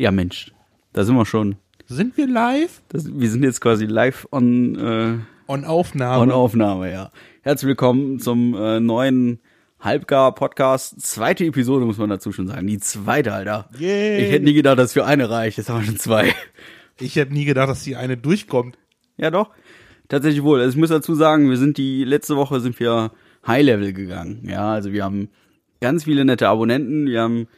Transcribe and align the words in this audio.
Ja, 0.00 0.10
Mensch, 0.10 0.50
da 0.94 1.04
sind 1.04 1.14
wir 1.14 1.26
schon. 1.26 1.56
Sind 1.84 2.16
wir 2.16 2.26
live? 2.26 2.80
Das, 2.88 3.04
wir 3.20 3.28
sind 3.28 3.42
jetzt 3.42 3.60
quasi 3.60 3.84
live 3.84 4.26
on, 4.32 4.74
äh, 4.76 5.18
On 5.46 5.66
Aufnahme. 5.66 6.22
on 6.22 6.30
Aufnahme, 6.30 6.90
ja. 6.90 7.12
Herzlich 7.42 7.68
willkommen 7.68 8.18
zum 8.18 8.54
äh, 8.54 8.80
neuen 8.80 9.40
Halbgar-Podcast. 9.78 11.02
Zweite 11.02 11.44
Episode, 11.44 11.84
muss 11.84 11.98
man 11.98 12.08
dazu 12.08 12.32
schon 12.32 12.48
sagen. 12.48 12.66
Die 12.66 12.78
zweite, 12.78 13.34
Alter. 13.34 13.68
Yay. 13.78 14.24
Ich 14.24 14.32
hätte 14.32 14.46
nie 14.46 14.54
gedacht, 14.54 14.78
dass 14.78 14.94
für 14.94 15.04
eine 15.04 15.28
reicht. 15.28 15.58
Jetzt 15.58 15.68
haben 15.68 15.80
wir 15.80 15.86
schon 15.88 15.98
zwei. 15.98 16.32
Ich 16.98 17.16
hätte 17.16 17.34
nie 17.34 17.44
gedacht, 17.44 17.68
dass 17.68 17.84
die 17.84 17.96
eine 17.96 18.16
durchkommt. 18.16 18.78
Ja, 19.18 19.30
doch. 19.30 19.50
Tatsächlich 20.08 20.42
wohl. 20.42 20.60
Also 20.60 20.70
ich 20.70 20.80
muss 20.80 20.88
dazu 20.88 21.14
sagen, 21.14 21.50
wir 21.50 21.58
sind 21.58 21.76
die 21.76 22.04
letzte 22.04 22.36
Woche 22.36 22.60
sind 22.60 22.80
wir 22.80 23.12
High 23.46 23.64
Level 23.64 23.92
gegangen. 23.92 24.48
Ja, 24.48 24.72
also 24.72 24.92
wir 24.92 25.04
haben 25.04 25.28
ganz 25.82 26.04
viele 26.04 26.24
nette 26.24 26.48
Abonnenten. 26.48 27.06
Wir 27.06 27.20
haben 27.20 27.48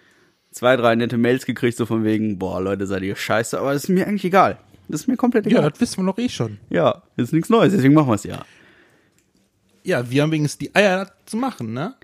zwei, 0.52 0.76
drei 0.76 0.94
nette 0.94 1.18
Mails 1.18 1.46
gekriegt, 1.46 1.76
so 1.76 1.86
von 1.86 2.04
wegen, 2.04 2.38
boah, 2.38 2.60
Leute, 2.60 2.86
seid 2.86 3.02
ihr 3.02 3.16
scheiße. 3.16 3.58
Aber 3.58 3.72
das 3.72 3.84
ist 3.84 3.88
mir 3.88 4.06
eigentlich 4.06 4.24
egal. 4.24 4.58
Das 4.88 5.02
ist 5.02 5.06
mir 5.08 5.16
komplett 5.16 5.46
Ja, 5.46 5.58
egal. 5.58 5.70
das 5.70 5.80
wissen 5.80 6.04
wir 6.04 6.12
doch 6.12 6.18
eh 6.18 6.28
schon. 6.28 6.58
Ja, 6.70 7.02
ist 7.16 7.32
nichts 7.32 7.48
Neues, 7.50 7.72
deswegen 7.72 7.94
machen 7.94 8.08
wir 8.08 8.14
es 8.14 8.24
ja. 8.24 8.44
Ja, 9.84 10.08
wir 10.10 10.22
haben 10.22 10.30
wenigstens 10.30 10.58
die 10.58 10.74
Eier 10.74 11.10
zu 11.26 11.36
machen, 11.36 11.72
ne? 11.72 11.94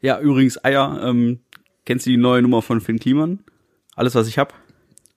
Ja, 0.00 0.18
übrigens, 0.20 0.62
Eier, 0.64 1.00
ähm, 1.04 1.40
kennst 1.86 2.06
du 2.06 2.10
die 2.10 2.16
neue 2.16 2.42
Nummer 2.42 2.60
von 2.60 2.80
Finn 2.80 2.98
Kliman? 2.98 3.38
Alles, 3.94 4.14
was 4.14 4.26
ich 4.28 4.38
hab? 4.38 4.54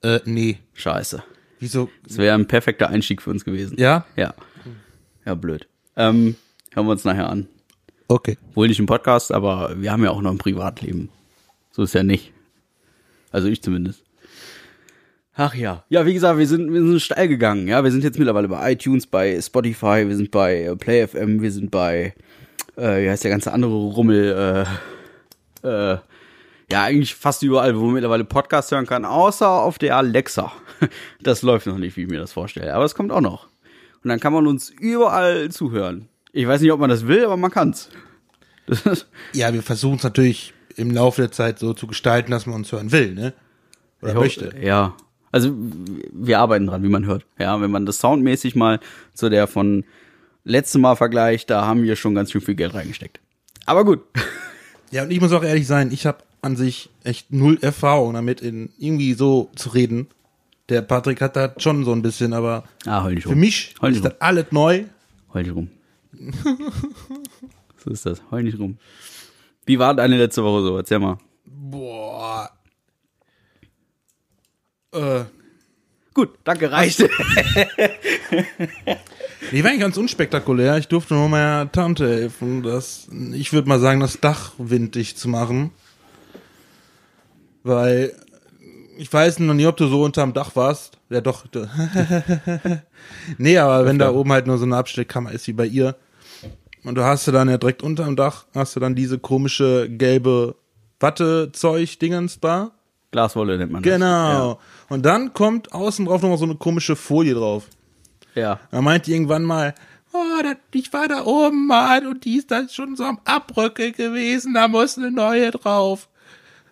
Äh, 0.02 0.20
nee. 0.24 0.58
Scheiße. 0.74 1.22
Wieso? 1.58 1.90
Das 2.06 2.18
wäre 2.18 2.34
ein 2.34 2.46
perfekter 2.46 2.88
Einstieg 2.88 3.20
für 3.22 3.30
uns 3.30 3.44
gewesen. 3.44 3.76
Ja? 3.78 4.06
Ja. 4.16 4.34
Ja, 5.24 5.34
blöd. 5.34 5.66
Ähm, 5.96 6.36
hören 6.72 6.86
wir 6.86 6.92
uns 6.92 7.04
nachher 7.04 7.28
an. 7.28 7.48
Okay. 8.08 8.38
Wohl 8.54 8.68
nicht 8.68 8.78
im 8.78 8.86
Podcast, 8.86 9.32
aber 9.32 9.74
wir 9.80 9.90
haben 9.90 10.04
ja 10.04 10.10
auch 10.10 10.20
noch 10.22 10.30
ein 10.30 10.38
Privatleben. 10.38 11.08
So 11.72 11.82
ist 11.82 11.94
ja 11.94 12.02
nicht. 12.04 12.32
Also 13.36 13.48
ich 13.48 13.62
zumindest. 13.62 14.02
Ach 15.34 15.54
ja. 15.54 15.84
Ja, 15.90 16.06
wie 16.06 16.14
gesagt, 16.14 16.38
wir 16.38 16.46
sind, 16.46 16.72
wir 16.72 16.80
sind 16.80 17.02
steil 17.02 17.28
gegangen. 17.28 17.68
Ja, 17.68 17.84
wir 17.84 17.92
sind 17.92 18.02
jetzt 18.02 18.18
mittlerweile 18.18 18.48
bei 18.48 18.72
iTunes, 18.72 19.06
bei 19.06 19.38
Spotify, 19.42 20.08
wir 20.08 20.16
sind 20.16 20.30
bei 20.30 20.62
äh, 20.62 20.74
PlayFM, 20.74 21.42
wir 21.42 21.52
sind 21.52 21.70
bei, 21.70 22.14
äh, 22.76 23.02
wie 23.02 23.10
heißt 23.10 23.24
der 23.24 23.30
ganze 23.30 23.52
andere 23.52 23.74
Rummel, 23.74 24.66
äh, 25.62 25.68
äh, 25.68 25.98
ja, 26.72 26.84
eigentlich 26.84 27.14
fast 27.14 27.42
überall, 27.42 27.76
wo 27.78 27.84
man 27.84 27.92
mittlerweile 27.92 28.24
Podcasts 28.24 28.72
hören 28.72 28.86
kann, 28.86 29.04
außer 29.04 29.50
auf 29.50 29.76
der 29.76 29.98
Alexa. 29.98 30.50
Das 31.22 31.42
läuft 31.42 31.66
noch 31.66 31.76
nicht, 31.76 31.98
wie 31.98 32.04
ich 32.04 32.08
mir 32.08 32.18
das 32.20 32.32
vorstelle. 32.32 32.72
Aber 32.74 32.86
es 32.86 32.94
kommt 32.94 33.12
auch 33.12 33.20
noch. 33.20 33.48
Und 34.02 34.08
dann 34.08 34.18
kann 34.18 34.32
man 34.32 34.46
uns 34.46 34.70
überall 34.70 35.50
zuhören. 35.50 36.08
Ich 36.32 36.48
weiß 36.48 36.62
nicht, 36.62 36.72
ob 36.72 36.80
man 36.80 36.88
das 36.88 37.06
will, 37.06 37.26
aber 37.26 37.36
man 37.36 37.50
kann's. 37.50 37.90
Ja, 39.34 39.52
wir 39.52 39.62
versuchen 39.62 39.96
es 39.96 40.04
natürlich 40.04 40.54
im 40.76 40.90
Laufe 40.90 41.22
der 41.22 41.32
Zeit 41.32 41.58
so 41.58 41.72
zu 41.74 41.86
gestalten, 41.86 42.30
dass 42.30 42.46
man 42.46 42.54
uns 42.56 42.70
hören 42.72 42.92
will, 42.92 43.14
ne? 43.14 43.32
Oder 44.02 44.12
Ich 44.12 44.18
möchte. 44.18 44.46
hoffe, 44.46 44.58
Ja. 44.60 44.94
Also 45.32 45.54
wir 46.12 46.38
arbeiten 46.38 46.66
dran, 46.66 46.82
wie 46.82 46.88
man 46.88 47.04
hört. 47.04 47.26
Ja, 47.38 47.60
wenn 47.60 47.70
man 47.70 47.84
das 47.84 47.98
soundmäßig 47.98 48.54
mal 48.54 48.80
zu 49.12 49.28
der 49.28 49.46
von 49.46 49.84
letztem 50.44 50.80
Mal 50.82 50.94
vergleicht, 50.96 51.50
da 51.50 51.66
haben 51.66 51.82
wir 51.82 51.96
schon 51.96 52.14
ganz 52.14 52.30
schön 52.32 52.40
viel 52.40 52.54
Geld 52.54 52.72
reingesteckt. 52.74 53.20
Aber 53.66 53.84
gut. 53.84 54.00
Ja, 54.92 55.02
und 55.02 55.10
ich 55.10 55.20
muss 55.20 55.32
auch 55.32 55.42
ehrlich 55.42 55.66
sein, 55.66 55.90
ich 55.90 56.06
habe 56.06 56.18
an 56.42 56.54
sich 56.54 56.90
echt 57.02 57.32
null 57.32 57.58
Erfahrung 57.60 58.14
damit, 58.14 58.40
in 58.40 58.70
irgendwie 58.78 59.14
so 59.14 59.50
zu 59.56 59.70
reden. 59.70 60.06
Der 60.68 60.80
Patrick 60.80 61.20
hat 61.20 61.34
da 61.34 61.52
schon 61.58 61.84
so 61.84 61.90
ein 61.92 62.02
bisschen, 62.02 62.32
aber 62.32 62.62
Ah, 62.86 63.02
nicht 63.10 63.26
rum. 63.26 63.32
für 63.32 63.38
mich 63.38 63.74
heul 63.82 63.92
ist 63.92 64.04
das 64.04 64.20
alles 64.20 64.46
neu. 64.52 64.84
Heul 65.34 65.42
nicht 65.42 65.54
rum. 65.56 65.68
so 67.84 67.90
ist 67.90 68.06
das. 68.06 68.22
Heul 68.30 68.44
nicht 68.44 68.58
rum. 68.60 68.78
Wie 69.66 69.78
war 69.78 69.94
deine 69.94 70.16
letzte 70.16 70.42
Woche 70.42 70.62
so? 70.62 70.76
Erzähl 70.78 70.98
mal. 70.98 71.18
Boah. 71.44 72.50
Äh, 74.92 75.24
Gut, 76.16 76.30
danke, 76.44 76.72
reicht. 76.72 77.00
die 79.52 79.62
war 79.62 79.68
eigentlich 79.68 79.80
ganz 79.80 79.98
unspektakulär. 79.98 80.78
Ich 80.78 80.88
durfte 80.88 81.12
nur 81.12 81.28
meiner 81.28 81.70
Tante 81.70 82.08
helfen, 82.08 82.62
das, 82.62 83.06
ich 83.34 83.52
würde 83.52 83.68
mal 83.68 83.80
sagen, 83.80 84.00
das 84.00 84.18
Dach 84.18 84.52
winddig 84.56 85.18
zu 85.18 85.28
machen. 85.28 85.72
Weil, 87.64 88.14
ich 88.96 89.12
weiß 89.12 89.40
noch 89.40 89.52
nie, 89.52 89.66
ob 89.66 89.76
du 89.76 89.88
so 89.88 90.02
unterm 90.04 90.32
Dach 90.32 90.56
warst. 90.56 90.96
Ja, 91.10 91.20
doch. 91.20 91.44
nee, 93.36 93.58
aber 93.58 93.84
wenn 93.84 93.98
da 93.98 94.10
oben 94.10 94.32
halt 94.32 94.46
nur 94.46 94.56
so 94.56 94.64
eine 94.64 94.78
Abstellkammer 94.78 95.32
ist 95.32 95.46
wie 95.48 95.52
bei 95.52 95.66
ihr. 95.66 95.96
Und 96.86 96.94
du 96.94 97.02
hast 97.02 97.26
du 97.26 97.32
dann 97.32 97.48
ja 97.48 97.58
direkt 97.58 97.82
unterm 97.82 98.14
Dach, 98.14 98.46
hast 98.54 98.76
du 98.76 98.80
dann 98.80 98.94
diese 98.94 99.18
komische 99.18 99.90
gelbe 99.90 100.54
Wattezeug-Dingens 101.00 102.38
da. 102.38 102.70
Glaswolle 103.10 103.58
nennt 103.58 103.72
man 103.72 103.82
das. 103.82 103.92
Genau. 103.92 104.60
Und 104.88 105.04
dann 105.04 105.34
kommt 105.34 105.72
außen 105.72 106.06
drauf 106.06 106.22
nochmal 106.22 106.38
so 106.38 106.44
eine 106.44 106.54
komische 106.54 106.94
Folie 106.94 107.34
drauf. 107.34 107.64
Ja. 108.36 108.60
Er 108.70 108.82
meinte 108.82 109.10
irgendwann 109.10 109.42
mal, 109.42 109.74
oh, 110.12 110.42
das, 110.44 110.58
ich 110.74 110.92
war 110.92 111.08
da 111.08 111.24
oben 111.24 111.66
mal 111.66 112.06
und 112.06 112.24
die 112.24 112.36
ist 112.36 112.52
dann 112.52 112.68
schon 112.68 112.94
so 112.94 113.02
am 113.02 113.18
Abrücke 113.24 113.90
gewesen, 113.90 114.54
da 114.54 114.68
muss 114.68 114.96
eine 114.96 115.10
neue 115.10 115.50
drauf. 115.50 116.08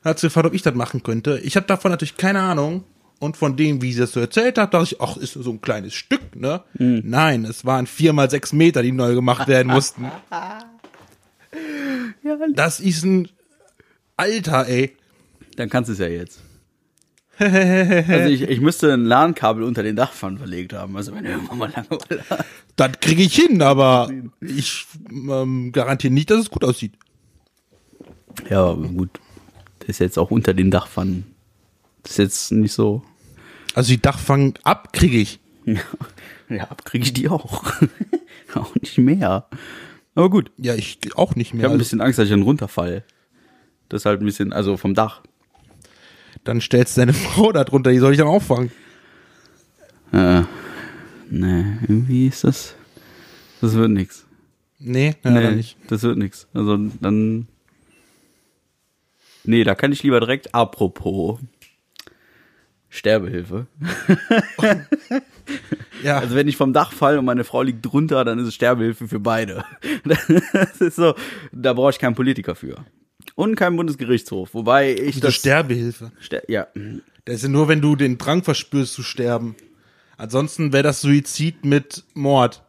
Hat 0.05 0.21
sie 0.21 0.29
gefragt, 0.29 0.47
ob 0.47 0.55
ich 0.55 0.63
das 0.63 0.75
machen 0.75 1.03
könnte. 1.03 1.41
Ich 1.43 1.57
habe 1.57 1.67
davon 1.67 1.91
natürlich 1.91 2.17
keine 2.17 2.41
Ahnung. 2.41 2.85
Und 3.25 3.39
von 3.39 3.57
dem, 3.57 3.81
wie 3.81 3.91
sie 3.91 4.01
das 4.01 4.13
so 4.13 4.21
erzählt 4.21 4.59
hat, 4.59 4.75
dachte 4.75 4.85
ich, 4.85 5.01
ach, 5.01 5.17
ist 5.17 5.33
so 5.33 5.51
ein 5.51 5.63
kleines 5.63 5.95
Stück, 5.95 6.37
ne? 6.37 6.63
Nein, 7.03 7.47
es 7.47 7.65
waren 7.65 7.87
vier 7.87 8.13
mal 8.13 8.29
sechs 8.29 8.53
Meter, 8.53 8.83
die 8.83 8.93
neu 8.93 9.15
gemacht 9.15 9.49
werden 9.49 9.73
mussten. 9.73 10.11
das 12.55 12.81
ist 12.81 13.03
ein 13.03 13.31
Alter, 14.19 14.69
ey. 14.69 14.95
Dann 15.57 15.71
kannst 15.71 15.89
du 15.89 15.95
es 15.95 16.01
ja 16.01 16.09
jetzt. 16.09 16.43
also 17.39 18.29
ich, 18.29 18.43
ich 18.43 18.61
müsste 18.61 18.93
ein 18.93 19.07
LAN-Kabel 19.07 19.63
unter 19.63 19.83
den 19.83 19.97
Dachpfannen 19.97 20.37
verlegt 20.37 20.75
haben. 20.75 20.95
Also 20.95 21.15
wenn 21.15 21.25
irgendwann 21.25 21.57
mal 21.57 21.73
Langeweile 21.75 22.25
hast. 22.29 22.45
Das 22.77 22.93
kriege 23.01 23.23
ich 23.23 23.35
hin, 23.35 23.63
aber 23.63 24.11
ich 24.43 24.85
ähm, 25.11 25.73
garantiere 25.73 26.13
nicht, 26.13 26.31
dass 26.31 26.41
es 26.41 26.51
gut 26.51 26.63
aussieht. 26.63 26.93
Ja, 28.51 28.75
gut. 28.75 29.19
Das 29.79 29.89
ist 29.89 30.01
jetzt 30.01 30.19
auch 30.19 30.31
unter 30.31 30.53
den 30.53 30.71
Dachpfannen. 30.71 31.25
Das 32.03 32.13
ist 32.13 32.19
jetzt 32.19 32.53
nicht 32.53 32.75
so. 32.75 33.03
Also 33.75 33.91
die 33.93 34.01
Dachfang 34.01 34.55
ab 34.63 34.93
kriege 34.93 35.19
ich. 35.19 35.41
Ja, 36.49 36.65
abkriege 36.71 37.05
ich 37.05 37.13
die 37.13 37.29
auch. 37.29 37.63
auch 38.55 38.75
nicht 38.77 38.99
mehr. 38.99 39.49
Aber 40.15 40.31
gut. 40.31 40.51
Ja, 40.59 40.75
ich 40.75 40.99
auch 41.17 41.35
nicht 41.35 41.49
Ich 41.49 41.55
mehr. 41.55 41.65
habe 41.65 41.75
ein 41.75 41.79
bisschen 41.79 42.01
Angst, 42.01 42.19
dass 42.19 42.27
ich 42.27 42.31
dann 42.31 42.43
runterfall. 42.43 43.05
Das 43.89 44.03
ist 44.03 44.07
halt 44.07 44.21
ein 44.21 44.27
bisschen, 44.27 44.53
also 44.53 44.77
vom 44.77 44.95
Dach. 44.95 45.23
dann 46.45 46.61
stellst 46.61 46.97
du 46.97 47.01
deine 47.01 47.13
Frau 47.15 47.51
da 47.53 47.65
drunter, 47.65 47.91
die 47.91 47.99
soll 47.99 48.13
ich 48.13 48.19
dann 48.19 48.29
auffangen. 48.29 48.71
Äh, 50.13 50.43
nee, 51.31 51.65
irgendwie 51.83 52.29
ist 52.29 52.45
das. 52.45 52.75
Das 53.61 53.75
wird 53.75 53.91
nix. 53.91 54.25
Nee, 54.79 55.17
ja, 55.25 55.31
nee, 55.31 55.51
nicht. 55.53 55.77
das 55.89 56.03
wird 56.03 56.19
nix. 56.19 56.47
Also 56.55 56.77
dann. 57.01 57.49
Nee, 59.45 59.65
da 59.65 59.75
kann 59.75 59.93
ich 59.93 60.03
lieber 60.03 60.21
direkt 60.21 60.55
apropos 60.55 61.39
Sterbehilfe. 62.95 63.67
Ja, 66.03 66.19
Also 66.19 66.35
wenn 66.35 66.49
ich 66.49 66.57
vom 66.57 66.73
Dach 66.73 66.93
falle 66.93 67.19
und 67.19 67.25
meine 67.25 67.45
Frau 67.45 67.63
liegt 67.63 67.85
drunter, 67.85 68.25
dann 68.25 68.39
ist 68.39 68.47
es 68.49 68.55
Sterbehilfe 68.55 69.09
für 69.09 69.21
beide. 69.21 69.65
Das 70.05 70.81
ist 70.81 70.97
so, 70.97 71.15
da 71.53 71.73
brauche 71.73 71.91
ich 71.91 71.99
keinen 71.99 72.15
Politiker 72.15 72.55
für. 72.55 72.85
Und 73.35 73.57
keinen 73.57 73.77
Bundesgerichtshof. 73.77 74.55
Wobei 74.55 74.93
ich 74.93 75.15
diese 75.17 75.21
das 75.21 75.35
Sterbehilfe. 75.35 76.13
Ster 76.21 76.49
ja, 76.49 76.69
Das 77.25 77.37
ist 77.37 77.43
ja 77.43 77.49
nur, 77.49 77.69
wenn 77.69 77.81
du 77.81 77.97
den 77.97 78.17
Drang 78.17 78.43
verspürst 78.43 78.95
zu 78.95 79.03
sterben. 79.03 79.57
Ansonsten 80.17 80.73
wäre 80.73 80.83
das 80.85 81.01
Suizid 81.01 81.65
mit 81.65 82.05
Mord. 82.15 82.63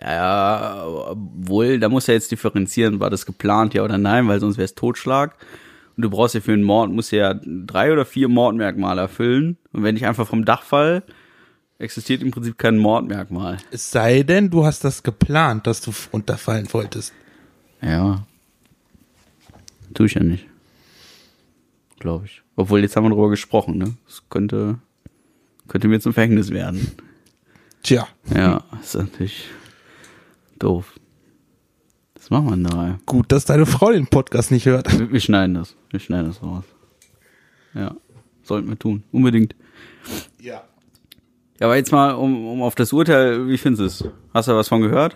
ja, 0.00 1.14
wohl, 1.14 1.80
da 1.80 1.88
muss 1.88 2.06
ja 2.06 2.14
jetzt 2.14 2.30
differenzieren, 2.30 3.00
war 3.00 3.10
das 3.10 3.26
geplant, 3.26 3.74
ja 3.74 3.82
oder 3.82 3.98
nein, 3.98 4.28
weil 4.28 4.40
sonst 4.40 4.56
wäre 4.56 4.66
es 4.66 4.74
Totschlag. 4.74 5.36
Du 6.02 6.10
brauchst 6.10 6.34
ja 6.34 6.40
für 6.40 6.52
einen 6.52 6.62
Mord, 6.62 6.90
musst 6.90 7.12
ja 7.12 7.34
drei 7.34 7.92
oder 7.92 8.04
vier 8.04 8.28
Mordmerkmale 8.28 9.00
erfüllen. 9.00 9.56
Und 9.72 9.82
wenn 9.82 9.96
ich 9.96 10.04
einfach 10.04 10.26
vom 10.26 10.44
Dach 10.44 10.62
fall, 10.62 11.02
existiert 11.78 12.22
im 12.22 12.30
Prinzip 12.30 12.58
kein 12.58 12.78
Mordmerkmal. 12.78 13.58
Es 13.70 13.90
sei 13.90 14.22
denn, 14.22 14.50
du 14.50 14.64
hast 14.64 14.84
das 14.84 15.02
geplant, 15.02 15.66
dass 15.66 15.80
du 15.80 15.92
runterfallen 16.12 16.72
wolltest. 16.72 17.12
Ja. 17.80 18.26
Tue 19.94 20.06
ich 20.06 20.14
ja 20.14 20.22
nicht. 20.22 20.46
Glaube 21.98 22.26
ich. 22.26 22.42
Obwohl, 22.56 22.80
jetzt 22.80 22.96
haben 22.96 23.04
wir 23.04 23.10
darüber 23.10 23.30
gesprochen, 23.30 23.78
ne? 23.78 23.94
Das 24.06 24.22
könnte, 24.28 24.78
könnte 25.68 25.88
mir 25.88 26.00
zum 26.00 26.12
Verhängnis 26.12 26.50
werden. 26.50 26.92
Tja, 27.82 28.06
Ja, 28.34 28.62
ist 28.80 28.94
natürlich 28.94 29.48
doof. 30.58 30.94
Machen 32.32 32.46
wir 32.46 32.52
denn 32.52 32.64
da? 32.64 32.98
gut, 33.04 33.30
dass 33.30 33.44
deine 33.44 33.66
Frau 33.66 33.92
den 33.92 34.06
Podcast 34.06 34.50
nicht 34.52 34.64
hört. 34.64 34.98
Wir, 34.98 35.12
wir 35.12 35.20
schneiden 35.20 35.52
das. 35.52 35.76
Wir 35.90 36.00
schneiden 36.00 36.28
das 36.28 36.42
raus. 36.42 36.64
Ja. 37.74 37.94
Sollten 38.42 38.70
wir 38.70 38.78
tun. 38.78 39.02
Unbedingt. 39.12 39.54
Ja. 40.40 40.62
Ja, 41.60 41.66
aber 41.66 41.76
jetzt 41.76 41.92
mal, 41.92 42.12
um, 42.12 42.48
um 42.48 42.62
auf 42.62 42.74
das 42.74 42.90
Urteil, 42.94 43.48
wie 43.48 43.58
findest 43.58 44.00
du 44.00 44.06
es? 44.06 44.12
Hast 44.32 44.48
du 44.48 44.56
was 44.56 44.68
von 44.68 44.80
gehört? 44.80 45.14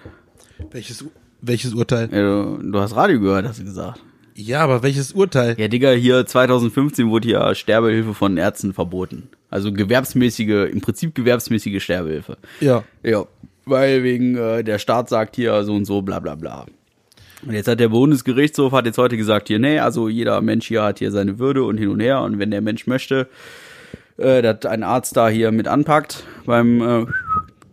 Welches, 0.70 1.06
welches 1.40 1.72
Urteil? 1.72 2.10
Ja, 2.12 2.20
du, 2.20 2.70
du 2.70 2.78
hast 2.78 2.94
Radio 2.94 3.18
gehört, 3.18 3.48
hast 3.48 3.60
du 3.60 3.64
gesagt. 3.64 4.02
Ja, 4.34 4.60
aber 4.60 4.82
welches 4.82 5.12
Urteil? 5.12 5.58
Ja, 5.58 5.68
Digga, 5.68 5.92
hier 5.92 6.26
2015 6.26 7.08
wurde 7.08 7.28
ja 7.28 7.54
Sterbehilfe 7.54 8.12
von 8.12 8.36
Ärzten 8.36 8.74
verboten. 8.74 9.30
Also 9.48 9.72
gewerbsmäßige, 9.72 10.70
im 10.70 10.82
Prinzip 10.82 11.14
gewerbsmäßige 11.14 11.82
Sterbehilfe. 11.82 12.36
Ja. 12.60 12.84
Ja, 13.02 13.24
weil 13.64 14.02
wegen 14.02 14.36
äh, 14.36 14.62
der 14.62 14.78
Staat 14.78 15.08
sagt 15.08 15.36
hier 15.36 15.64
so 15.64 15.74
und 15.74 15.86
so, 15.86 16.02
bla 16.02 16.20
bla 16.20 16.34
bla. 16.34 16.66
Und 17.44 17.52
jetzt 17.52 17.68
hat 17.68 17.80
der 17.80 17.88
Bundesgerichtshof 17.90 18.72
hat 18.72 18.86
jetzt 18.86 18.98
heute 18.98 19.16
gesagt, 19.16 19.48
hier, 19.48 19.58
nee, 19.58 19.78
also 19.78 20.08
jeder 20.08 20.40
Mensch 20.40 20.68
hier 20.68 20.82
hat 20.82 20.98
hier 20.98 21.10
seine 21.10 21.38
Würde 21.38 21.64
und 21.64 21.76
hin 21.78 21.88
und 21.88 22.00
her. 22.00 22.22
Und 22.22 22.38
wenn 22.38 22.50
der 22.50 22.60
Mensch 22.62 22.86
möchte, 22.86 23.28
äh, 24.16 24.40
dass 24.42 24.64
ein 24.64 24.82
Arzt 24.82 25.16
da 25.16 25.28
hier 25.28 25.52
mit 25.52 25.68
anpackt, 25.68 26.24
beim, 26.46 26.80
äh, 26.80 27.06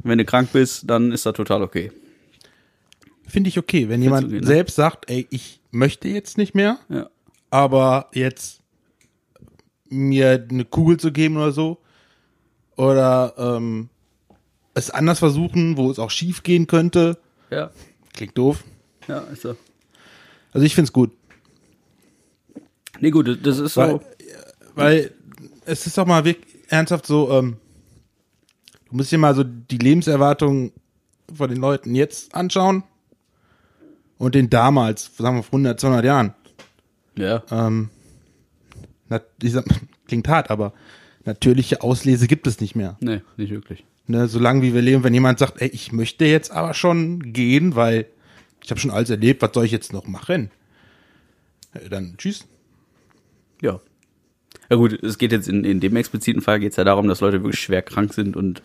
wenn 0.03 0.17
du 0.17 0.25
krank 0.25 0.49
bist, 0.51 0.89
dann 0.89 1.11
ist 1.11 1.25
das 1.25 1.33
total 1.35 1.61
okay. 1.63 1.91
Finde 3.27 3.47
ich 3.47 3.57
okay, 3.57 3.87
wenn 3.89 4.01
jemand 4.01 4.27
okay, 4.27 4.41
ne? 4.41 4.45
selbst 4.45 4.75
sagt, 4.75 5.09
ey, 5.09 5.27
ich 5.29 5.61
möchte 5.71 6.07
jetzt 6.09 6.37
nicht 6.37 6.53
mehr, 6.55 6.77
Ja. 6.89 7.09
aber 7.49 8.09
jetzt 8.13 8.61
mir 9.89 10.45
eine 10.49 10.65
Kugel 10.65 10.97
zu 10.97 11.11
geben 11.11 11.37
oder 11.37 11.51
so. 11.51 11.77
Oder 12.75 13.33
ähm, 13.37 13.89
es 14.73 14.89
anders 14.89 15.19
versuchen, 15.19 15.77
wo 15.77 15.89
es 15.89 15.99
auch 15.99 16.09
schief 16.11 16.43
gehen 16.43 16.67
könnte. 16.67 17.17
Ja, 17.49 17.71
Klingt 18.13 18.37
doof. 18.37 18.63
Ja, 19.07 19.19
ist 19.19 19.41
so. 19.41 19.55
Also 20.51 20.65
ich 20.65 20.75
find's 20.75 20.93
gut. 20.93 21.11
Nee, 22.99 23.11
gut, 23.11 23.39
das 23.45 23.59
ist 23.59 23.73
so. 23.73 23.81
Weil, 23.81 23.99
weil 24.75 25.11
es 25.65 25.85
ist 25.85 25.97
doch 25.97 26.05
mal 26.05 26.25
wirklich 26.25 26.53
ernsthaft 26.69 27.05
so, 27.05 27.31
ähm, 27.31 27.57
du 28.89 28.97
musst 28.97 29.11
dir 29.11 29.17
mal 29.17 29.35
so 29.35 29.43
die 29.43 29.77
Lebenserwartung 29.77 30.71
von 31.33 31.49
den 31.49 31.59
Leuten 31.59 31.95
jetzt 31.95 32.33
anschauen 32.35 32.83
und 34.17 34.35
den 34.35 34.49
damals, 34.49 35.11
sagen 35.17 35.37
wir 35.37 35.43
vor 35.43 35.57
100, 35.57 35.79
200 35.79 36.05
Jahren. 36.05 36.33
Ja. 37.17 37.43
Ähm, 37.51 37.89
na, 39.09 39.21
sag, 39.43 39.65
klingt 40.07 40.27
hart, 40.27 40.49
aber 40.49 40.73
natürliche 41.25 41.81
Auslese 41.81 42.27
gibt 42.27 42.47
es 42.47 42.59
nicht 42.59 42.75
mehr. 42.75 42.97
Nee, 42.99 43.21
nicht 43.37 43.51
wirklich. 43.51 43.85
Ne, 44.05 44.27
solange 44.27 44.61
wie 44.61 44.73
wir 44.73 44.81
leben, 44.81 45.03
wenn 45.03 45.13
jemand 45.13 45.39
sagt, 45.39 45.61
ey, 45.61 45.69
ich 45.69 45.93
möchte 45.93 46.25
jetzt 46.25 46.51
aber 46.51 46.73
schon 46.73 47.31
gehen, 47.31 47.75
weil 47.75 48.05
ich 48.63 48.69
habe 48.71 48.79
schon 48.79 48.91
alles 48.91 49.09
erlebt, 49.09 49.41
was 49.41 49.51
soll 49.53 49.65
ich 49.65 49.71
jetzt 49.71 49.93
noch 49.93 50.07
machen? 50.07 50.49
Äh, 51.73 51.89
Dann 51.89 52.15
tschüss. 52.17 52.45
Ja. 53.61 53.79
Ja 54.69 54.75
gut, 54.77 54.93
es 55.03 55.17
geht 55.17 55.31
jetzt 55.31 55.47
in, 55.49 55.63
in 55.63 55.79
dem 55.79 55.95
expliziten 55.95 56.41
Fall 56.41 56.59
geht 56.59 56.71
es 56.71 56.77
ja 56.77 56.83
darum, 56.83 57.07
dass 57.07 57.21
Leute 57.21 57.43
wirklich 57.43 57.59
schwer 57.61 57.81
krank 57.81 58.13
sind 58.13 58.35
und 58.35 58.61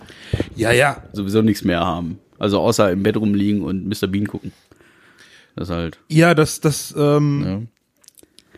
Ja, 0.55 0.71
ja, 0.73 1.03
sowieso 1.13 1.43
nichts 1.43 1.65
mehr 1.65 1.81
haben. 1.81 2.19
Also 2.39 2.61
außer 2.61 2.91
im 2.93 3.03
Bett 3.03 3.17
rumliegen 3.17 3.63
und 3.63 3.87
Mr. 3.87 4.07
Bean 4.07 4.27
gucken. 4.27 4.53
Das 5.57 5.71
halt. 5.71 5.99
Ja, 6.09 6.35
das, 6.35 6.61
das, 6.61 6.95
ähm, 6.97 7.43
Ja. 7.45 7.63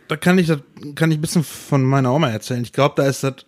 da 0.07 0.17
kann 0.17 0.37
ich, 0.37 0.47
das 0.47 0.59
kann 0.93 1.09
ich 1.11 1.17
ein 1.17 1.21
bisschen 1.21 1.43
von 1.43 1.83
meiner 1.83 2.13
Oma 2.13 2.29
erzählen. 2.29 2.61
Ich 2.61 2.73
glaube, 2.73 2.93
da 2.97 3.07
ist 3.07 3.23
das, 3.23 3.45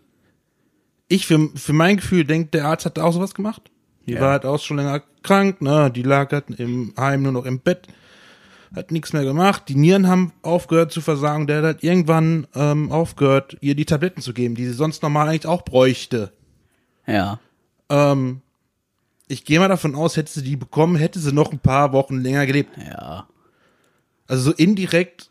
ich 1.07 1.28
für, 1.28 1.50
für 1.56 1.74
mein 1.74 1.98
Gefühl 1.98 2.24
denke, 2.25 2.50
der 2.50 2.66
Arzt 2.66 2.86
hat 2.86 2.98
auch 2.98 3.13
sowas 3.13 3.36
gemacht. 3.36 3.69
Die 4.06 4.14
Ja. 4.14 4.22
war 4.22 4.32
halt 4.32 4.46
auch 4.46 4.60
schon 4.60 4.78
länger 4.78 5.02
krank, 5.24 5.62
ne, 5.62 5.90
die 5.92 6.04
lag 6.04 6.32
halt 6.32 6.50
im 6.60 6.94
Heim 6.98 7.24
nur 7.24 7.32
noch 7.32 7.46
im 7.46 7.60
Bett, 7.60 7.88
hat 8.76 8.92
nichts 8.92 9.14
mehr 9.14 9.24
gemacht. 9.24 9.64
Die 9.70 9.76
Nieren 9.76 10.08
haben 10.08 10.34
aufgehört 10.42 10.92
zu 10.92 11.00
versagen. 11.02 11.48
Der 11.48 11.58
hat 11.60 11.64
halt 11.64 11.84
irgendwann 11.84 12.48
ähm, 12.56 12.92
aufgehört, 12.92 13.56
ihr 13.62 13.76
die 13.76 13.86
Tabletten 13.86 14.22
zu 14.22 14.34
geben, 14.34 14.56
die 14.56 14.66
sie 14.66 14.74
sonst 14.74 15.04
normal 15.04 15.30
eigentlich 15.30 15.46
auch 15.48 15.64
bräuchte. 15.64 16.32
Ja. 17.06 17.40
Ähm, 17.90 18.42
ich 19.28 19.46
gehe 19.46 19.60
mal 19.60 19.68
davon 19.70 19.96
aus, 19.96 20.18
hätte 20.18 20.32
sie 20.32 20.44
die 20.44 20.56
bekommen, 20.56 20.96
hätte 20.96 21.20
sie 21.20 21.32
noch 21.32 21.52
ein 21.52 21.60
paar 21.60 21.94
Wochen 21.94 22.20
länger 22.20 22.46
gelebt. 22.46 22.72
Ja. 22.78 23.28
Also 24.28 24.44
so 24.50 24.52
indirekt 24.52 25.30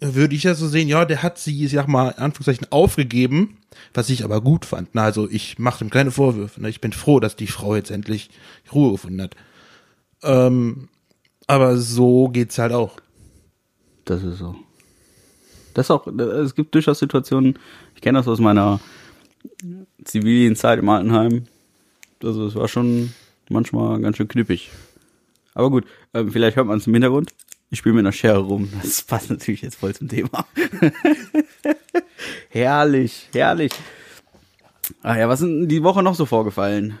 würde 0.00 0.34
ich 0.34 0.42
ja 0.42 0.54
so 0.54 0.68
sehen, 0.68 0.88
ja, 0.88 1.04
der 1.04 1.22
hat 1.22 1.38
sie, 1.38 1.64
ich 1.64 1.72
sag 1.72 1.86
mal, 1.88 2.10
in 2.10 2.18
Anführungszeichen 2.22 2.66
aufgegeben, 2.70 3.58
was 3.92 4.10
ich 4.10 4.24
aber 4.24 4.40
gut 4.40 4.64
fand. 4.64 4.90
Na, 4.92 5.04
also 5.04 5.28
ich 5.28 5.58
mache 5.58 5.84
ihm 5.84 5.90
keine 5.90 6.10
Vorwürfe. 6.10 6.60
Ne? 6.60 6.68
Ich 6.68 6.80
bin 6.80 6.92
froh, 6.92 7.20
dass 7.20 7.36
die 7.36 7.46
Frau 7.46 7.74
jetzt 7.74 7.90
endlich 7.90 8.30
Ruhe 8.72 8.92
gefunden 8.92 9.22
hat. 9.22 9.36
Ähm, 10.22 10.88
aber 11.46 11.76
so 11.76 12.28
geht's 12.28 12.58
halt 12.58 12.72
auch. 12.72 13.00
Das 14.04 14.22
ist 14.22 14.38
so. 14.38 14.56
Das 15.74 15.90
auch, 15.90 16.06
es 16.06 16.54
gibt 16.54 16.74
durchaus 16.74 17.00
Situationen, 17.00 17.58
ich 17.94 18.00
kenne 18.00 18.18
das 18.18 18.28
aus 18.28 18.38
meiner 18.38 18.80
Zivilienzeit 20.04 20.78
im 20.78 20.88
Altenheim. 20.88 21.44
Also 22.22 22.46
es 22.46 22.54
war 22.54 22.68
schon 22.68 23.12
manchmal 23.50 24.00
ganz 24.00 24.16
schön 24.16 24.28
knippig. 24.28 24.70
Aber 25.54 25.70
gut, 25.70 25.84
ähm, 26.14 26.30
vielleicht 26.30 26.56
hört 26.56 26.66
man 26.66 26.78
es 26.78 26.86
im 26.86 26.94
Hintergrund. 26.94 27.30
Ich 27.70 27.78
spiele 27.78 27.94
mit 27.94 28.02
einer 28.02 28.12
Schere 28.12 28.38
rum. 28.38 28.70
Das 28.82 29.02
passt 29.02 29.30
natürlich 29.30 29.62
jetzt 29.62 29.76
voll 29.76 29.94
zum 29.94 30.08
Thema. 30.08 30.46
herrlich, 32.50 33.28
herrlich. 33.32 33.72
Ach 35.02 35.16
ja, 35.16 35.28
was 35.28 35.40
sind 35.40 35.60
denn 35.60 35.68
die 35.68 35.82
Woche 35.82 36.02
noch 36.02 36.14
so 36.14 36.26
vorgefallen? 36.26 36.98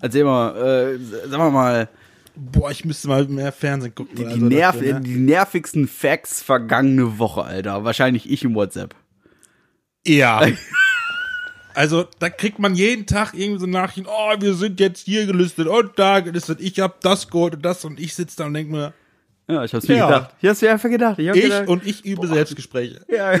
Erzähl 0.00 0.24
mal, 0.24 0.56
äh, 0.56 0.98
sagen 1.28 1.42
wir 1.42 1.50
mal, 1.50 1.88
Boah, 2.36 2.70
ich 2.70 2.84
müsste 2.84 3.08
mal 3.08 3.26
mehr 3.26 3.52
Fernsehen 3.52 3.94
gucken. 3.94 4.16
die, 4.16 4.24
die, 4.24 4.28
also 4.28 4.46
nerv 4.46 4.74
dafür, 4.74 4.94
ne? 4.94 5.00
die 5.00 5.16
nervigsten 5.16 5.86
Facts 5.86 6.42
vergangene 6.42 7.18
Woche, 7.18 7.44
Alter. 7.44 7.84
Wahrscheinlich 7.84 8.28
ich 8.28 8.44
im 8.44 8.54
WhatsApp. 8.54 8.94
Ja. 10.06 10.46
Also, 11.76 12.04
da 12.20 12.30
kriegt 12.30 12.60
man 12.60 12.76
jeden 12.76 13.04
Tag 13.04 13.34
irgendwie 13.34 13.58
so 13.58 13.66
Nachrichten, 13.66 14.08
oh, 14.08 14.34
wir 14.38 14.54
sind 14.54 14.78
jetzt 14.78 15.06
hier 15.06 15.26
gelistet 15.26 15.66
und 15.66 15.98
da 15.98 16.20
gelistet, 16.20 16.60
ich 16.60 16.78
hab 16.78 17.00
das 17.00 17.28
geholt 17.28 17.56
und 17.56 17.64
das 17.64 17.84
und 17.84 17.98
ich 17.98 18.14
sitze 18.14 18.36
da 18.36 18.46
und 18.46 18.54
denk 18.54 18.70
mir, 18.70 18.94
Ja, 19.48 19.64
ich 19.64 19.74
hab's 19.74 19.86
mir 19.88 19.96
Ja. 19.96 20.06
gedacht. 20.06 20.34
Ich 20.40 20.48
hab's 20.48 20.62
mir 20.62 20.70
einfach 20.72 20.88
gedacht. 20.88 21.18
Ich, 21.18 21.26
ich 21.28 21.42
gedacht, 21.42 21.68
und 21.68 21.86
ich 21.86 22.04
übe 22.04 22.26
Selbstgespräche. 22.26 23.04
ja. 23.08 23.38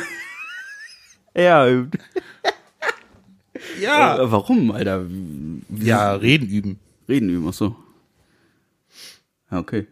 ja, 1.36 1.66
äh, 1.66 1.84
Ja. 3.80 4.18
äh, 4.22 4.30
warum, 4.30 4.70
Alter? 4.70 5.06
Wie- 5.08 5.86
Ja, 5.86 6.12
reden 6.14 6.48
üben. 6.48 6.78
Reden 7.08 7.28
üben, 7.30 7.48
ach 7.48 7.54
so. 7.54 7.76
Ja, 9.50 9.58
okay. 9.58 9.86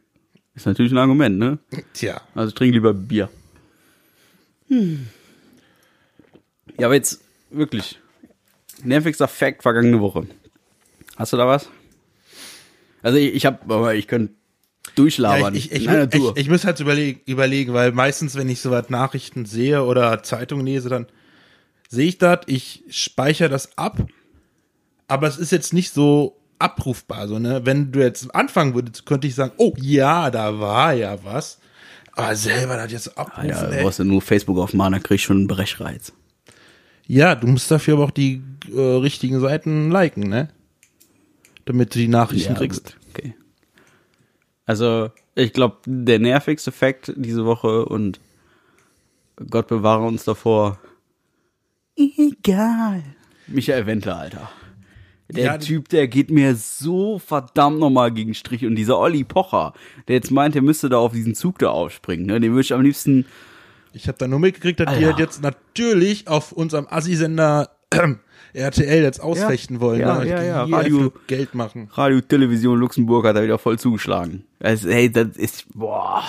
Ist 0.55 0.67
natürlich 0.67 0.93
ein 0.93 0.99
Argument, 0.99 1.39
ne? 1.39 1.59
Tja. 1.95 2.21
Also 2.35 2.49
ich 2.49 2.55
trinke 2.55 2.75
lieber 2.75 2.93
Bier. 2.93 3.31
Hm. 4.69 5.07
Ja, 6.79 6.87
aber 6.89 6.95
jetzt 6.95 7.23
wirklich. 7.51 7.99
Nervigster 8.83 9.29
Fact 9.29 9.63
vergangene 9.63 10.01
Woche. 10.01 10.27
Hast 11.17 11.33
du 11.33 11.37
da 11.37 11.47
was? 11.47 11.71
Also 13.03 13.17
ich, 13.19 13.35
ich 13.35 13.47
hab, 13.47 13.71
aber 13.71 13.95
ich 13.95 14.07
könnte 14.09 14.35
durchlabern. 14.95 15.55
ich, 15.55 15.73
ich, 15.73 15.87
ich, 15.87 15.91
ich, 15.91 16.09
Tour. 16.11 16.37
ich, 16.37 16.49
muss 16.49 16.65
halt 16.65 16.81
überlegen, 16.81 17.21
überlegen, 17.27 17.73
weil 17.73 17.93
meistens, 17.93 18.35
wenn 18.35 18.49
ich 18.49 18.61
so 18.61 18.71
was 18.71 18.91
Nachrichten 18.91 19.45
sehe 19.45 19.85
oder 19.85 20.23
Zeitungen 20.23 20.67
lese, 20.67 20.89
dann 20.89 21.07
sehe 21.89 22.09
ich 22.09 22.19
das, 22.19 22.41
ich 22.47 22.85
speichere 22.91 23.49
das 23.49 23.77
ab, 23.77 23.99
aber 25.09 25.27
es 25.27 25.39
ist 25.39 25.53
jetzt 25.53 25.73
nicht 25.73 25.93
so 25.93 26.41
abrufbar. 26.59 27.29
So, 27.29 27.39
ne? 27.39 27.63
Wenn 27.65 27.93
du 27.93 28.01
jetzt 28.01 28.35
anfangen 28.35 28.75
würdest, 28.75 29.05
könnte 29.05 29.27
ich 29.27 29.35
sagen, 29.35 29.53
oh 29.59 29.75
ja, 29.79 30.31
da 30.31 30.59
war 30.59 30.93
ja 30.95 31.19
was. 31.25 31.59
Aber 32.15 32.37
selber 32.37 32.77
das 32.77 32.93
jetzt 32.93 33.19
abrufen, 33.19 33.49
ja, 33.49 33.65
du 33.65 33.83
brauchst 33.83 33.99
ja 33.99 34.05
nur 34.05 34.21
Facebook 34.21 34.59
aufmachen, 34.59 34.93
dann 34.93 35.03
krieg 35.03 35.17
ich 35.17 35.23
schon 35.23 35.39
einen 35.39 35.47
Brechreiz. 35.47 36.13
Ja, 37.07 37.35
du 37.35 37.47
musst 37.47 37.71
dafür 37.71 37.95
aber 37.95 38.05
auch 38.05 38.11
die 38.11 38.43
äh, 38.75 38.81
richtigen 38.81 39.41
Seiten 39.41 39.91
liken, 39.91 40.29
ne? 40.29 40.49
Damit 41.65 41.95
du 41.95 41.99
die 41.99 42.09
Nachrichten 42.09 42.55
kriegst. 42.55 42.85
gut, 42.85 42.97
Okay. 43.15 43.35
Also, 44.73 45.11
ich 45.35 45.53
glaube, 45.53 45.77
der 45.85 46.19
nervigste 46.19 46.73
Fact 46.73 47.13
diese 47.15 47.45
Woche 47.45 47.85
und 47.85 48.21
Gott 49.51 49.69
bewahre 49.69 50.05
uns 50.07 50.25
davor. 50.25 50.79
Egal. 51.95 53.03
Michael 53.49 53.85
Wendler, 53.85 54.17
Alter. 54.17 54.51
Der 55.29 55.45
Ja, 55.45 55.59
Typ, 55.59 55.91
der 55.91 56.09
geht 56.09 56.31
mir 56.31 56.57
so 56.57 57.19
verdammt 57.19 57.81
nochmal 57.81 58.13
gegen 58.13 58.33
Strich. 58.33 58.65
Und 58.65 58.77
dieser 58.77 58.99
Olli 58.99 59.25
Pocher, 59.25 59.75
der 60.09 60.15
jetzt 60.17 60.31
meint, 60.31 60.57
er 60.57 60.63
müsste 60.63 60.89
da 60.89 60.97
auf 60.97 61.13
diesen 61.13 61.35
Zug 61.35 61.59
da 61.59 61.69
aufspringen, 61.69 62.25
ne? 62.25 62.41
Den 62.41 62.53
würde 62.53 62.63
ich 62.63 62.73
am 62.73 62.81
liebsten. 62.81 63.27
Ich 63.93 64.09
habe 64.09 64.17
da 64.17 64.27
nur 64.27 64.39
mitgekriegt, 64.39 64.81
dass 64.81 64.87
die 64.89 64.95
Alter. 64.95 65.07
halt 65.09 65.19
jetzt 65.19 65.43
natürlich 65.43 66.29
auf 66.29 66.53
unserem 66.53 66.87
Assi-Sender 66.89 67.69
äh, 67.91 68.15
RTL 68.55 69.03
jetzt 69.03 69.21
ausfechten 69.21 69.81
wollen. 69.81 70.01
Ja, 70.01 70.19
ne? 70.19 70.29
ja, 70.29 70.43
ja, 70.43 70.65
Radio- 70.65 71.13
Geld 71.27 71.55
machen. 71.55 71.89
Radio 71.95 72.21
Television 72.21 72.79
Luxemburg 72.79 73.27
hat 73.27 73.37
er 73.37 73.43
wieder 73.45 73.59
voll 73.59 73.79
zugeschlagen. 73.79 74.45
Also, 74.61 74.91
hey, 74.91 75.11
das 75.11 75.37
ist, 75.37 75.67
boah, 75.75 76.23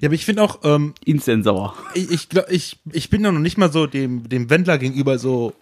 Ja, 0.00 0.08
aber 0.08 0.14
ich 0.14 0.24
finde 0.24 0.42
auch, 0.42 0.60
ähm, 0.64 0.94
instant 1.04 1.44
sauer. 1.44 1.74
ich, 1.94 2.10
ich, 2.10 2.28
glaub, 2.28 2.50
ich, 2.50 2.78
ich 2.92 3.08
bin 3.10 3.22
da 3.22 3.30
noch 3.30 3.40
nicht 3.40 3.56
mal 3.58 3.70
so 3.70 3.86
dem, 3.86 4.28
dem 4.28 4.50
Wendler 4.50 4.78
gegenüber 4.78 5.18
so 5.18 5.52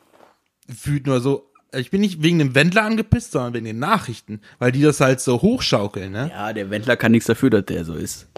wütend 0.66 1.08
oder 1.08 1.20
so. 1.20 1.48
Ich 1.74 1.90
bin 1.90 2.00
nicht 2.02 2.22
wegen 2.22 2.38
dem 2.38 2.54
Wendler 2.54 2.84
angepisst, 2.84 3.32
sondern 3.32 3.54
wegen 3.54 3.64
den 3.66 3.78
Nachrichten, 3.78 4.40
weil 4.58 4.72
die 4.72 4.82
das 4.82 5.00
halt 5.00 5.20
so 5.20 5.40
hochschaukeln, 5.40 6.12
ne? 6.12 6.30
Ja, 6.30 6.52
der 6.52 6.70
Wendler 6.70 6.96
kann 6.96 7.12
nichts 7.12 7.26
dafür, 7.26 7.48
dass 7.50 7.64
der 7.66 7.84
so 7.84 7.94
ist. 7.94 8.28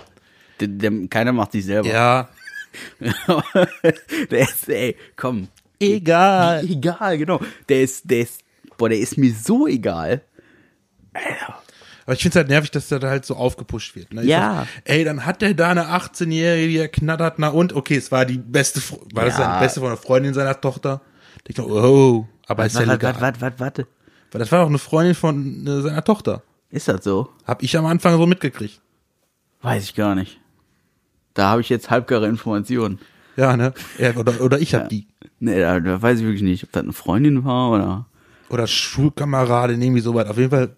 Der, 0.61 0.69
der, 0.69 0.93
keiner 1.09 1.33
macht 1.33 1.53
sich 1.53 1.65
selber. 1.65 1.89
Ja. 1.89 2.29
der 4.31 4.41
ist, 4.41 4.69
ey, 4.69 4.97
komm. 5.17 5.49
Egal. 5.81 6.65
Egal, 6.65 7.19
genau. 7.19 7.41
Der 7.69 7.83
ist, 7.83 8.11
der 8.11 8.21
ist, 8.21 8.41
boah, 8.77 8.89
der 8.89 8.99
ist 8.99 9.19
mir 9.19 9.33
so 9.35 9.67
egal. 9.67 10.23
Alter. 11.13 11.59
Aber 12.07 12.13
ich 12.15 12.21
finde 12.23 12.31
es 12.33 12.37
halt 12.37 12.49
nervig, 12.49 12.71
dass 12.71 12.89
der 12.89 12.99
da 12.99 13.09
halt 13.09 13.25
so 13.25 13.35
aufgepusht 13.35 13.97
wird. 13.97 14.13
Ne? 14.13 14.25
Ja. 14.25 14.67
sag, 14.85 14.93
ey, 14.93 15.05
dann 15.05 15.25
hat 15.25 15.41
der 15.41 15.55
da 15.55 15.71
eine 15.71 15.87
18-Jährige, 15.87 16.69
die 16.69 16.77
er 16.79 16.89
knattert, 16.89 17.39
na 17.39 17.49
und? 17.49 17.73
Okay, 17.73 17.97
es 17.97 18.13
war 18.13 18.27
die 18.27 18.37
beste, 18.39 18.81
war 19.15 19.25
das 19.25 19.39
Ja. 19.39 19.45
seine 19.45 19.61
beste 19.61 19.81
von 19.81 19.89
der 19.89 19.97
Freundin 19.97 20.35
seiner 20.35 20.61
Tochter? 20.61 21.01
Ich 21.47 21.55
dachte, 21.55 21.71
oh, 21.71 22.27
aber 22.47 22.67
ist 22.67 22.75
ja 22.75 22.81
Warte, 22.81 22.93
legal. 22.93 23.21
warte, 23.21 23.41
warte, 23.41 23.41
warte, 23.41 23.61
warte. 23.61 23.87
Weil 24.33 24.39
das 24.41 24.53
war 24.53 24.61
doch 24.61 24.69
eine 24.69 24.79
Freundin 24.79 25.15
von 25.15 25.67
äh, 25.67 25.81
seiner 25.81 26.05
Tochter. 26.05 26.43
Ist 26.71 26.89
das 26.89 27.05
so? 27.05 27.31
Hab 27.47 27.63
ich 27.63 27.77
am 27.77 27.87
Anfang 27.87 28.17
so 28.19 28.27
mitgekriegt. 28.27 28.81
Weiß 29.63 29.85
ich 29.85 29.95
gar 29.95 30.15
nicht. 30.15 30.41
Da 31.33 31.49
habe 31.49 31.61
ich 31.63 31.69
jetzt 31.69 31.89
halbgare 31.91 32.27
Informationen. 32.29 32.99
Ja, 33.37 33.57
ne? 33.57 33.73
Ja, 33.99 34.15
oder, 34.17 34.41
oder 34.41 34.59
ich 34.59 34.75
hab 34.75 34.89
die. 34.89 35.07
Nee, 35.41 35.59
da, 35.61 35.81
da 35.81 36.01
weiß 36.01 36.21
ich 36.21 36.25
wirklich 36.25 36.43
nicht, 36.43 36.65
ob 36.65 36.73
das 36.73 36.83
eine 36.85 36.93
Freundin 36.93 37.45
war 37.45 37.71
oder. 37.73 38.07
Oder 38.51 38.67
Schulkameradin, 38.67 39.81
irgendwie 39.83 40.01
sowas. 40.01 40.29
Auf 40.29 40.39
jeden 40.39 40.51
Fall 40.51 40.77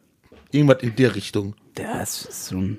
irgendwas 0.53 0.83
in 0.83 0.97
der 0.97 1.15
Richtung. 1.15 1.55
Das 1.75 2.25
ist 2.25 2.47
so 2.47 2.57
ein. 2.59 2.79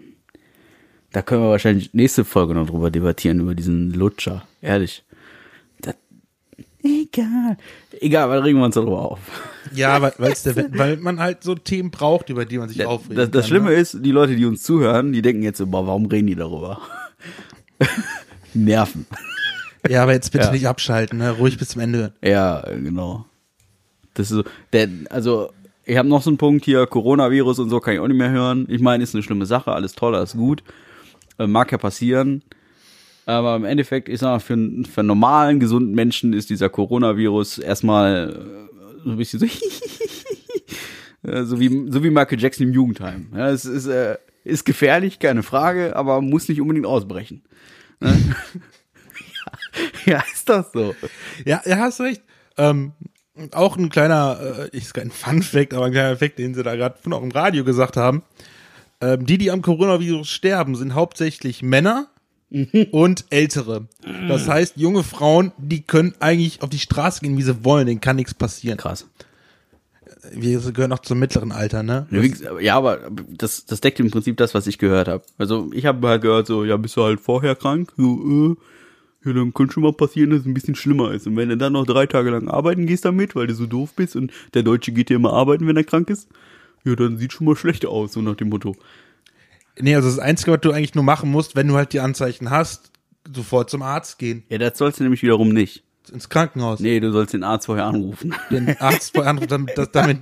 Da 1.12 1.22
können 1.22 1.41
wir 1.43 1.50
wahrscheinlich 1.50 1.93
nächste 1.93 2.25
Folge 2.25 2.53
noch 2.53 2.67
drüber 2.67 2.91
debattieren, 2.91 3.39
über 3.39 3.55
diesen 3.55 3.91
Lutscher. 3.93 4.43
Ehrlich. 4.62 5.03
Das, 5.81 5.96
egal. 6.84 7.57
Egal, 8.01 8.29
weil 8.29 8.39
regen 8.39 8.60
wir 8.60 8.65
uns 8.65 8.75
darüber 8.75 9.00
auf. 9.12 9.19
Ja, 9.74 10.01
weil, 10.01 10.13
weil's 10.17 10.43
der, 10.43 10.55
weil 10.77 10.98
man 10.98 11.19
halt 11.19 11.43
so 11.43 11.55
Themen 11.55 11.91
braucht, 11.91 12.29
über 12.29 12.46
die 12.46 12.57
man 12.57 12.67
sich 12.69 12.77
Das, 12.77 12.88
aufregt. 12.88 13.17
das, 13.17 13.31
das 13.31 13.48
Schlimme 13.48 13.74
ist, 13.74 13.98
die 14.03 14.12
Leute, 14.12 14.36
die 14.36 14.46
uns 14.46 14.63
zuhören, 14.63 15.13
die 15.13 15.22
denken 15.22 15.43
jetzt 15.43 15.60
boah, 15.72 15.88
warum 15.88 16.05
reden 16.07 16.27
die 16.27 16.36
darüber? 16.36 16.81
Nerven. 18.53 19.05
Ja, 19.88 20.03
aber 20.03 20.13
jetzt 20.13 20.31
bitte 20.31 20.46
Ja. 20.46 20.51
nicht 20.51 20.67
abschalten, 20.67 21.19
ne? 21.19 21.31
ruhig 21.31 21.57
bis 21.57 21.69
zum 21.69 21.81
Ende 21.81 22.00
hören. 22.00 22.13
Ja, 22.24 22.62
genau. 22.72 23.25
Das 24.13 24.31
ist 24.31 24.38
so, 24.38 24.43
der, 24.74 24.89
also, 25.10 25.51
ich 25.86 25.98
habe 25.98 26.07
noch 26.10 26.22
so 26.22 26.29
einen 26.29 26.38
Punkt 26.38 26.65
hier, 26.65 26.86
Coronavirus 26.88 27.60
und 27.60 27.69
so 27.69 27.79
kann 27.79 27.93
ich 27.93 28.00
auch 28.00 28.07
nicht 28.07 28.17
mehr 28.17 28.31
hören. 28.31 28.65
Ich 28.69 28.81
meine, 28.81 29.03
ist 29.03 29.13
eine 29.15 29.24
schlimme 29.24 29.46
Sache, 29.46 29.72
alles 29.72 29.93
toll, 29.93 30.15
alles 30.15 30.34
gut. 30.34 30.63
Äh, 31.39 31.48
mag 31.48 31.72
ja 31.72 31.77
passieren. 31.77 32.43
Aber 33.25 33.55
im 33.55 33.65
Endeffekt, 33.65 34.10
ich 34.10 34.19
sag 34.19 34.27
mal, 34.29 34.39
für, 34.39 34.53
einen- 34.53 34.86
für 34.86 35.01
einen 35.01 35.07
normalen, 35.07 35.60
gesunden 35.60 35.93
Menschen 35.93 36.34
ist 36.34 36.50
dieser 36.50 36.69
Coronavirus 36.69 37.60
erstmal 37.60 38.29
äh, 38.29 39.03
so 39.03 39.12
ein 39.12 39.17
bisschen 39.17 39.39
so, 39.39 39.46
äh, 41.29 41.43
so 41.43 41.60
wie, 41.60 41.91
so 41.91 42.03
wie 42.03 42.10
Michael 42.10 42.39
Jackson 42.39 42.67
im 42.67 42.74
Jugendheim. 42.74 43.27
Ja, 43.36 43.50
es 43.50 43.65
ist, 43.65 43.86
äh, 43.88 44.17
ist 44.43 44.65
gefährlich, 44.65 45.19
keine 45.19 45.43
Frage, 45.43 45.96
aber 45.96 46.22
muss 46.22 46.48
nicht 46.48 46.62
unbedingt 46.62 46.86
ausbrechen. 46.86 47.43
Ne? 48.00 48.17
ja, 50.05 50.24
ist 50.34 50.48
das 50.50 50.72
so. 50.74 50.96
Ja, 51.46 51.62
ja, 51.65 51.77
hast 51.77 52.01
recht. 52.01 52.22
Ähm, 52.57 52.93
auch 53.51 53.77
ein 53.77 53.89
kleiner, 53.89 54.69
äh, 54.74 54.77
ist 54.77 54.93
kein 54.93 55.12
Fun 55.12 55.41
Fact, 55.43 55.74
aber 55.74 55.86
ein 55.86 55.91
kleiner 55.91 56.17
Fact, 56.17 56.39
den 56.39 56.53
sie 56.53 56.63
da 56.63 56.75
gerade 56.75 56.98
von 57.01 57.13
auch 57.13 57.22
im 57.22 57.31
Radio 57.31 57.63
gesagt 57.63 57.98
haben. 57.98 58.24
Ähm, 59.00 59.25
die, 59.25 59.38
die 59.38 59.51
am 59.51 59.62
Coronavirus 59.62 60.27
sterben, 60.27 60.75
sind 60.75 60.96
hauptsächlich 60.96 61.62
Männer 61.62 62.07
und 62.91 63.25
Ältere. 63.29 63.88
Das 64.27 64.48
heißt, 64.48 64.77
junge 64.77 65.03
Frauen, 65.03 65.51
die 65.57 65.81
können 65.81 66.15
eigentlich 66.19 66.62
auf 66.62 66.69
die 66.69 66.79
Straße 66.79 67.22
gehen, 67.22 67.38
wie 67.38 67.43
sie 67.43 67.63
wollen, 67.63 67.88
denen 67.88 68.01
kann 68.01 68.15
nichts 68.15 68.34
passieren. 68.34 68.77
Krass. 68.77 69.05
Wir 70.34 70.60
gehören 70.60 70.91
auch 70.91 71.00
zum 71.00 71.19
mittleren 71.19 71.51
Alter, 71.51 71.84
ne? 71.84 72.07
Ja, 72.60 72.75
aber 72.75 73.12
das, 73.29 73.65
das 73.65 73.81
deckt 73.81 74.00
im 74.00 74.12
Prinzip 74.12 74.36
das, 74.38 74.53
was 74.53 74.67
ich 74.67 74.77
gehört 74.77 75.07
habe. 75.07 75.24
Also 75.38 75.69
ich 75.74 75.86
habe 75.86 76.05
halt 76.07 76.22
gehört, 76.22 76.48
so, 76.48 76.65
ja, 76.65 76.75
bist 76.77 76.98
du 76.98 77.03
halt 77.03 77.19
vorher 77.19 77.55
krank? 77.55 77.93
So, 77.96 78.55
äh, 78.55 78.55
ja, 79.25 79.33
dann 79.33 79.53
könnte 79.53 79.74
schon 79.74 79.83
mal 79.83 79.93
passieren, 79.93 80.29
dass 80.29 80.41
es 80.41 80.45
ein 80.45 80.53
bisschen 80.53 80.75
schlimmer 80.75 81.12
ist. 81.12 81.27
Und 81.27 81.36
wenn 81.36 81.50
du 81.50 81.57
dann 81.57 81.74
noch 81.74 81.86
drei 81.86 82.05
Tage 82.05 82.29
lang 82.29 82.47
arbeiten 82.47 82.86
gehst 82.86 83.05
damit, 83.05 83.36
weil 83.36 83.47
du 83.47 83.53
so 83.55 83.65
doof 83.65 83.93
bist 83.95 84.15
und 84.15 84.31
der 84.53 84.63
Deutsche 84.63 84.91
geht 84.91 85.09
ja 85.09 85.15
immer 85.15 85.33
arbeiten, 85.33 85.67
wenn 85.67 85.77
er 85.77 85.83
krank 85.83 86.09
ist, 86.09 86.29
ja, 86.86 86.95
dann 86.95 87.17
sieht 87.17 87.33
schon 87.33 87.45
mal 87.47 87.55
schlecht 87.55 87.86
aus, 87.86 88.13
so 88.13 88.21
nach 88.21 88.36
dem 88.36 88.50
Motto. 88.50 88.75
Nee, 89.79 89.95
also 89.95 90.07
das 90.07 90.19
Einzige, 90.19 90.51
was 90.53 90.62
du 90.62 90.71
eigentlich 90.71 90.95
nur 90.95 91.03
machen 91.03 91.29
musst, 91.31 91.55
wenn 91.55 91.67
du 91.67 91.75
halt 91.75 91.93
die 91.93 92.00
Anzeichen 92.00 92.50
hast, 92.50 92.91
sofort 93.31 93.69
zum 93.69 93.81
Arzt 93.81 94.17
gehen, 94.19 94.43
Ja, 94.50 94.57
das 94.57 94.77
sollst 94.77 95.00
du 95.00 95.03
nämlich 95.03 95.21
wiederum 95.21 95.50
nicht. 95.50 95.83
ins 96.12 96.29
Krankenhaus. 96.29 96.79
Nee, 96.79 97.00
du 97.00 97.12
sollst 97.12 97.33
den 97.33 97.43
Arzt 97.43 97.65
vorher 97.65 97.86
anrufen. 97.86 98.33
Den 98.50 98.77
Arzt 98.79 99.13
vor 99.15 99.27
anderen, 99.27 99.50
damit, 99.50 99.89
damit 99.93 100.19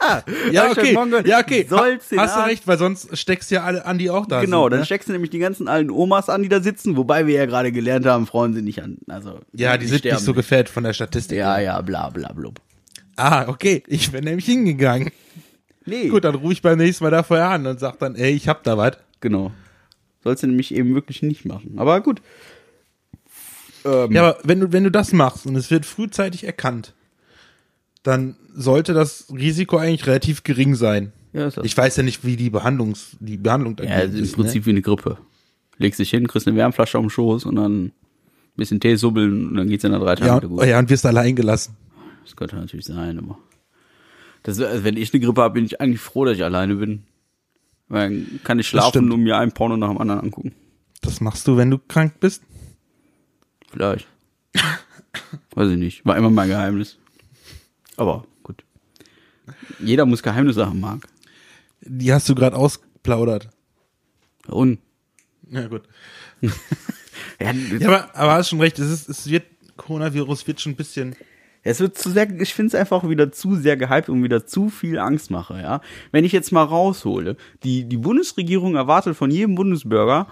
ja, 0.00 0.22
Ja, 0.52 0.70
okay. 0.70 0.94
gehört. 0.94 1.26
Ja, 1.26 1.38
okay. 1.40 1.66
Sollst 1.68 2.10
den 2.10 2.20
Hast 2.20 2.36
du 2.36 2.40
recht, 2.40 2.66
weil 2.66 2.78
sonst 2.78 3.16
steckst 3.16 3.50
du 3.50 3.56
ja 3.56 3.64
alle 3.64 3.84
an, 3.86 3.98
die 3.98 4.10
auch 4.10 4.26
da 4.26 4.40
Genau, 4.40 4.64
sind. 4.64 4.72
dann 4.72 4.80
ne? 4.80 4.86
steckst 4.86 5.08
du 5.08 5.12
nämlich 5.12 5.30
die 5.30 5.38
ganzen 5.38 5.68
alten 5.68 5.90
Omas 5.90 6.28
an, 6.28 6.42
die 6.42 6.48
da 6.48 6.60
sitzen, 6.60 6.96
wobei 6.96 7.26
wir 7.26 7.34
ja 7.34 7.46
gerade 7.46 7.72
gelernt 7.72 8.06
haben, 8.06 8.26
Frauen 8.26 8.54
sind 8.54 8.64
nicht 8.64 8.82
an, 8.82 8.98
also. 9.08 9.40
Ja, 9.52 9.76
die 9.76 9.86
sind 9.86 9.98
sterben 10.00 10.16
nicht 10.16 10.24
so 10.24 10.34
gefällt 10.34 10.68
von 10.68 10.84
der 10.84 10.92
Statistik. 10.92 11.38
Ja, 11.38 11.58
ja, 11.60 11.80
bla, 11.82 12.10
bla, 12.10 12.32
blub. 12.32 12.60
Ah, 13.16 13.46
okay. 13.48 13.82
Ich 13.86 14.12
bin 14.12 14.24
nämlich 14.24 14.44
hingegangen. 14.46 15.10
Nee. 15.84 16.08
Gut, 16.08 16.24
dann 16.24 16.34
rufe 16.34 16.52
ich 16.52 16.62
beim 16.62 16.78
nächsten 16.78 17.02
Mal 17.04 17.10
da 17.10 17.22
vorher 17.22 17.48
an 17.48 17.66
und 17.66 17.80
sag 17.80 17.98
dann, 17.98 18.14
ey, 18.14 18.32
ich 18.32 18.46
hab 18.48 18.62
da 18.62 18.76
was. 18.76 18.98
Genau. 19.20 19.50
Sollst 20.22 20.42
du 20.42 20.46
nämlich 20.46 20.74
eben 20.74 20.94
wirklich 20.94 21.22
nicht 21.22 21.44
machen. 21.44 21.74
Aber 21.78 22.00
gut. 22.00 22.20
Ähm, 23.84 24.12
Ja, 24.12 24.22
aber 24.22 24.38
wenn 24.44 24.60
du, 24.60 24.72
wenn 24.72 24.84
du 24.84 24.90
das 24.90 25.12
machst 25.12 25.46
und 25.46 25.56
es 25.56 25.70
wird 25.70 25.86
frühzeitig 25.86 26.44
erkannt, 26.44 26.94
dann 28.02 28.36
sollte 28.54 28.94
das 28.94 29.26
Risiko 29.32 29.76
eigentlich 29.76 30.06
relativ 30.06 30.42
gering 30.44 30.74
sein. 30.74 31.12
ja. 31.32 31.50
Ich 31.62 31.76
weiß 31.76 31.96
ja 31.96 32.02
nicht, 32.02 32.24
wie 32.24 32.36
die 32.36 32.50
Behandlungs, 32.50 33.16
die 33.20 33.36
Behandlung 33.36 33.76
ja, 33.78 33.84
dagegen 33.84 34.12
ist 34.12 34.18
im 34.18 34.24
ist. 34.24 34.32
Prinzip 34.34 34.66
wie 34.66 34.70
eine 34.70 34.82
Grippe. 34.82 35.18
Legst 35.78 36.00
dich 36.00 36.10
hin, 36.10 36.26
kriegst 36.26 36.48
eine 36.48 36.56
Wärmflasche 36.56 36.98
auf 36.98 37.04
den 37.04 37.10
Schoß 37.10 37.44
und 37.44 37.56
dann 37.56 37.84
ein 37.86 37.92
bisschen 38.56 38.80
Tee 38.80 38.96
subbeln 38.96 39.48
und 39.48 39.54
dann 39.54 39.68
geht's 39.68 39.84
in 39.84 39.92
der 39.92 40.00
drei 40.00 40.14
Ne? 40.14 40.20
Tage 40.20 40.46
Ja, 40.46 40.48
gut. 40.48 40.64
ja, 40.64 40.78
und 40.78 40.90
wirst 40.90 41.06
allein 41.06 41.36
gelassen. 41.36 41.76
Das 42.24 42.34
könnte 42.34 42.56
natürlich 42.56 42.86
sein, 42.86 43.18
aber. 43.18 43.38
Das, 44.42 44.60
also 44.60 44.84
wenn 44.84 44.96
ich 44.96 45.12
eine 45.12 45.20
Grippe 45.24 45.40
habe, 45.42 45.54
bin 45.54 45.64
ich 45.64 45.80
eigentlich 45.80 46.00
froh, 46.00 46.24
dass 46.24 46.36
ich 46.36 46.44
alleine 46.44 46.74
bin. 46.76 47.04
Weil 47.88 48.10
dann 48.10 48.40
kann 48.44 48.58
ich 48.58 48.68
schlafen 48.68 49.10
und 49.10 49.22
mir 49.22 49.38
einen 49.38 49.52
Porno 49.52 49.76
nach 49.76 49.88
dem 49.88 49.98
anderen 49.98 50.20
angucken. 50.20 50.52
Das 51.00 51.20
machst 51.20 51.46
du, 51.48 51.56
wenn 51.56 51.70
du 51.70 51.78
krank 51.78 52.14
bist? 52.20 52.42
Vielleicht. 53.70 54.06
Weiß 55.54 55.70
ich 55.70 55.78
nicht. 55.78 56.04
War 56.04 56.16
immer 56.16 56.30
mein 56.30 56.48
Geheimnis. 56.48 56.98
Aber 57.98 58.24
gut. 58.42 58.64
Jeder 59.80 60.06
muss 60.06 60.22
Geheimnisse 60.22 60.64
haben, 60.64 60.80
Marc. 60.80 61.06
Die 61.80 62.12
hast 62.12 62.28
du 62.28 62.34
gerade 62.34 62.56
ausplaudert. 62.56 63.50
Und? 64.46 64.78
Ja, 65.50 65.66
gut. 65.66 65.82
Ja, 67.40 67.52
Ja, 67.52 67.88
aber, 67.88 68.14
aber 68.14 68.32
hast 68.34 68.48
schon 68.48 68.60
recht, 68.60 68.78
es 68.78 68.90
ist, 68.90 69.08
es 69.08 69.28
wird, 69.28 69.44
Coronavirus 69.76 70.46
wird 70.46 70.60
schon 70.60 70.72
ein 70.72 70.76
bisschen, 70.76 71.16
Es 71.62 71.80
wird 71.80 71.98
zu 71.98 72.10
sehr, 72.10 72.28
ich 72.40 72.54
finde 72.54 72.68
es 72.68 72.74
einfach 72.74 73.08
wieder 73.08 73.32
zu 73.32 73.56
sehr 73.56 73.76
gehypt 73.76 74.08
und 74.08 74.22
wieder 74.22 74.46
zu 74.46 74.70
viel 74.70 74.98
Angst 74.98 75.30
mache, 75.30 75.60
ja. 75.60 75.80
Wenn 76.12 76.24
ich 76.24 76.32
jetzt 76.32 76.52
mal 76.52 76.62
raushole, 76.62 77.36
die, 77.64 77.84
die 77.84 77.96
Bundesregierung 77.96 78.76
erwartet 78.76 79.16
von 79.16 79.30
jedem 79.30 79.54
Bundesbürger, 79.54 80.28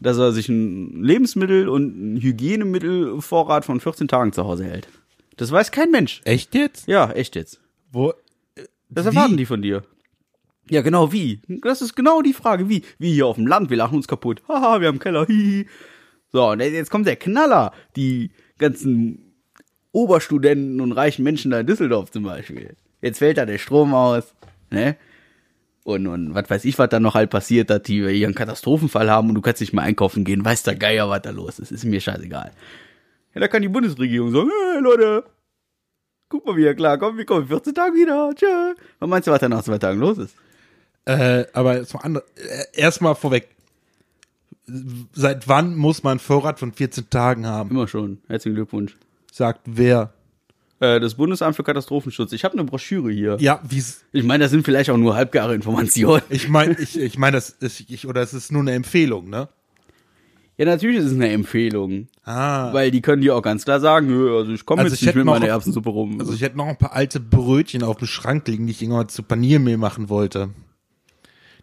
dass 0.00 0.18
er 0.18 0.32
sich 0.32 0.48
ein 0.48 1.02
Lebensmittel 1.02 1.68
und 1.68 2.14
ein 2.14 2.20
Hygienemittelvorrat 2.20 3.64
von 3.64 3.80
14 3.80 4.08
Tagen 4.08 4.32
zu 4.32 4.44
Hause 4.44 4.64
hält. 4.64 4.88
Das 5.36 5.50
weiß 5.50 5.70
kein 5.70 5.90
Mensch. 5.90 6.20
echt 6.24 6.54
jetzt? 6.54 6.86
Ja, 6.86 7.10
echt 7.12 7.36
jetzt. 7.36 7.60
Wo, 7.90 8.12
Das 8.88 9.04
Wie? 9.04 9.08
erwarten 9.08 9.36
die 9.36 9.46
von 9.46 9.62
dir. 9.62 9.84
Ja, 10.70 10.82
genau, 10.82 11.12
wie? 11.12 11.40
Das 11.62 11.82
ist 11.82 11.94
genau 11.94 12.22
die 12.22 12.32
Frage, 12.32 12.68
wie? 12.68 12.82
Wie 12.98 13.12
hier 13.12 13.26
auf 13.26 13.36
dem 13.36 13.46
Land, 13.46 13.70
wir 13.70 13.76
lachen 13.76 13.96
uns 13.96 14.08
kaputt. 14.08 14.42
Haha, 14.48 14.80
wir 14.80 14.88
haben 14.88 14.98
Keller, 14.98 15.26
hihi. 15.26 15.66
So, 16.30 16.50
und 16.50 16.60
jetzt 16.60 16.90
kommt 16.90 17.06
der 17.06 17.16
Knaller. 17.16 17.72
Die 17.96 18.30
ganzen 18.58 19.34
Oberstudenten 19.92 20.80
und 20.80 20.92
reichen 20.92 21.22
Menschen 21.22 21.50
da 21.50 21.60
in 21.60 21.66
Düsseldorf 21.66 22.10
zum 22.10 22.22
Beispiel. 22.22 22.76
Jetzt 23.02 23.18
fällt 23.18 23.36
da 23.38 23.44
der 23.44 23.58
Strom 23.58 23.92
aus, 23.94 24.34
ne? 24.70 24.96
Und, 25.84 26.06
und 26.06 26.32
was 26.32 26.48
weiß 26.48 26.64
ich, 26.64 26.78
was 26.78 26.88
da 26.90 27.00
noch 27.00 27.14
halt 27.14 27.28
passiert, 27.30 27.68
dass 27.68 27.82
die 27.82 28.08
hier 28.08 28.26
einen 28.28 28.36
Katastrophenfall 28.36 29.10
haben 29.10 29.28
und 29.28 29.34
du 29.34 29.40
kannst 29.40 29.60
nicht 29.60 29.72
mal 29.72 29.82
einkaufen 29.82 30.24
gehen, 30.24 30.44
weiß 30.44 30.62
der 30.62 30.76
Geier, 30.76 31.10
was 31.10 31.22
da 31.22 31.30
los 31.30 31.58
ist. 31.58 31.72
Ist 31.72 31.84
mir 31.84 32.00
scheißegal. 32.00 32.52
Ja, 33.34 33.40
da 33.40 33.48
kann 33.48 33.62
die 33.62 33.68
Bundesregierung 33.68 34.30
sagen, 34.32 34.50
hey 34.74 34.82
Leute, 34.82 35.24
guck 36.28 36.46
mal, 36.46 36.56
wie 36.56 36.62
ihr 36.64 36.74
klarkommt, 36.74 37.18
wir 37.18 37.24
kommen 37.24 37.42
in 37.42 37.48
14 37.48 37.74
Tagen 37.74 37.94
wieder, 37.94 38.32
tschö. 38.34 38.74
Was 38.98 39.08
meinst 39.08 39.26
du, 39.26 39.32
was 39.32 39.40
da 39.40 39.48
nach 39.48 39.62
zwei 39.62 39.78
Tagen 39.78 40.00
los 40.00 40.18
ist? 40.18 40.34
äh, 41.04 41.44
aber 41.52 41.84
zum 41.84 42.00
anderen, 42.00 42.26
äh, 42.36 42.80
erstmal 42.80 43.14
vorweg. 43.14 43.48
Seit 45.12 45.48
wann 45.48 45.74
muss 45.74 46.04
man 46.04 46.20
Vorrat 46.20 46.60
von 46.60 46.72
14 46.72 47.10
Tagen 47.10 47.46
haben? 47.46 47.70
Immer 47.70 47.88
schon. 47.88 48.18
Herzlichen 48.28 48.54
Glückwunsch. 48.54 48.94
Sagt 49.32 49.62
wer? 49.64 50.12
Äh, 50.78 51.00
das 51.00 51.14
Bundesamt 51.14 51.56
für 51.56 51.64
Katastrophenschutz. 51.64 52.32
Ich 52.32 52.44
habe 52.44 52.54
eine 52.54 52.64
Broschüre 52.64 53.10
hier. 53.10 53.36
Ja, 53.40 53.60
wie's, 53.64 54.04
Ich 54.12 54.22
meine, 54.22 54.44
das 54.44 54.52
sind 54.52 54.64
vielleicht 54.64 54.90
auch 54.90 54.96
nur 54.96 55.16
halbgare 55.16 55.54
Informationen. 55.54 56.22
ich 56.28 56.48
meine, 56.48 56.78
ich, 56.78 56.98
ich 56.98 57.18
meine, 57.18 57.36
das 57.36 57.50
ist, 57.50 57.90
ich, 57.90 58.06
oder 58.06 58.22
es 58.22 58.32
ist 58.34 58.52
nur 58.52 58.62
eine 58.62 58.72
Empfehlung, 58.72 59.28
ne? 59.28 59.48
Ja, 60.58 60.66
natürlich 60.66 60.98
ist 60.98 61.06
es 61.06 61.12
eine 61.14 61.30
Empfehlung. 61.30 62.08
Ah. 62.24 62.72
Weil 62.72 62.90
die 62.90 63.00
können 63.00 63.22
dir 63.22 63.34
auch 63.34 63.42
ganz 63.42 63.64
klar 63.64 63.80
sagen, 63.80 64.12
also 64.28 64.52
ich 64.52 64.64
komme 64.66 64.82
Also 64.82 64.92
jetzt 64.92 65.00
ich 65.02 65.06
nicht 65.06 65.14
mit 65.16 65.24
meiner 65.24 65.48
Erbsensuppe 65.48 65.88
rum. 65.90 66.20
Also 66.20 66.32
ich 66.34 66.42
hätte 66.42 66.56
noch 66.56 66.66
ein 66.66 66.76
paar 66.76 66.92
alte 66.92 67.20
Brötchen 67.20 67.82
auf 67.82 67.96
dem 67.96 68.06
Schrank 68.06 68.46
liegen, 68.48 68.66
die 68.66 68.72
ich 68.72 68.82
irgendwann 68.82 69.08
zu 69.08 69.22
Paniermehl 69.22 69.78
machen 69.78 70.08
wollte. 70.08 70.50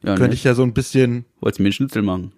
ja, 0.02 0.16
Könnte 0.16 0.30
ne? 0.30 0.34
ich 0.34 0.44
ja 0.44 0.54
so 0.56 0.64
ein 0.64 0.74
bisschen, 0.74 1.26
Wolltest 1.40 1.60
du 1.60 1.64
mir 1.64 1.68
einen 1.68 1.74
Schnitzel 1.74 2.02
machen? 2.02 2.32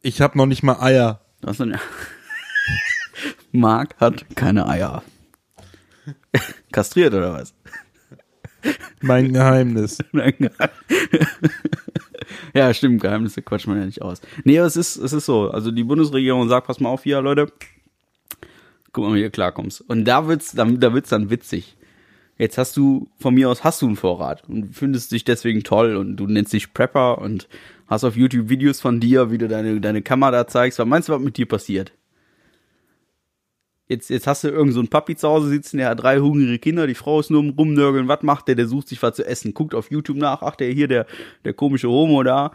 ich 0.00 0.20
habe 0.20 0.38
noch 0.38 0.46
nicht 0.46 0.62
mal 0.62 0.80
Eier. 0.80 1.20
Das 1.40 1.52
ist 1.52 1.60
dann, 1.60 1.76
Marc 3.52 3.96
hat 4.00 4.24
keine 4.36 4.68
Eier. 4.68 5.02
Kastriert 6.72 7.14
oder 7.14 7.34
was? 7.34 7.52
Mein 9.00 9.32
Geheimnis. 9.32 9.98
ja, 12.58 12.74
stimmt, 12.74 13.00
Geheimnisse 13.00 13.42
quatscht 13.42 13.66
man 13.66 13.78
ja 13.78 13.86
nicht 13.86 14.02
aus. 14.02 14.20
Nee, 14.44 14.58
aber 14.58 14.66
es 14.66 14.76
ist, 14.76 14.96
es 14.96 15.12
ist 15.12 15.26
so. 15.26 15.50
Also 15.50 15.70
die 15.70 15.84
Bundesregierung 15.84 16.48
sagt, 16.48 16.66
pass 16.66 16.80
mal 16.80 16.88
auf 16.88 17.04
hier, 17.04 17.20
Leute. 17.20 17.52
Guck 18.92 19.04
mal, 19.04 19.14
wie 19.14 19.20
ihr 19.20 19.30
klarkommst. 19.30 19.80
Und 19.82 20.04
da 20.04 20.26
wird's, 20.26 20.52
dann, 20.52 20.80
da 20.80 20.92
wird's 20.92 21.10
dann 21.10 21.30
witzig. 21.30 21.76
Jetzt 22.38 22.56
hast 22.56 22.76
du, 22.76 23.08
von 23.18 23.34
mir 23.34 23.48
aus 23.48 23.64
hast 23.64 23.82
du 23.82 23.86
einen 23.86 23.96
Vorrat 23.96 24.48
und 24.48 24.74
findest 24.74 25.12
dich 25.12 25.24
deswegen 25.24 25.64
toll 25.64 25.96
und 25.96 26.16
du 26.16 26.26
nennst 26.26 26.52
dich 26.52 26.72
Prepper 26.72 27.18
und 27.18 27.48
hast 27.88 28.04
auf 28.04 28.16
YouTube 28.16 28.48
Videos 28.48 28.80
von 28.80 29.00
dir, 29.00 29.30
wie 29.30 29.38
du 29.38 29.48
deine, 29.48 29.80
deine 29.80 30.02
Kamera 30.02 30.46
zeigst. 30.46 30.78
Was 30.78 30.86
meinst 30.86 31.08
du, 31.08 31.12
was 31.12 31.20
mit 31.20 31.36
dir 31.36 31.46
passiert? 31.46 31.92
Jetzt, 33.88 34.10
jetzt 34.10 34.26
hast 34.26 34.44
du 34.44 34.48
irgend 34.48 34.74
so 34.74 34.82
Papi 34.82 35.16
zu 35.16 35.26
Hause 35.26 35.48
sitzen, 35.48 35.78
der 35.78 35.88
hat 35.88 36.02
drei 36.02 36.18
hungrige 36.18 36.58
Kinder, 36.58 36.86
die 36.86 36.94
Frau 36.94 37.20
ist 37.20 37.30
nur 37.30 37.42
Rumnörgeln, 37.42 38.06
was 38.06 38.22
macht 38.22 38.48
der? 38.48 38.54
Der 38.54 38.66
sucht 38.66 38.88
sich 38.88 39.02
was 39.02 39.16
zu 39.16 39.24
essen, 39.26 39.54
guckt 39.54 39.74
auf 39.74 39.90
YouTube 39.90 40.18
nach, 40.18 40.42
ach, 40.42 40.56
der 40.56 40.70
hier, 40.72 40.88
der, 40.88 41.06
der 41.46 41.54
komische 41.54 41.88
Homo 41.88 42.22
da, 42.22 42.52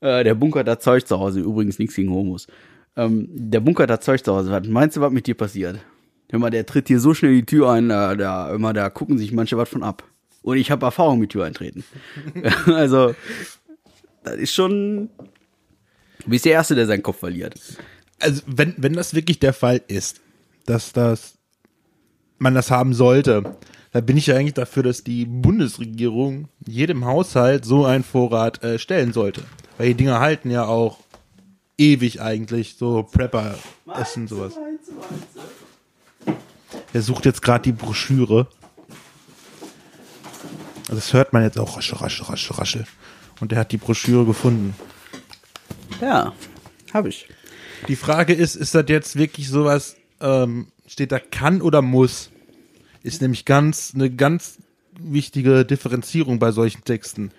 äh, 0.00 0.24
der 0.24 0.34
bunkert 0.34 0.66
da 0.66 0.80
Zeug 0.80 1.06
zu 1.06 1.20
Hause, 1.20 1.40
übrigens 1.40 1.78
nichts 1.78 1.94
gegen 1.94 2.10
Homos. 2.10 2.48
Ähm, 2.96 3.28
der 3.30 3.60
bunkert 3.60 3.90
da 3.90 4.00
Zeug 4.00 4.24
zu 4.24 4.34
Hause, 4.34 4.50
was 4.50 4.66
meinst 4.66 4.96
du, 4.96 5.00
was 5.00 5.12
mit 5.12 5.28
dir 5.28 5.36
passiert? 5.36 5.78
Hör 6.30 6.40
mal, 6.40 6.50
der 6.50 6.66
tritt 6.66 6.88
hier 6.88 6.98
so 6.98 7.14
schnell 7.14 7.34
die 7.34 7.46
Tür 7.46 7.70
ein, 7.70 7.88
da, 7.88 8.16
da, 8.16 8.52
immer, 8.52 8.72
da 8.72 8.90
gucken 8.90 9.18
sich 9.18 9.30
manche 9.30 9.56
was 9.56 9.68
von 9.68 9.84
ab. 9.84 10.02
Und 10.42 10.56
ich 10.56 10.72
habe 10.72 10.84
Erfahrung 10.84 11.20
mit 11.20 11.30
Tür 11.30 11.44
eintreten. 11.44 11.84
also, 12.66 13.14
das 14.24 14.34
ist 14.34 14.52
schon, 14.52 15.10
du 16.24 16.30
bist 16.30 16.44
der 16.44 16.52
Erste, 16.52 16.74
der 16.74 16.86
seinen 16.86 17.04
Kopf 17.04 17.18
verliert. 17.18 17.54
Also, 18.18 18.42
wenn, 18.46 18.74
wenn 18.78 18.94
das 18.94 19.14
wirklich 19.14 19.38
der 19.38 19.52
Fall 19.52 19.80
ist, 19.86 20.20
dass 20.66 20.92
das 20.92 21.38
man 22.38 22.54
das 22.54 22.70
haben 22.70 22.92
sollte, 22.92 23.56
dann 23.92 24.06
bin 24.06 24.16
ich 24.16 24.26
ja 24.26 24.36
eigentlich 24.36 24.54
dafür, 24.54 24.82
dass 24.82 25.04
die 25.04 25.24
Bundesregierung 25.26 26.48
jedem 26.66 27.04
Haushalt 27.04 27.64
so 27.64 27.84
einen 27.84 28.04
Vorrat 28.04 28.62
äh, 28.64 28.78
stellen 28.78 29.12
sollte. 29.12 29.44
Weil 29.78 29.88
die 29.88 29.94
Dinger 29.94 30.18
halten 30.18 30.50
ja 30.50 30.64
auch 30.64 30.98
ewig 31.78 32.20
eigentlich, 32.20 32.76
so 32.76 33.02
Prepper 33.02 33.54
essen 33.94 34.28
sowas. 34.28 34.54
Er 36.92 37.02
sucht 37.02 37.24
jetzt 37.24 37.42
gerade 37.42 37.62
die 37.62 37.72
Broschüre. 37.72 38.48
Also 40.82 40.96
das 40.96 41.12
hört 41.12 41.32
man 41.32 41.42
jetzt 41.42 41.58
auch 41.58 41.76
raschel, 41.76 41.98
raschel, 41.98 42.26
raschel, 42.26 42.56
raschel. 42.56 42.84
Und 43.40 43.52
er 43.52 43.60
hat 43.60 43.72
die 43.72 43.78
Broschüre 43.78 44.24
gefunden. 44.24 44.74
Ja, 46.00 46.32
habe 46.92 47.08
ich. 47.08 47.28
Die 47.88 47.96
Frage 47.96 48.34
ist, 48.34 48.54
ist 48.54 48.74
das 48.74 48.84
jetzt 48.88 49.16
wirklich 49.16 49.48
sowas, 49.48 49.96
ähm, 50.22 50.68
steht 50.86 51.12
da 51.12 51.18
kann 51.18 51.60
oder 51.60 51.82
muss? 51.82 52.30
Ist 53.02 53.20
nämlich 53.20 53.44
ganz, 53.44 53.92
eine 53.94 54.10
ganz 54.10 54.58
wichtige 54.98 55.64
Differenzierung 55.64 56.38
bei 56.38 56.52
solchen 56.52 56.84
Texten. 56.84 57.30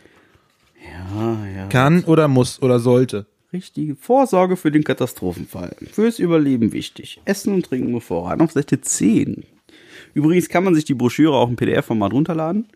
Ja, 0.84 1.48
ja. 1.48 1.68
Kann 1.68 2.04
oder 2.04 2.28
muss 2.28 2.62
oder 2.62 2.80
sollte. 2.80 3.26
Richtige 3.54 3.96
Vorsorge 3.96 4.58
für 4.58 4.72
den 4.72 4.84
Katastrophenfall. 4.84 5.76
Fürs 5.92 6.20
Überleben 6.20 6.74
wichtig. 6.74 7.22
Essen 7.26 7.54
und 7.54 7.66
Trinken 7.66 7.94
bevorraten 7.94 8.42
auf 8.42 8.52
Seite 8.52 8.82
10. 8.82 9.46
Übrigens 10.14 10.50
kann 10.50 10.64
man 10.64 10.76
sich 10.76 10.86
die 10.86 10.96
Broschüre 10.96 11.36
auch 11.36 11.50
im 11.50 11.56
PDF-Format 11.56 12.14
runterladen. 12.14 12.68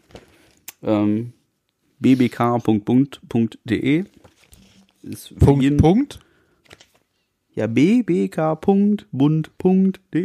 Ähm, 0.84 1.34
für 2.00 2.16
Punkt, 5.40 5.78
Punkt. 5.78 6.20
Ja, 7.58 7.66
bbk.bund.de. 7.66 9.08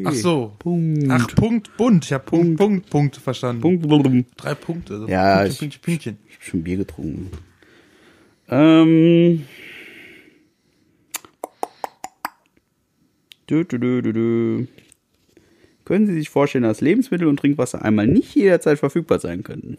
Ach 0.04 0.12
so. 0.12 0.52
Punkt. 0.58 1.06
Ach, 1.08 1.26
Punkt, 1.34 1.74
bunt. 1.78 2.04
Ich 2.04 2.12
habe 2.12 2.24
Punkt, 2.24 2.58
Punkt, 2.58 2.90
Punkt 2.90 3.16
verstanden. 3.16 3.62
Punkt. 3.62 3.88
Punkt. 3.88 4.30
Drei 4.36 4.54
Punkte. 4.54 4.92
Also 4.94 5.08
Ja, 5.08 5.38
Pünktchen, 5.38 5.68
ich- 5.68 5.80
Pünktchen, 5.80 6.16
Pünktchen. 6.16 6.18
Ich 6.28 6.34
hab 6.36 6.42
schon 6.42 6.62
Bier 6.62 6.76
getrunken. 6.76 7.30
Ähm. 8.50 9.46
Dö, 13.48 13.64
dö, 13.64 13.78
dö, 13.78 14.02
dö, 14.02 14.12
dö. 14.12 14.64
Können 15.86 16.06
Sie 16.06 16.12
sich 16.14 16.28
vorstellen, 16.28 16.64
dass 16.64 16.82
Lebensmittel 16.82 17.26
und 17.28 17.38
Trinkwasser 17.40 17.82
einmal 17.82 18.06
nicht 18.06 18.34
jederzeit 18.34 18.78
verfügbar 18.78 19.18
sein 19.20 19.42
könnten? 19.42 19.78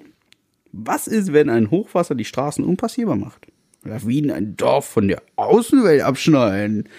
Was 0.72 1.06
ist, 1.08 1.34
wenn 1.34 1.52
ein 1.52 1.70
Hochwasser 1.70 2.16
die 2.16 2.26
Straßen 2.26 2.66
unpassierbar 2.66 3.16
macht? 3.16 3.46
Lawinen 3.84 4.32
ein 4.32 4.58
Dorf 4.58 4.86
von 4.86 5.08
der 5.08 5.22
Außenwelt 5.36 6.02
abschneiden? 6.02 6.90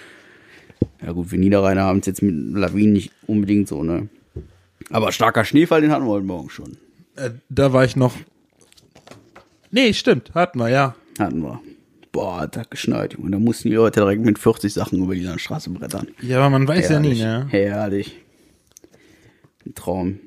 Ja 1.04 1.12
gut, 1.12 1.30
wir 1.30 1.38
Niederrheiner 1.38 1.82
haben 1.82 1.98
es 2.00 2.06
jetzt 2.06 2.22
mit 2.22 2.34
Lawinen 2.56 2.92
nicht 2.92 3.10
unbedingt 3.26 3.68
so, 3.68 3.82
ne? 3.82 4.08
Aber 4.90 5.12
starker 5.12 5.44
Schneefall, 5.44 5.80
den 5.80 5.90
hatten 5.90 6.04
wir 6.04 6.10
heute 6.10 6.26
Morgen 6.26 6.50
schon. 6.50 6.76
Äh, 7.16 7.30
da 7.48 7.72
war 7.72 7.84
ich 7.84 7.96
noch. 7.96 8.14
Nee, 9.70 9.92
stimmt. 9.92 10.32
Hatten 10.34 10.58
wir, 10.58 10.68
ja. 10.68 10.94
Hatten 11.18 11.42
wir. 11.42 11.60
Boah, 12.12 12.40
hat 12.42 12.56
das 12.56 12.70
geschneit. 12.70 13.16
Und 13.16 13.32
da 13.32 13.38
mussten 13.38 13.70
die 13.70 13.74
Leute 13.74 14.00
direkt 14.00 14.24
mit 14.24 14.38
40 14.38 14.72
Sachen 14.72 15.02
über 15.02 15.14
die 15.14 15.28
Straße 15.36 15.70
brettern. 15.70 16.08
Ja, 16.22 16.38
aber 16.38 16.50
man 16.50 16.68
weiß 16.68 16.90
ja 16.90 17.00
nie, 17.00 17.16
Herrlich. 17.16 17.22
ne? 17.22 17.46
Herrlich. 17.50 18.16
Ein 19.66 19.74
Traum. 19.74 20.20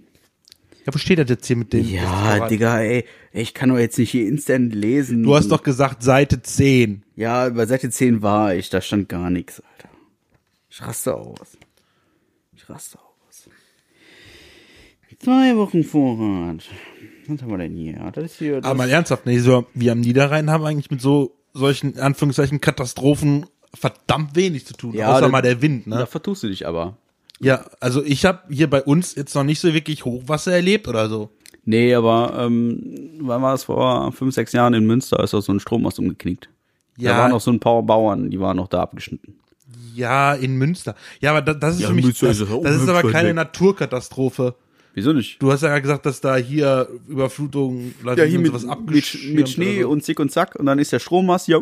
Ja, 0.86 0.94
wo 0.94 0.98
steht 0.98 1.20
das 1.20 1.30
jetzt 1.30 1.46
hier 1.48 1.58
mit 1.58 1.72
dem? 1.74 1.86
Ja? 1.88 2.48
Digga, 2.48 2.80
ey, 2.80 3.06
ich 3.32 3.54
kann 3.54 3.70
doch 3.70 3.78
jetzt 3.78 3.98
nicht 4.00 4.12
hier 4.12 4.28
instant 4.28 4.74
lesen. 4.74 5.24
Du 5.24 5.36
hast 5.36 5.50
doch 5.50 5.64
gesagt 5.64 6.02
Seite 6.04 6.42
10. 6.42 7.04
Ja, 7.16 7.50
bei 7.50 7.66
Seite 7.66 7.90
10 7.90 8.22
war 8.22 8.56
ich, 8.56 8.70
da 8.70 8.82
stand 8.82 9.10
gar 9.10 9.30
nichts, 9.30 9.62
Alter. 9.62 9.90
Ich 10.80 10.84
raste 10.86 11.16
aus. 11.16 11.58
Ich 12.56 12.70
raste 12.70 13.00
aus. 13.00 13.50
Zwei 15.20 15.56
Wochen 15.58 15.84
Vorrat. 15.84 16.64
Was 17.28 17.42
haben 17.42 17.50
wir 17.50 17.58
denn 17.58 17.74
hier? 17.74 18.12
Das 18.14 18.26
ist 18.26 18.38
hier. 18.38 18.58
Das 18.58 18.66
Aber 18.66 18.76
mal 18.78 18.90
ernsthaft, 18.90 19.26
nee, 19.26 19.40
so, 19.40 19.66
wir 19.74 19.94
am 19.94 20.02
Niederrhein 20.02 20.52
haben 20.52 20.64
eigentlich 20.66 20.92
mit 20.92 21.02
so 21.02 21.36
solchen, 21.54 21.94
in 21.94 22.00
Anführungszeichen, 22.00 22.62
Katastrophen 22.62 23.48
verdammt 23.74 24.36
wenig 24.36 24.68
zu 24.68 24.76
tun. 24.76 24.94
Ja, 24.94 25.14
außer 25.14 25.22
da- 25.22 25.30
mal 25.30 25.42
der 25.42 25.64
Wind, 25.64 25.86
da 25.88 26.02
ne? 26.02 26.06
vertust 26.06 26.44
du 26.44 26.48
dich 26.48 26.68
aber. 26.68 26.98
Ja, 27.40 27.66
also 27.80 28.04
ich 28.04 28.26
habe 28.26 28.42
hier 28.54 28.70
bei 28.70 28.84
uns 28.84 29.16
jetzt 29.16 29.34
noch 29.34 29.44
nicht 29.44 29.60
so 29.60 29.74
wirklich 29.74 30.06
Hochwasser 30.06 30.54
erlebt 30.54 30.88
oder 30.88 31.10
so. 31.10 31.32
Nee, 31.66 31.96
aber 31.96 32.36
ähm, 32.38 33.18
wann 33.20 33.42
war 33.42 33.56
es 33.56 33.64
vor 33.64 34.12
fünf, 34.12 34.36
sechs 34.36 34.52
Jahren 34.54 34.76
in 34.76 34.86
Münster, 34.86 35.24
ist 35.24 35.34
doch 35.34 35.42
so 35.42 35.52
ein 35.52 35.60
Strommast 35.60 35.98
umgeknickt. 35.98 36.50
Ja. 36.98 37.14
Da 37.14 37.18
waren 37.24 37.32
noch 37.32 37.42
so 37.42 37.50
ein 37.52 37.60
paar 37.60 37.82
Bauern, 37.82 38.30
die 38.30 38.40
waren 38.40 38.58
noch 38.58 38.68
da 38.68 38.82
abgeschnitten. 38.82 39.40
Ja, 39.96 40.34
in 40.34 40.56
Münster. 40.58 40.96
Ja, 41.20 41.32
aber 41.32 41.42
das, 41.42 41.60
das 41.60 41.76
ist 41.76 41.82
Ja, 41.82 41.88
für 41.88 41.94
mich, 41.94 42.06
Münster 42.06 42.28
das, 42.28 42.40
ist 42.40 42.50
das 42.50 42.76
ist 42.82 42.90
aber 42.90 43.10
keine 43.12 43.30
weg. 43.30 43.36
Naturkatastrophe. 43.36 44.56
Wieso 44.94 45.14
nicht? 45.14 45.42
Du 45.42 45.52
hast 45.52 45.62
ja 45.62 45.78
gesagt, 45.80 46.06
dass 46.06 46.22
da 46.22 46.36
hier 46.38 46.88
Überflutungen, 47.08 47.94
Ja, 48.04 48.24
hier 48.24 48.40
mit, 48.40 48.52
mit, 48.54 49.34
mit 49.34 49.50
Schnee 49.50 49.82
so. 49.84 49.90
und 49.90 50.04
Zick 50.04 50.20
und 50.20 50.32
Zack 50.32 50.56
und 50.56 50.66
dann 50.66 50.80
ist 50.80 50.92
der 50.92 51.00
Strommast 51.00 51.46
hier 51.46 51.62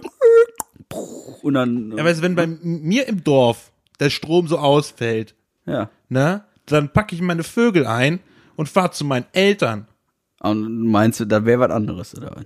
und 1.42 1.54
dann 1.54 1.94
Ja, 1.98 2.04
weißt 2.06 2.20
du, 2.20 2.24
wenn 2.24 2.36
bei 2.36 2.48
mir 2.48 3.08
im 3.08 3.24
Dorf 3.24 3.72
der 4.00 4.10
Strom 4.10 4.48
so 4.48 4.58
ausfällt, 4.58 5.36
ja. 5.66 5.90
ne, 6.10 6.44
dann 6.66 6.92
packe 6.92 7.16
ich 7.16 7.22
meine 7.22 7.44
Vögel 7.44 7.86
ein 7.86 8.20
und 8.56 8.70
fahr 8.70 8.92
zu 8.92 9.06
meinen 9.06 9.26
Eltern. 9.34 9.88
Und 10.40 10.88
meinst 10.88 11.20
du, 11.20 11.26
da 11.26 11.46
wäre 11.46 11.60
was 11.62 11.72
anderes 11.72 12.16
oder? 12.16 12.38
Äh, 12.38 12.46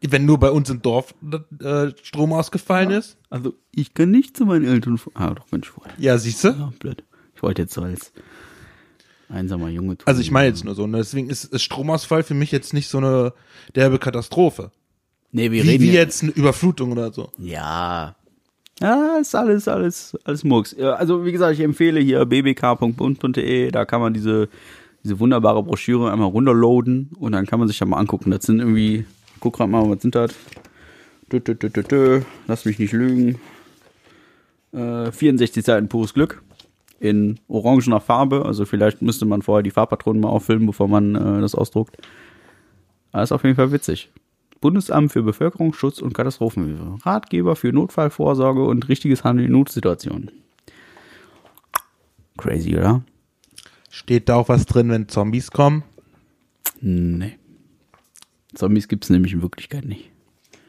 Wenn 0.00 0.24
nur 0.26 0.38
bei 0.38 0.50
uns 0.50 0.70
im 0.70 0.82
Dorf 0.82 1.14
äh, 1.62 1.88
Strom 2.02 2.32
ausgefallen 2.32 2.90
ist. 2.90 3.16
Also 3.30 3.54
ich 3.74 3.94
kann 3.94 4.10
nicht 4.10 4.36
zu 4.36 4.46
meinen 4.46 4.64
Eltern. 4.64 4.94
f- 4.94 5.10
Ah, 5.14 5.30
doch 5.34 5.46
Mensch, 5.50 5.72
wollte. 5.76 5.92
Ja, 5.98 6.16
siehst 6.18 6.44
du? 6.44 6.48
Ja, 6.48 6.72
blöd. 6.78 7.02
Ich 7.34 7.42
wollte 7.42 7.62
jetzt 7.62 7.74
so 7.74 7.82
als 7.82 8.12
einsamer 9.28 9.68
Junge 9.68 9.96
tun. 9.96 10.06
Also 10.06 10.20
ich 10.20 10.30
meine 10.30 10.48
jetzt 10.48 10.64
nur 10.64 10.74
so, 10.74 10.86
ne? 10.86 10.98
deswegen 10.98 11.30
ist, 11.30 11.44
ist 11.44 11.62
Stromausfall 11.62 12.22
für 12.22 12.34
mich 12.34 12.50
jetzt 12.52 12.74
nicht 12.74 12.88
so 12.88 12.98
eine 12.98 13.32
derbe 13.74 13.98
Katastrophe. 13.98 14.70
nee, 15.32 15.50
wir 15.50 15.62
Wie, 15.64 15.68
reden 15.68 15.82
wie 15.84 15.88
ja- 15.88 16.00
jetzt 16.00 16.22
eine 16.22 16.32
Überflutung 16.32 16.92
oder 16.92 17.12
so. 17.12 17.30
Ja. 17.38 18.16
Ja, 18.80 19.18
ist 19.20 19.34
alles, 19.34 19.68
alles, 19.68 20.16
alles 20.24 20.42
Murks. 20.42 20.74
Ja, 20.78 20.94
Also, 20.94 21.24
wie 21.26 21.32
gesagt, 21.32 21.52
ich 21.54 21.60
empfehle 21.60 22.00
hier 22.00 22.24
bbk.bund.de, 22.24 23.70
da 23.70 23.84
kann 23.84 24.00
man 24.00 24.14
diese, 24.14 24.48
diese 25.04 25.20
wunderbare 25.20 25.62
Broschüre 25.62 26.10
einmal 26.10 26.28
runterloaden 26.28 27.10
und 27.18 27.32
dann 27.32 27.46
kann 27.46 27.58
man 27.58 27.68
sich 27.68 27.78
da 27.78 27.84
mal 27.84 27.98
angucken. 27.98 28.30
Das 28.30 28.44
sind 28.46 28.58
irgendwie, 28.58 29.04
guck 29.40 29.56
grad 29.56 29.68
mal, 29.68 29.88
was 29.90 30.02
sind 30.02 30.14
das? 30.14 30.34
Dö, 31.32 31.40
dö, 31.40 31.54
dö, 31.54 31.68
dö, 31.68 31.82
dö. 31.82 32.20
Lass 32.46 32.64
mich 32.64 32.78
nicht 32.78 32.92
lügen. 32.92 33.40
Äh, 34.72 35.10
64 35.10 35.64
Seiten 35.64 35.88
pures 35.88 36.14
Glück. 36.14 36.42
In 36.98 37.38
orangener 37.48 38.00
Farbe. 38.00 38.44
Also 38.44 38.64
vielleicht 38.64 39.02
müsste 39.02 39.24
man 39.24 39.42
vorher 39.42 39.62
die 39.62 39.70
Farbpatronen 39.70 40.20
mal 40.20 40.28
auffüllen, 40.28 40.66
bevor 40.66 40.88
man 40.88 41.14
äh, 41.14 41.40
das 41.40 41.54
ausdruckt. 41.54 41.96
Aber 43.12 43.22
ist 43.22 43.32
auf 43.32 43.44
jeden 43.44 43.56
Fall 43.56 43.72
witzig. 43.72 44.10
Bundesamt 44.60 45.12
für 45.12 45.22
Bevölkerungsschutz 45.22 46.00
und 46.00 46.12
Katastrophenhilfe. 46.12 46.98
Ratgeber 47.04 47.56
für 47.56 47.72
Notfallvorsorge 47.72 48.62
und 48.64 48.88
richtiges 48.88 49.24
Handeln 49.24 49.46
in 49.46 49.52
Notsituationen. 49.52 50.30
Crazy, 52.36 52.76
oder? 52.76 53.02
Steht 53.88 54.28
da 54.28 54.36
auch 54.36 54.48
was 54.48 54.66
drin, 54.66 54.90
wenn 54.90 55.08
Zombies 55.08 55.50
kommen? 55.50 55.82
Nee. 56.80 57.39
Zombies 58.54 58.88
gibt's 58.88 59.10
nämlich 59.10 59.32
in 59.32 59.42
Wirklichkeit 59.42 59.84
nicht. 59.84 60.10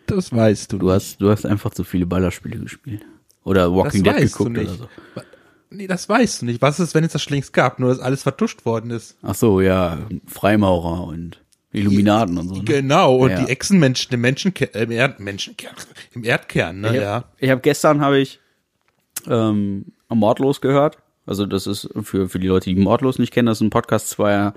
Das 0.08 0.32
weißt 0.34 0.74
du. 0.74 0.78
Du 0.78 0.92
hast, 0.92 1.22
du 1.22 1.30
hast 1.30 1.46
einfach 1.46 1.72
zu 1.72 1.84
viele 1.84 2.06
Ballerspiele 2.06 2.60
gespielt. 2.60 3.04
Oder 3.44 3.64
das 3.68 3.72
Walking 3.72 4.04
Dead 4.04 4.14
weißt 4.14 4.40
du 4.40 4.44
geguckt 4.46 4.58
oder 4.58 4.76
so. 4.76 4.88
Nee, 5.70 5.88
das 5.88 6.08
weißt 6.10 6.42
du 6.42 6.46
nicht. 6.48 6.62
Was 6.62 6.80
ist, 6.80 6.94
wenn 6.96 7.04
es 7.04 7.14
das 7.14 7.24
schon 7.24 7.34
längst 7.34 7.54
gab, 7.54 7.80
nur 7.80 7.90
dass 7.90 8.00
alles 8.00 8.24
vertuscht 8.24 8.66
worden 8.66 8.92
ist? 8.92 9.18
Ach 9.22 9.36
so, 9.36 9.62
ja, 9.62 10.00
Freimaurer 10.28 11.06
und 11.08 11.42
Illuminaten 11.72 12.38
und 12.38 12.50
so. 12.50 12.56
Ne? 12.56 12.64
Genau, 12.66 13.16
und 13.16 13.30
Ja. 13.32 13.46
die 13.46 13.50
Echsenmenschen, 13.52 14.14
im 14.14 14.20
Menschenkern, 14.22 14.68
im, 14.74 14.92
Erd, 14.92 15.22
Menschenkern, 15.22 15.74
im 16.14 16.26
Erdkern, 16.26 16.82
ne, 16.82 16.90
Ich 16.90 17.02
ja. 17.02 17.14
hab, 17.16 17.34
ich 17.40 17.50
habe 17.50 17.62
gestern 17.62 18.02
habe 18.02 18.20
ich 18.20 18.40
ähm, 19.28 19.86
Mordlos 20.10 20.60
gehört. 20.60 20.98
Also 21.26 21.46
das 21.46 21.68
ist 21.68 21.88
für 22.04 22.28
für 22.28 22.40
die 22.40 22.48
Leute, 22.48 22.70
die 22.74 22.76
Mordlos 22.76 23.20
nicht 23.20 23.32
kennen, 23.32 23.46
das 23.46 23.60
ist 23.60 23.62
ein 23.62 23.70
Podcast 23.70 24.10
zweier 24.10 24.54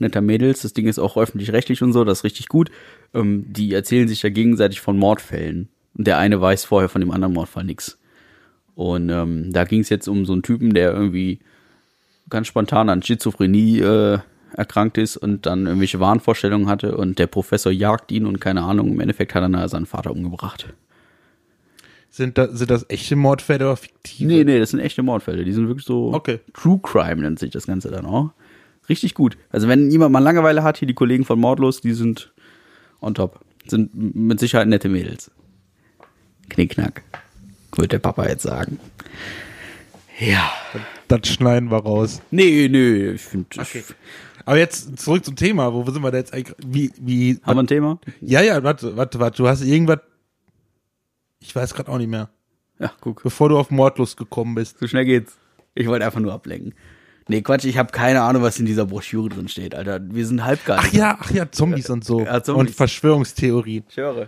netter 0.00 0.20
Mädels. 0.20 0.62
Das 0.62 0.72
Ding 0.72 0.86
ist 0.86 0.98
auch 0.98 1.16
öffentlich-rechtlich 1.16 1.82
und 1.82 1.92
so, 1.92 2.04
das 2.04 2.18
ist 2.18 2.24
richtig 2.24 2.48
gut. 2.48 2.70
Ähm, 3.14 3.44
die 3.48 3.72
erzählen 3.72 4.08
sich 4.08 4.22
ja 4.22 4.30
gegenseitig 4.30 4.80
von 4.80 4.98
Mordfällen. 4.98 5.68
Und 5.96 6.06
der 6.06 6.18
eine 6.18 6.40
weiß 6.40 6.64
vorher 6.64 6.88
von 6.88 7.00
dem 7.00 7.10
anderen 7.10 7.34
Mordfall 7.34 7.64
nix. 7.64 7.98
Und 8.74 9.10
ähm, 9.10 9.52
da 9.52 9.64
ging 9.64 9.80
es 9.80 9.88
jetzt 9.88 10.08
um 10.08 10.24
so 10.24 10.32
einen 10.32 10.42
Typen, 10.42 10.72
der 10.72 10.92
irgendwie 10.92 11.40
ganz 12.30 12.46
spontan 12.46 12.88
an 12.88 13.02
Schizophrenie 13.02 13.80
äh, 13.80 14.18
erkrankt 14.54 14.98
ist 14.98 15.16
und 15.16 15.46
dann 15.46 15.66
irgendwelche 15.66 16.00
Wahnvorstellungen 16.00 16.68
hatte 16.68 16.96
und 16.96 17.18
der 17.18 17.26
Professor 17.26 17.72
jagt 17.72 18.10
ihn 18.12 18.26
und 18.26 18.40
keine 18.40 18.62
Ahnung, 18.62 18.92
im 18.92 19.00
Endeffekt 19.00 19.34
hat 19.34 19.42
er 19.42 19.48
nachher 19.48 19.68
seinen 19.68 19.86
Vater 19.86 20.10
umgebracht. 20.10 20.72
Sind, 22.10 22.38
da, 22.38 22.48
sind 22.48 22.70
das 22.70 22.86
echte 22.88 23.14
Mordfälle 23.14 23.66
oder 23.66 23.76
fiktive? 23.76 24.28
Nee, 24.28 24.44
nee, 24.44 24.58
das 24.58 24.70
sind 24.70 24.80
echte 24.80 25.02
Mordfälle. 25.02 25.44
Die 25.44 25.52
sind 25.52 25.68
wirklich 25.68 25.86
so 25.86 26.12
Okay. 26.12 26.40
True 26.54 26.80
Crime 26.82 27.22
nennt 27.22 27.38
sich 27.38 27.50
das 27.50 27.66
Ganze 27.66 27.90
dann 27.90 28.04
auch. 28.04 28.32
Richtig 28.90 29.14
gut. 29.14 29.38
Also 29.50 29.68
wenn 29.68 29.88
jemand 29.88 30.12
mal 30.12 30.18
Langeweile 30.18 30.64
hat, 30.64 30.76
hier 30.76 30.88
die 30.88 30.94
Kollegen 30.94 31.24
von 31.24 31.38
Mordlos, 31.38 31.80
die 31.80 31.92
sind 31.92 32.32
on 33.00 33.14
top. 33.14 33.38
Sind 33.66 33.94
mit 33.94 34.40
Sicherheit 34.40 34.66
nette 34.66 34.88
Mädels. 34.88 35.30
Knickknack. 36.48 37.04
Wird 37.76 37.92
der 37.92 38.00
Papa 38.00 38.26
jetzt 38.26 38.42
sagen. 38.42 38.80
Ja. 40.18 40.50
Das 41.06 41.28
schneiden 41.28 41.70
wir 41.70 41.78
raus. 41.78 42.20
Nee, 42.32 42.68
nee, 42.68 43.10
ich 43.10 43.22
finde. 43.22 43.48
Aber 44.44 44.58
jetzt 44.58 44.98
zurück 44.98 45.24
zum 45.24 45.36
Thema. 45.36 45.72
Wo 45.72 45.88
sind 45.88 46.02
wir 46.02 46.10
da 46.10 46.18
jetzt 46.18 46.34
eigentlich? 46.34 46.56
Wie, 46.66 46.90
wie, 46.98 47.38
Haben 47.44 47.58
wir 47.58 47.62
ein 47.62 47.66
Thema? 47.68 48.00
ja, 48.20 48.40
ja, 48.42 48.60
warte, 48.64 48.96
warte, 48.96 49.20
warte. 49.20 49.36
Du 49.40 49.48
hast 49.48 49.62
irgendwas, 49.62 50.00
ich 51.38 51.54
weiß 51.54 51.74
gerade 51.74 51.92
auch 51.92 51.98
nicht 51.98 52.10
mehr. 52.10 52.28
Ja, 52.80 52.92
guck. 53.00 53.22
Bevor 53.22 53.48
du 53.50 53.56
auf 53.56 53.70
Mordlust 53.70 54.16
gekommen 54.16 54.56
bist. 54.56 54.78
So 54.80 54.88
schnell 54.88 55.04
geht's. 55.04 55.38
Ich 55.76 55.86
wollte 55.86 56.04
einfach 56.04 56.18
nur 56.18 56.32
ablenken. 56.32 56.74
Nee, 57.30 57.42
Quatsch, 57.42 57.64
ich 57.64 57.78
habe 57.78 57.92
keine 57.92 58.22
Ahnung, 58.22 58.42
was 58.42 58.58
in 58.58 58.66
dieser 58.66 58.86
Broschüre 58.86 59.28
drin 59.28 59.46
steht, 59.46 59.76
Alter. 59.76 60.00
Wir 60.02 60.26
sind 60.26 60.42
halbgar. 60.44 60.80
Ach 60.80 60.92
ja, 60.92 61.16
ach 61.20 61.30
ja, 61.30 61.48
Zombies 61.48 61.88
und 61.88 62.04
so. 62.04 62.22
Ja, 62.24 62.42
Zombies. 62.42 62.70
Und 62.70 62.74
Verschwörungstheorien. 62.74 63.84
Ich 63.88 63.96
höre. 63.96 64.26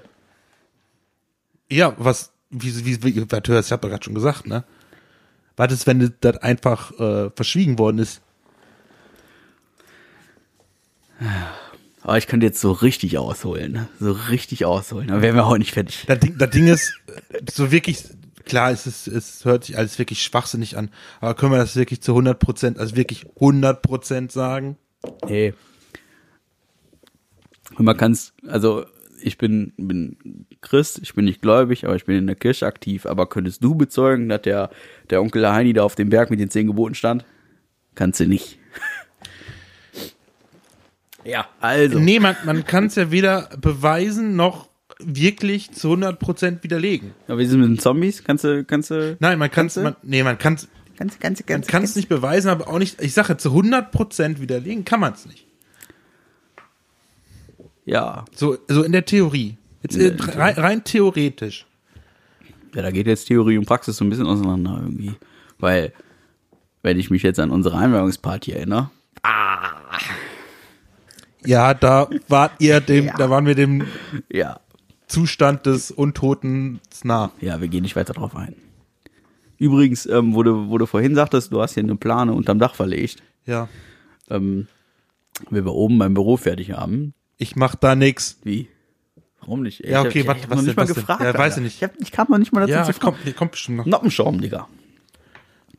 Ja, 1.68 1.94
was, 1.98 2.32
wie, 2.50 2.84
wie, 2.84 3.02
wie, 3.02 3.32
warte, 3.32 3.58
ich 3.58 3.72
habe 3.72 3.88
gerade 3.88 4.04
schon 4.04 4.14
gesagt, 4.14 4.46
ne? 4.46 4.62
Was 5.56 5.72
ist, 5.72 5.88
wenn 5.88 6.14
das 6.20 6.36
einfach 6.36 6.92
äh, 7.00 7.30
verschwiegen 7.34 7.76
worden 7.76 7.98
ist? 7.98 8.22
Aber 12.02 12.18
ich 12.18 12.28
könnte 12.28 12.46
jetzt 12.46 12.60
so 12.60 12.70
richtig 12.70 13.18
ausholen. 13.18 13.72
ne? 13.72 13.88
So 13.98 14.12
richtig 14.12 14.64
ausholen. 14.64 15.08
Dann 15.08 15.22
wären 15.22 15.34
wir 15.34 15.46
auch 15.46 15.58
nicht 15.58 15.72
fertig. 15.72 16.04
Das 16.06 16.20
Ding, 16.20 16.38
das 16.38 16.50
Ding 16.50 16.68
ist, 16.68 16.94
so 17.52 17.72
wirklich, 17.72 18.04
klar, 18.52 18.70
es, 18.70 18.86
ist, 18.86 19.06
es 19.08 19.46
hört 19.46 19.64
sich 19.64 19.78
alles 19.78 19.98
wirklich 19.98 20.22
schwachsinnig 20.22 20.76
an, 20.76 20.90
aber 21.22 21.32
können 21.32 21.52
wir 21.52 21.58
das 21.58 21.74
wirklich 21.74 22.02
zu 22.02 22.12
100 22.12 22.38
Prozent, 22.38 22.78
also 22.78 22.96
wirklich 22.96 23.24
100 23.36 23.80
Prozent 23.80 24.30
sagen? 24.30 24.76
Nee. 25.26 25.54
Und 27.76 27.86
man 27.86 27.96
kann's, 27.96 28.34
also 28.46 28.84
ich 29.22 29.38
bin, 29.38 29.72
bin 29.78 30.46
Christ, 30.60 31.00
ich 31.02 31.14
bin 31.14 31.24
nicht 31.24 31.40
gläubig, 31.40 31.86
aber 31.86 31.96
ich 31.96 32.04
bin 32.04 32.18
in 32.18 32.26
der 32.26 32.36
Kirche 32.36 32.66
aktiv. 32.66 33.06
Aber 33.06 33.26
könntest 33.26 33.64
du 33.64 33.74
bezeugen, 33.74 34.28
dass 34.28 34.42
der, 34.42 34.68
der 35.08 35.22
Onkel 35.22 35.50
Heini 35.50 35.72
da 35.72 35.82
auf 35.84 35.94
dem 35.94 36.10
Berg 36.10 36.28
mit 36.28 36.38
den 36.38 36.50
zehn 36.50 36.66
Geboten 36.66 36.94
stand? 36.94 37.24
Kannst 37.94 38.20
du 38.20 38.26
nicht. 38.26 38.58
ja, 41.24 41.48
also. 41.58 41.98
Nee, 41.98 42.20
man, 42.20 42.36
man 42.44 42.66
kann 42.66 42.86
es 42.86 42.96
ja 42.96 43.10
weder 43.10 43.48
beweisen 43.58 44.36
noch 44.36 44.68
wirklich 45.06 45.72
zu 45.72 45.88
100 45.88 46.18
Prozent 46.18 46.64
widerlegen. 46.64 47.12
Aber 47.28 47.38
wie 47.38 47.44
ist 47.44 47.50
es 47.50 47.56
mit 47.56 47.68
den 47.68 47.78
Zombies? 47.78 48.24
Kannst 48.24 48.44
du, 48.44 48.64
kannst 48.64 48.90
du, 48.90 49.16
Nein, 49.20 49.38
man 49.38 49.50
kann 49.50 49.66
es, 49.66 49.78
nee, 50.02 50.22
man 50.22 50.38
kann 50.38 50.54
es 50.54 50.68
man 50.98 51.10
kannst, 51.18 51.68
kann's 51.68 51.96
nicht 51.96 52.08
beweisen, 52.08 52.48
aber 52.48 52.68
auch 52.68 52.78
nicht, 52.78 53.00
ich 53.02 53.12
sage 53.12 53.36
zu 53.36 53.48
100 53.50 53.90
Prozent 53.90 54.40
widerlegen 54.40 54.84
kann 54.84 55.00
man 55.00 55.14
es 55.14 55.26
nicht. 55.26 55.46
Ja. 57.84 58.24
So, 58.34 58.56
so 58.68 58.82
in 58.82 58.92
der 58.92 59.04
Theorie. 59.04 59.56
Jetzt, 59.82 59.96
In 59.96 60.12
äh, 60.12 60.16
der 60.16 60.36
rein, 60.38 60.54
rein 60.54 60.84
theoretisch. 60.84 61.66
Ja, 62.74 62.82
da 62.82 62.90
geht 62.90 63.06
jetzt 63.06 63.26
Theorie 63.26 63.58
und 63.58 63.66
Praxis 63.66 63.96
so 63.96 64.04
ein 64.04 64.10
bisschen 64.10 64.26
auseinander 64.26 64.78
irgendwie. 64.80 65.12
Weil, 65.58 65.92
wenn 66.82 66.98
ich 66.98 67.10
mich 67.10 67.22
jetzt 67.22 67.40
an 67.40 67.50
unsere 67.50 67.76
Einweihungsparty 67.76 68.52
erinnere, 68.52 68.90
Ja, 71.44 71.74
da 71.74 72.08
wart 72.28 72.52
ihr 72.60 72.80
dem, 72.80 73.06
Ja. 73.08 73.16
da 73.16 73.28
waren 73.28 73.46
wir 73.46 73.54
dem 73.54 73.84
ja, 74.30 74.60
Zustand 75.12 75.66
des 75.66 75.90
Untoten 75.90 76.80
nah. 77.04 77.30
Ja, 77.40 77.60
wir 77.60 77.68
gehen 77.68 77.82
nicht 77.82 77.96
weiter 77.96 78.14
drauf 78.14 78.34
ein. 78.34 78.54
Übrigens, 79.58 80.06
ähm, 80.06 80.34
wo, 80.34 80.42
du, 80.42 80.70
wo 80.70 80.78
du 80.78 80.86
vorhin 80.86 81.14
sagtest, 81.14 81.52
du 81.52 81.60
hast 81.60 81.74
hier 81.74 81.82
eine 81.82 81.96
Plane 81.96 82.32
unterm 82.32 82.58
Dach 82.58 82.74
verlegt, 82.74 83.22
Ja. 83.44 83.68
ähm, 84.30 84.66
wenn 85.50 85.64
wir 85.64 85.74
oben 85.74 85.98
beim 85.98 86.14
Büro 86.14 86.36
fertig 86.36 86.72
haben. 86.72 87.14
Ich 87.36 87.56
mach 87.56 87.74
da 87.74 87.94
nix. 87.94 88.38
Wie? 88.42 88.68
Warum 89.40 89.62
nicht? 89.62 89.84
Ja, 89.84 90.00
okay, 90.00 90.20
ich, 90.20 90.26
warte, 90.26 90.40
ich 90.40 90.44
hab 90.44 90.50
was 90.50 90.56
noch 90.56 90.62
denn, 90.62 90.66
nicht 90.66 90.76
mal 90.76 90.82
was 90.82 90.88
denn? 90.88 90.94
gefragt. 91.02 91.20
Ja, 91.22 91.38
weiß 91.38 91.56
ich 91.58 91.62
nicht. 91.62 91.76
Ich, 91.76 91.82
hab, 91.82 91.92
ich 92.00 92.12
kam 92.12 92.28
noch 92.30 92.38
nicht 92.38 92.52
mal 92.52 92.60
dazu 92.60 92.72
Ja, 92.72 92.84
zu 92.84 92.98
kommt, 92.98 93.36
kommt 93.36 93.50
bestimmt 93.52 93.78
noch. 93.78 93.86
Noppenschaum, 93.86 94.40
Digga. 94.40 94.68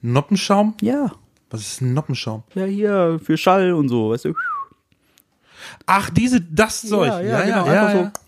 Noppenschaum? 0.01 0.75
Ja. 0.81 1.11
Was 1.49 1.61
ist 1.61 1.81
ein 1.81 1.93
Noppenschaum? 1.93 2.43
Ja, 2.55 2.65
hier, 2.65 3.19
für 3.23 3.37
Schall 3.37 3.73
und 3.73 3.89
so, 3.89 4.11
weißt 4.11 4.25
du? 4.25 4.33
Ach, 5.85 6.09
diese, 6.09 6.41
das 6.41 6.81
Zeug. 6.81 7.07
Ja, 7.07 7.21
ja, 7.21 7.41
genau, 7.41 7.65
ja. 7.65 7.85
einfach 7.85 7.93
ja, 7.93 8.03
so. 8.05 8.22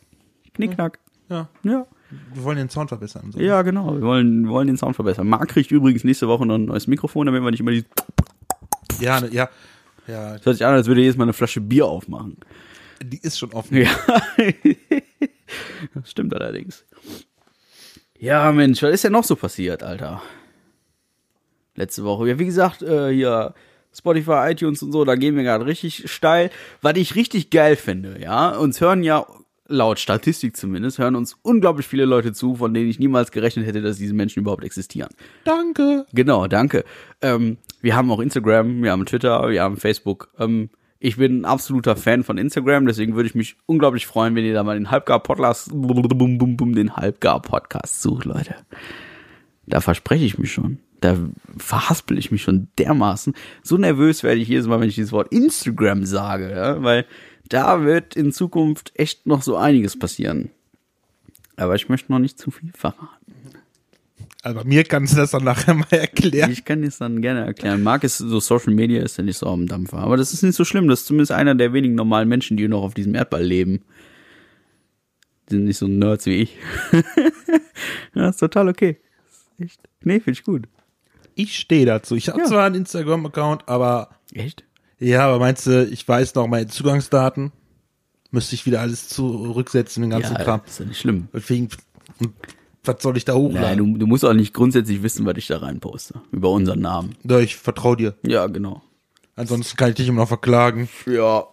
Knickknack. 0.55 0.99
ja. 1.29 1.47
Ja. 1.63 1.85
Wir 2.33 2.43
wollen 2.43 2.57
den 2.57 2.69
Sound 2.69 2.89
verbessern. 2.89 3.31
So. 3.31 3.39
Ja, 3.39 3.61
genau. 3.63 3.93
Wir 3.95 4.01
wollen, 4.01 4.47
wollen 4.47 4.67
den 4.67 4.77
Sound 4.77 4.95
verbessern. 4.95 5.27
Marc 5.27 5.49
kriegt 5.49 5.71
übrigens 5.71 6.03
nächste 6.03 6.27
Woche 6.27 6.45
noch 6.45 6.55
ein 6.55 6.65
neues 6.65 6.87
Mikrofon, 6.87 7.25
damit 7.25 7.41
wir 7.43 7.51
nicht 7.51 7.59
immer 7.59 7.71
die. 7.71 7.83
Ja, 8.99 9.19
ne, 9.19 9.29
ja. 9.31 9.49
Ja, 10.07 10.37
Das 10.37 10.45
hört 10.45 10.57
sich 10.57 10.65
an, 10.65 10.73
als 10.75 10.85
würde 10.87 11.01
er 11.01 11.07
jetzt 11.07 11.17
mal 11.17 11.23
eine 11.23 11.33
Flasche 11.33 11.61
Bier 11.61 11.87
aufmachen. 11.87 12.37
die 13.03 13.17
ist 13.17 13.39
schon 13.39 13.51
offen. 13.53 13.77
Ja. 13.77 13.89
das 15.95 16.11
stimmt 16.11 16.33
allerdings. 16.33 16.85
Ja, 18.19 18.51
Mensch, 18.51 18.81
was 18.83 18.93
ist 18.93 19.03
denn 19.03 19.11
noch 19.11 19.23
so 19.23 19.35
passiert, 19.35 19.83
Alter? 19.83 20.21
Letzte 21.75 22.03
Woche. 22.03 22.29
Ja, 22.29 22.39
wie 22.39 22.45
gesagt, 22.45 22.81
äh, 22.81 23.11
hier 23.11 23.53
Spotify, 23.93 24.51
iTunes 24.51 24.81
und 24.83 24.91
so, 24.91 25.05
da 25.05 25.15
gehen 25.15 25.35
wir 25.35 25.43
gerade 25.43 25.65
richtig 25.65 26.09
steil. 26.11 26.49
Was 26.81 26.95
ich 26.97 27.15
richtig 27.15 27.49
geil 27.49 27.75
finde, 27.75 28.21
ja, 28.21 28.55
uns 28.55 28.79
hören 28.79 29.03
ja, 29.03 29.25
laut 29.67 29.99
Statistik 29.99 30.55
zumindest, 30.55 30.99
hören 30.99 31.15
uns 31.15 31.37
unglaublich 31.41 31.87
viele 31.87 32.05
Leute 32.05 32.33
zu, 32.33 32.55
von 32.55 32.73
denen 32.73 32.89
ich 32.89 32.99
niemals 32.99 33.31
gerechnet 33.31 33.65
hätte, 33.65 33.81
dass 33.81 33.97
diese 33.97 34.13
Menschen 34.13 34.39
überhaupt 34.41 34.63
existieren. 34.63 35.09
Danke. 35.43 36.05
Genau, 36.13 36.47
danke. 36.47 36.83
Ähm, 37.21 37.57
wir 37.81 37.95
haben 37.95 38.11
auch 38.11 38.19
Instagram, 38.19 38.83
wir 38.83 38.91
haben 38.91 39.05
Twitter, 39.05 39.49
wir 39.49 39.61
haben 39.61 39.77
Facebook. 39.77 40.29
Ähm, 40.39 40.69
ich 40.99 41.17
bin 41.17 41.41
ein 41.41 41.45
absoluter 41.45 41.95
Fan 41.95 42.23
von 42.23 42.37
Instagram, 42.37 42.87
deswegen 42.87 43.15
würde 43.15 43.27
ich 43.27 43.35
mich 43.35 43.57
unglaublich 43.65 44.07
freuen, 44.07 44.35
wenn 44.35 44.45
ihr 44.45 44.53
da 44.53 44.63
mal 44.63 44.75
den 44.75 44.89
Halbgar-Podcast, 44.91 45.71
den 45.71 46.95
Halbgar-Podcast 46.95 48.01
sucht, 48.01 48.25
Leute. 48.25 48.55
Da 49.67 49.81
verspreche 49.81 50.25
ich 50.25 50.37
mich 50.37 50.51
schon. 50.51 50.79
Da 51.01 51.17
verhaspel 51.57 52.17
ich 52.17 52.31
mich 52.31 52.41
schon 52.41 52.69
dermaßen. 52.79 53.33
So 53.61 53.77
nervös 53.77 54.23
werde 54.23 54.39
ich 54.39 54.47
jedes 54.47 54.67
Mal, 54.67 54.79
wenn 54.79 54.89
ich 54.89 54.95
dieses 54.95 55.11
Wort 55.11 55.31
Instagram 55.31 56.05
sage, 56.05 56.51
ja? 56.51 56.81
weil 56.81 57.05
da 57.49 57.83
wird 57.83 58.15
in 58.15 58.31
Zukunft 58.31 58.91
echt 58.95 59.25
noch 59.25 59.41
so 59.41 59.55
einiges 59.57 59.97
passieren. 59.97 60.49
Aber 61.57 61.75
ich 61.75 61.87
möchte 61.89 62.11
noch 62.11 62.19
nicht 62.19 62.37
zu 62.39 62.51
viel 62.51 62.71
verraten. 62.73 63.07
Also 64.41 64.61
mir 64.63 64.83
kannst 64.83 65.13
du 65.13 65.17
das 65.17 65.31
dann 65.31 65.43
nachher 65.43 65.73
mal 65.73 65.87
erklären. 65.89 66.51
Ich 66.51 66.65
kann 66.65 66.83
es 66.83 66.99
dann 66.99 67.21
gerne 67.21 67.45
erklären. 67.45 67.81
Marc 67.81 68.03
ist 68.03 68.19
so 68.19 68.39
Social 68.39 68.73
Media 68.73 69.01
ist 69.01 69.17
ja 69.17 69.23
nicht 69.23 69.37
so 69.37 69.47
am 69.47 69.65
Dampfer. 69.65 69.97
Aber 69.97 70.17
das 70.17 70.33
ist 70.33 70.43
nicht 70.43 70.55
so 70.55 70.63
schlimm. 70.65 70.87
Das 70.87 70.99
ist 71.01 71.05
zumindest 71.07 71.31
einer 71.31 71.55
der 71.55 71.73
wenigen 71.73 71.95
normalen 71.95 72.29
Menschen, 72.29 72.55
die 72.57 72.67
noch 72.67 72.83
auf 72.83 72.93
diesem 72.93 73.15
Erdball 73.15 73.43
leben. 73.43 73.81
Die 75.49 75.55
sind 75.55 75.65
nicht 75.65 75.77
so 75.77 75.87
Nerds 75.87 76.25
wie 76.27 76.41
ich. 76.43 76.57
ja, 78.15 78.29
ist 78.29 78.37
total 78.39 78.67
okay. 78.69 78.97
Echt. 79.57 79.79
Nee, 80.03 80.19
finde 80.19 80.39
ich 80.39 80.43
gut. 80.43 80.67
Ich 81.35 81.57
stehe 81.57 81.85
dazu. 81.85 82.15
Ich 82.15 82.29
habe 82.29 82.39
Ja. 82.39 82.45
zwar 82.45 82.65
einen 82.65 82.75
Instagram-Account, 82.75 83.67
aber 83.67 84.09
Echt? 84.33 84.63
Ja, 84.99 85.27
aber 85.27 85.39
meinst 85.39 85.67
du, 85.67 85.85
ich 85.85 86.07
weiß 86.07 86.35
noch 86.35 86.47
meine 86.47 86.67
Zugangsdaten? 86.67 87.51
Müsste 88.31 88.55
ich 88.55 88.65
wieder 88.65 88.81
alles 88.81 89.07
zurücksetzen, 89.07 90.01
den 90.01 90.09
ganzen 90.09 90.35
ja, 90.35 90.43
Kram. 90.43 90.61
ist 90.65 90.79
ja 90.79 90.85
nicht 90.85 90.99
schlimm. 90.99 91.27
Deswegen, 91.33 91.69
was 92.83 93.01
soll 93.01 93.17
ich 93.17 93.25
da 93.25 93.33
Nein, 93.33 93.41
hochladen? 93.41 93.93
du, 93.93 93.99
du 93.99 94.07
musst 94.07 94.25
auch 94.25 94.33
nicht 94.33 94.53
grundsätzlich 94.53 95.03
wissen, 95.03 95.25
was 95.25 95.37
ich 95.37 95.47
da 95.47 95.57
reinposte. 95.57 96.21
Über 96.31 96.49
unseren 96.49 96.81
Namen. 96.81 97.15
Ja, 97.23 97.39
ich 97.39 97.55
vertraue 97.55 97.97
dir. 97.97 98.15
Ja, 98.23 98.47
genau. 98.47 98.81
Ansonsten 99.35 99.77
kann 99.77 99.89
ich 99.89 99.95
dich 99.95 100.07
immer 100.07 100.21
noch 100.21 100.27
verklagen. 100.27 100.89
Ja, 101.05 101.45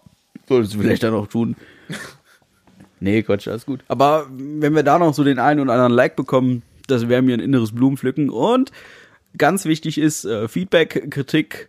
solltest 0.48 0.74
du 0.74 0.78
vielleicht 0.78 1.02
dann 1.02 1.14
auch 1.14 1.26
tun. 1.26 1.56
Nee, 3.02 3.24
Quatsch, 3.24 3.48
alles 3.48 3.66
gut. 3.66 3.80
Aber 3.88 4.28
wenn 4.30 4.76
wir 4.76 4.84
da 4.84 4.96
noch 4.96 5.12
so 5.12 5.24
den 5.24 5.40
einen 5.40 5.58
oder 5.58 5.72
anderen 5.72 5.90
Like 5.90 6.14
bekommen, 6.14 6.62
das 6.86 7.08
wäre 7.08 7.20
mir 7.20 7.36
ein 7.36 7.40
inneres 7.40 7.72
Blumenpflücken. 7.72 8.30
Und 8.30 8.70
ganz 9.36 9.64
wichtig 9.64 9.98
ist 9.98 10.24
äh, 10.24 10.46
Feedback, 10.46 11.10
Kritik, 11.10 11.68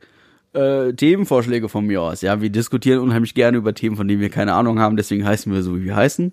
äh, 0.54 0.94
Themenvorschläge 0.94 1.70
von 1.70 1.86
mir 1.86 2.02
aus. 2.02 2.22
Ja, 2.22 2.42
wir 2.42 2.50
diskutieren 2.50 3.00
unheimlich 3.00 3.34
gerne 3.34 3.58
über 3.58 3.74
Themen, 3.74 3.96
von 3.96 4.08
denen 4.08 4.22
wir 4.22 4.30
keine 4.30 4.54
Ahnung 4.54 4.80
haben. 4.80 4.98
Deswegen 4.98 5.26
heißen 5.26 5.52
wir 5.52 5.64
so, 5.64 5.76
wie 5.78 5.86
wir 5.86 5.96
heißen. 5.96 6.32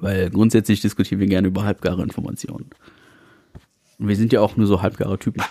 Weil 0.00 0.30
grundsätzlich 0.30 0.80
diskutieren 0.80 1.20
wir 1.20 1.26
gerne 1.26 1.48
über 1.48 1.64
halbgare 1.64 2.02
Informationen. 2.02 2.70
Und 3.98 4.08
wir 4.08 4.16
sind 4.16 4.32
ja 4.32 4.40
auch 4.40 4.56
nur 4.56 4.66
so 4.66 4.82
halbgare 4.82 5.18
Typen. 5.18 5.42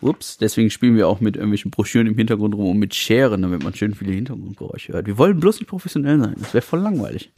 Ups, 0.00 0.36
deswegen 0.36 0.70
spielen 0.70 0.96
wir 0.96 1.08
auch 1.08 1.20
mit 1.20 1.36
irgendwelchen 1.36 1.70
Broschüren 1.70 2.06
im 2.06 2.16
Hintergrund 2.16 2.54
rum 2.54 2.70
und 2.70 2.78
mit 2.78 2.94
Scheren, 2.94 3.42
damit 3.42 3.62
man 3.62 3.74
schön 3.74 3.94
viele 3.94 4.12
Hintergrundgeräusche 4.12 4.92
hört. 4.92 5.06
Wir 5.06 5.16
wollen 5.18 5.40
bloß 5.40 5.60
nicht 5.60 5.68
professionell 5.68 6.18
sein. 6.18 6.34
Das 6.38 6.52
wäre 6.52 6.62
voll 6.62 6.80
langweilig. 6.80 7.30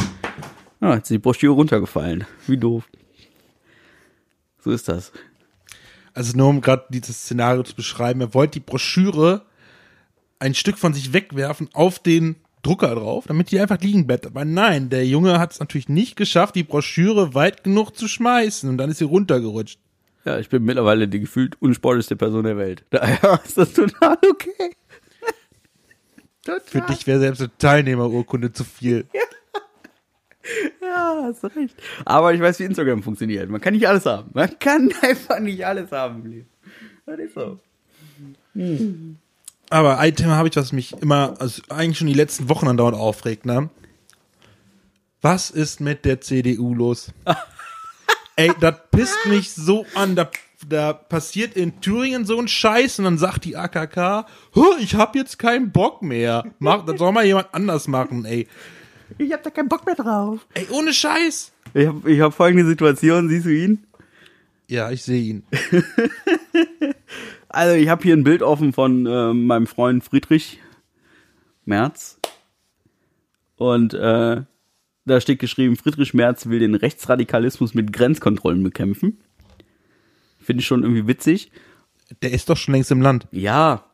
Ja, 0.80 0.94
jetzt 0.94 1.04
ist 1.04 1.10
die 1.10 1.18
Broschüre 1.18 1.54
runtergefallen. 1.54 2.24
Wie 2.46 2.56
doof. 2.56 2.88
So 4.60 4.70
ist 4.70 4.88
das. 4.88 5.12
Also 6.18 6.36
nur 6.36 6.48
um 6.48 6.60
gerade 6.60 6.84
dieses 6.88 7.22
Szenario 7.22 7.62
zu 7.62 7.76
beschreiben, 7.76 8.20
er 8.20 8.34
wollte 8.34 8.54
die 8.54 8.66
Broschüre 8.66 9.42
ein 10.40 10.52
Stück 10.52 10.76
von 10.76 10.92
sich 10.92 11.12
wegwerfen 11.12 11.68
auf 11.74 12.00
den 12.00 12.34
Drucker 12.62 12.96
drauf, 12.96 13.26
damit 13.28 13.52
die 13.52 13.60
einfach 13.60 13.80
liegen 13.80 14.08
bleibt. 14.08 14.26
Aber 14.26 14.44
nein, 14.44 14.90
der 14.90 15.06
Junge 15.06 15.38
hat 15.38 15.52
es 15.52 15.60
natürlich 15.60 15.88
nicht 15.88 16.16
geschafft, 16.16 16.56
die 16.56 16.64
Broschüre 16.64 17.34
weit 17.34 17.62
genug 17.62 17.92
zu 17.96 18.08
schmeißen 18.08 18.68
und 18.68 18.78
dann 18.78 18.90
ist 18.90 18.98
sie 18.98 19.04
runtergerutscht. 19.04 19.78
Ja, 20.24 20.40
ich 20.40 20.48
bin 20.48 20.64
mittlerweile 20.64 21.06
die 21.06 21.20
gefühlt 21.20 21.54
unsportlichste 21.62 22.16
Person 22.16 22.42
der 22.42 22.56
Welt. 22.56 22.84
Daher 22.90 23.40
ist 23.44 23.56
das 23.56 23.72
total 23.72 24.18
okay. 24.28 24.74
Für 26.64 26.80
dich 26.80 27.06
wäre 27.06 27.20
selbst 27.20 27.42
eine 27.42 27.56
Teilnehmerurkunde 27.58 28.52
zu 28.52 28.64
viel. 28.64 29.06
Ja, 29.14 29.20
hast 31.22 31.44
du 31.44 31.46
recht. 31.48 31.74
Aber 32.04 32.32
ich 32.34 32.40
weiß, 32.40 32.58
wie 32.60 32.64
Instagram 32.64 33.02
funktioniert. 33.02 33.48
Man 33.50 33.60
kann 33.60 33.74
nicht 33.74 33.88
alles 33.88 34.06
haben. 34.06 34.30
Man 34.32 34.58
kann 34.58 34.92
einfach 35.02 35.40
nicht 35.40 35.64
alles 35.64 35.92
haben. 35.92 36.46
Das 37.06 37.18
ist 37.18 37.34
so. 37.34 37.58
Aber 39.70 39.98
ein 39.98 40.14
Thema 40.14 40.36
habe 40.36 40.48
ich, 40.48 40.56
was 40.56 40.72
mich 40.72 40.92
immer, 41.00 41.34
also 41.38 41.62
eigentlich 41.68 41.98
schon 41.98 42.06
die 42.06 42.14
letzten 42.14 42.48
Wochen 42.48 42.68
andauernd 42.68 42.96
aufregt, 42.96 43.46
ne? 43.46 43.70
Was 45.20 45.50
ist 45.50 45.80
mit 45.80 46.04
der 46.04 46.20
CDU 46.20 46.74
los? 46.74 47.12
Ey, 48.36 48.52
das 48.60 48.76
pisst 48.90 49.26
mich 49.26 49.52
so 49.52 49.84
an. 49.94 50.14
Da, 50.14 50.30
da 50.68 50.92
passiert 50.92 51.56
in 51.56 51.80
Thüringen 51.80 52.24
so 52.24 52.38
ein 52.38 52.46
Scheiß 52.48 53.00
und 53.00 53.04
dann 53.04 53.18
sagt 53.18 53.44
die 53.44 53.56
AKK, 53.56 54.26
"Huh, 54.54 54.76
ich 54.80 54.94
hab 54.94 55.16
jetzt 55.16 55.38
keinen 55.38 55.72
Bock 55.72 56.02
mehr. 56.02 56.44
Mach, 56.60 56.84
das 56.84 56.98
soll 56.98 57.12
mal 57.12 57.24
jemand 57.24 57.48
anders 57.52 57.88
machen, 57.88 58.24
ey. 58.24 58.46
Ich 59.16 59.32
hab 59.32 59.42
da 59.42 59.50
keinen 59.50 59.68
Bock 59.68 59.86
mehr 59.86 59.94
drauf. 59.94 60.46
Ey, 60.54 60.66
ohne 60.70 60.92
Scheiß. 60.92 61.52
Ich 61.74 61.86
hab, 61.86 62.06
ich 62.06 62.20
hab 62.20 62.34
folgende 62.34 62.66
Situation. 62.66 63.28
Siehst 63.28 63.46
du 63.46 63.50
ihn? 63.50 63.86
Ja, 64.66 64.90
ich 64.90 65.02
sehe 65.02 65.22
ihn. 65.22 65.42
Also 67.48 67.74
ich 67.74 67.88
habe 67.88 68.02
hier 68.02 68.14
ein 68.14 68.24
Bild 68.24 68.42
offen 68.42 68.72
von 68.72 69.06
äh, 69.06 69.32
meinem 69.32 69.66
Freund 69.66 70.04
Friedrich 70.04 70.60
Merz. 71.64 72.20
Und 73.56 73.94
äh, 73.94 74.42
da 75.06 75.20
steht 75.20 75.38
geschrieben, 75.38 75.76
Friedrich 75.76 76.14
Merz 76.14 76.46
will 76.46 76.58
den 76.58 76.74
Rechtsradikalismus 76.74 77.74
mit 77.74 77.92
Grenzkontrollen 77.92 78.62
bekämpfen. 78.62 79.18
Finde 80.38 80.60
ich 80.60 80.66
schon 80.66 80.82
irgendwie 80.82 81.06
witzig. 81.06 81.50
Der 82.22 82.32
ist 82.32 82.48
doch 82.48 82.56
schon 82.56 82.74
längst 82.74 82.90
im 82.90 83.02
Land. 83.02 83.26
Ja. 83.32 83.84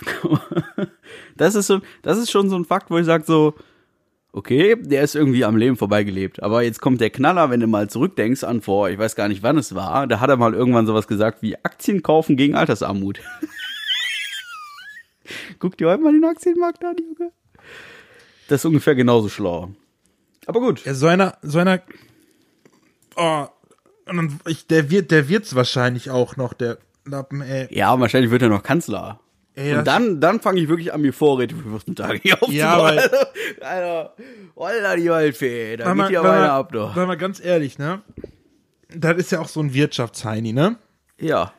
das 1.36 1.54
ist 1.54 1.66
so, 1.66 1.80
das 2.02 2.18
ist 2.18 2.30
schon 2.30 2.48
so 2.48 2.56
ein 2.56 2.64
Fakt, 2.64 2.90
wo 2.90 2.98
ich 2.98 3.06
sage 3.06 3.24
so, 3.26 3.54
okay, 4.34 4.76
der 4.78 5.02
ist 5.02 5.14
irgendwie 5.14 5.44
am 5.44 5.56
Leben 5.56 5.76
vorbeigelebt. 5.76 6.42
Aber 6.42 6.62
jetzt 6.62 6.80
kommt 6.80 7.00
der 7.00 7.10
Knaller, 7.10 7.50
wenn 7.50 7.60
du 7.60 7.66
mal 7.66 7.88
zurückdenkst 7.88 8.44
an 8.44 8.60
vor, 8.60 8.90
ich 8.90 8.98
weiß 8.98 9.14
gar 9.14 9.28
nicht, 9.28 9.42
wann 9.42 9.56
es 9.56 9.74
war, 9.74 10.06
da 10.06 10.20
hat 10.20 10.28
er 10.28 10.36
mal 10.36 10.54
irgendwann 10.54 10.86
sowas 10.86 11.06
gesagt 11.06 11.40
wie 11.40 11.56
Aktien 11.56 12.02
kaufen 12.02 12.36
gegen 12.36 12.56
Altersarmut. 12.56 13.20
Guck 15.58 15.78
dir 15.78 15.88
heute 15.88 16.02
mal 16.02 16.12
den 16.12 16.24
Aktienmarkt 16.24 16.84
an, 16.84 16.96
Junge. 16.98 17.32
Das 18.48 18.60
ist 18.60 18.64
ungefähr 18.66 18.94
genauso 18.94 19.28
schlau. 19.28 19.70
Aber 20.46 20.60
gut. 20.60 20.84
Ja, 20.84 20.94
so 20.94 21.06
einer, 21.06 21.38
so 21.40 21.60
einer, 21.60 21.80
oh, 23.16 23.46
und 24.06 24.16
dann, 24.16 24.40
ich, 24.46 24.66
der 24.66 24.90
wird, 24.90 25.12
der 25.12 25.28
wird's 25.28 25.54
wahrscheinlich 25.54 26.10
auch 26.10 26.36
noch, 26.36 26.52
der 26.52 26.78
Lappen, 27.06 27.40
ey. 27.40 27.68
Ja, 27.70 27.98
wahrscheinlich 28.00 28.30
wird 28.30 28.42
er 28.42 28.48
noch 28.48 28.62
Kanzler. 28.62 29.20
Ey 29.54 29.76
Und 29.76 29.86
dann, 29.86 30.20
dann 30.20 30.40
fange 30.40 30.60
ich 30.60 30.68
wirklich 30.68 30.92
an, 30.92 31.00
mir 31.00 31.12
Vorräte 31.12 31.54
für 31.54 31.68
14 31.70 31.94
Tage 31.96 32.18
hier 32.22 32.34
aufzubauen. 32.34 32.54
Ja, 32.56 32.82
weil- 32.82 32.98
Alter, 33.60 34.14
Alter, 34.56 34.96
die 34.96 35.08
Waldfee, 35.10 35.76
da 35.76 35.92
geht 35.94 36.10
ja 36.10 36.22
weiter 36.22 36.52
ab, 36.52 36.72
doch. 36.72 36.94
Sag 36.94 37.06
mal 37.06 37.16
ganz 37.16 37.42
ehrlich, 37.44 37.78
ne? 37.78 38.02
Das 38.96 39.16
ist 39.16 39.32
ja 39.32 39.40
auch 39.40 39.48
so 39.48 39.60
ein 39.60 39.74
Wirtschaftsheini, 39.74 40.52
ne? 40.52 40.76
Ja. 41.20 41.52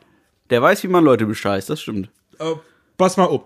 Der 0.50 0.62
weiß, 0.62 0.82
wie 0.84 0.88
man 0.88 1.04
Leute 1.04 1.26
bescheißt, 1.26 1.68
das 1.70 1.80
stimmt. 1.82 2.08
Äh, 2.38 2.52
pass 2.96 3.16
mal 3.16 3.24
auf. 3.24 3.42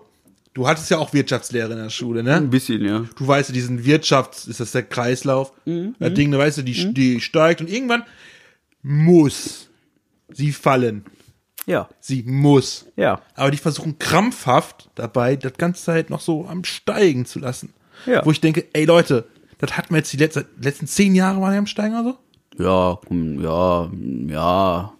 Du 0.53 0.67
hattest 0.67 0.89
ja 0.89 0.97
auch 0.97 1.13
Wirtschaftslehre 1.13 1.71
in 1.71 1.77
der 1.79 1.89
Schule, 1.89 2.23
ne? 2.23 2.35
Ein 2.35 2.49
bisschen, 2.49 2.83
ja. 2.83 3.05
Du 3.17 3.25
weißt 3.27 3.49
ja, 3.49 3.53
diesen 3.53 3.83
Wirtschafts-, 3.85 4.49
ist 4.49 4.59
das 4.59 4.73
der 4.73 4.83
Kreislauf? 4.83 5.53
Das 5.99 6.13
Ding, 6.13 6.29
da 6.31 6.37
weißt 6.39 6.57
du, 6.57 6.61
die, 6.63 6.93
die 6.93 7.21
steigt 7.21 7.61
und 7.61 7.69
irgendwann 7.69 8.03
muss 8.81 9.69
sie 10.29 10.51
fallen. 10.51 11.05
Ja, 11.67 11.89
Sie 11.99 12.23
muss. 12.23 12.87
ja. 12.95 13.21
Aber 13.35 13.51
die 13.51 13.57
versuchen 13.57 13.99
krampfhaft 13.99 14.89
dabei, 14.95 15.35
das 15.35 15.53
ganze 15.53 15.83
Zeit 15.83 16.09
noch 16.09 16.21
so 16.21 16.47
am 16.47 16.63
Steigen 16.63 17.25
zu 17.25 17.39
lassen. 17.39 17.73
Ja. 18.05 18.25
Wo 18.25 18.31
ich 18.31 18.41
denke, 18.41 18.65
ey 18.73 18.85
Leute, 18.85 19.27
das 19.59 19.77
hatten 19.77 19.91
wir 19.93 19.97
jetzt 19.97 20.11
die 20.11 20.17
letzten, 20.17 20.45
letzten 20.59 20.87
zehn 20.87 21.13
Jahre 21.13 21.39
waren 21.39 21.51
die 21.51 21.57
am 21.59 21.67
Steigen 21.67 21.93
oder 21.99 22.17
so? 22.57 22.63
Ja, 22.63 22.99
ja, 23.41 23.91
ja. 24.27 24.93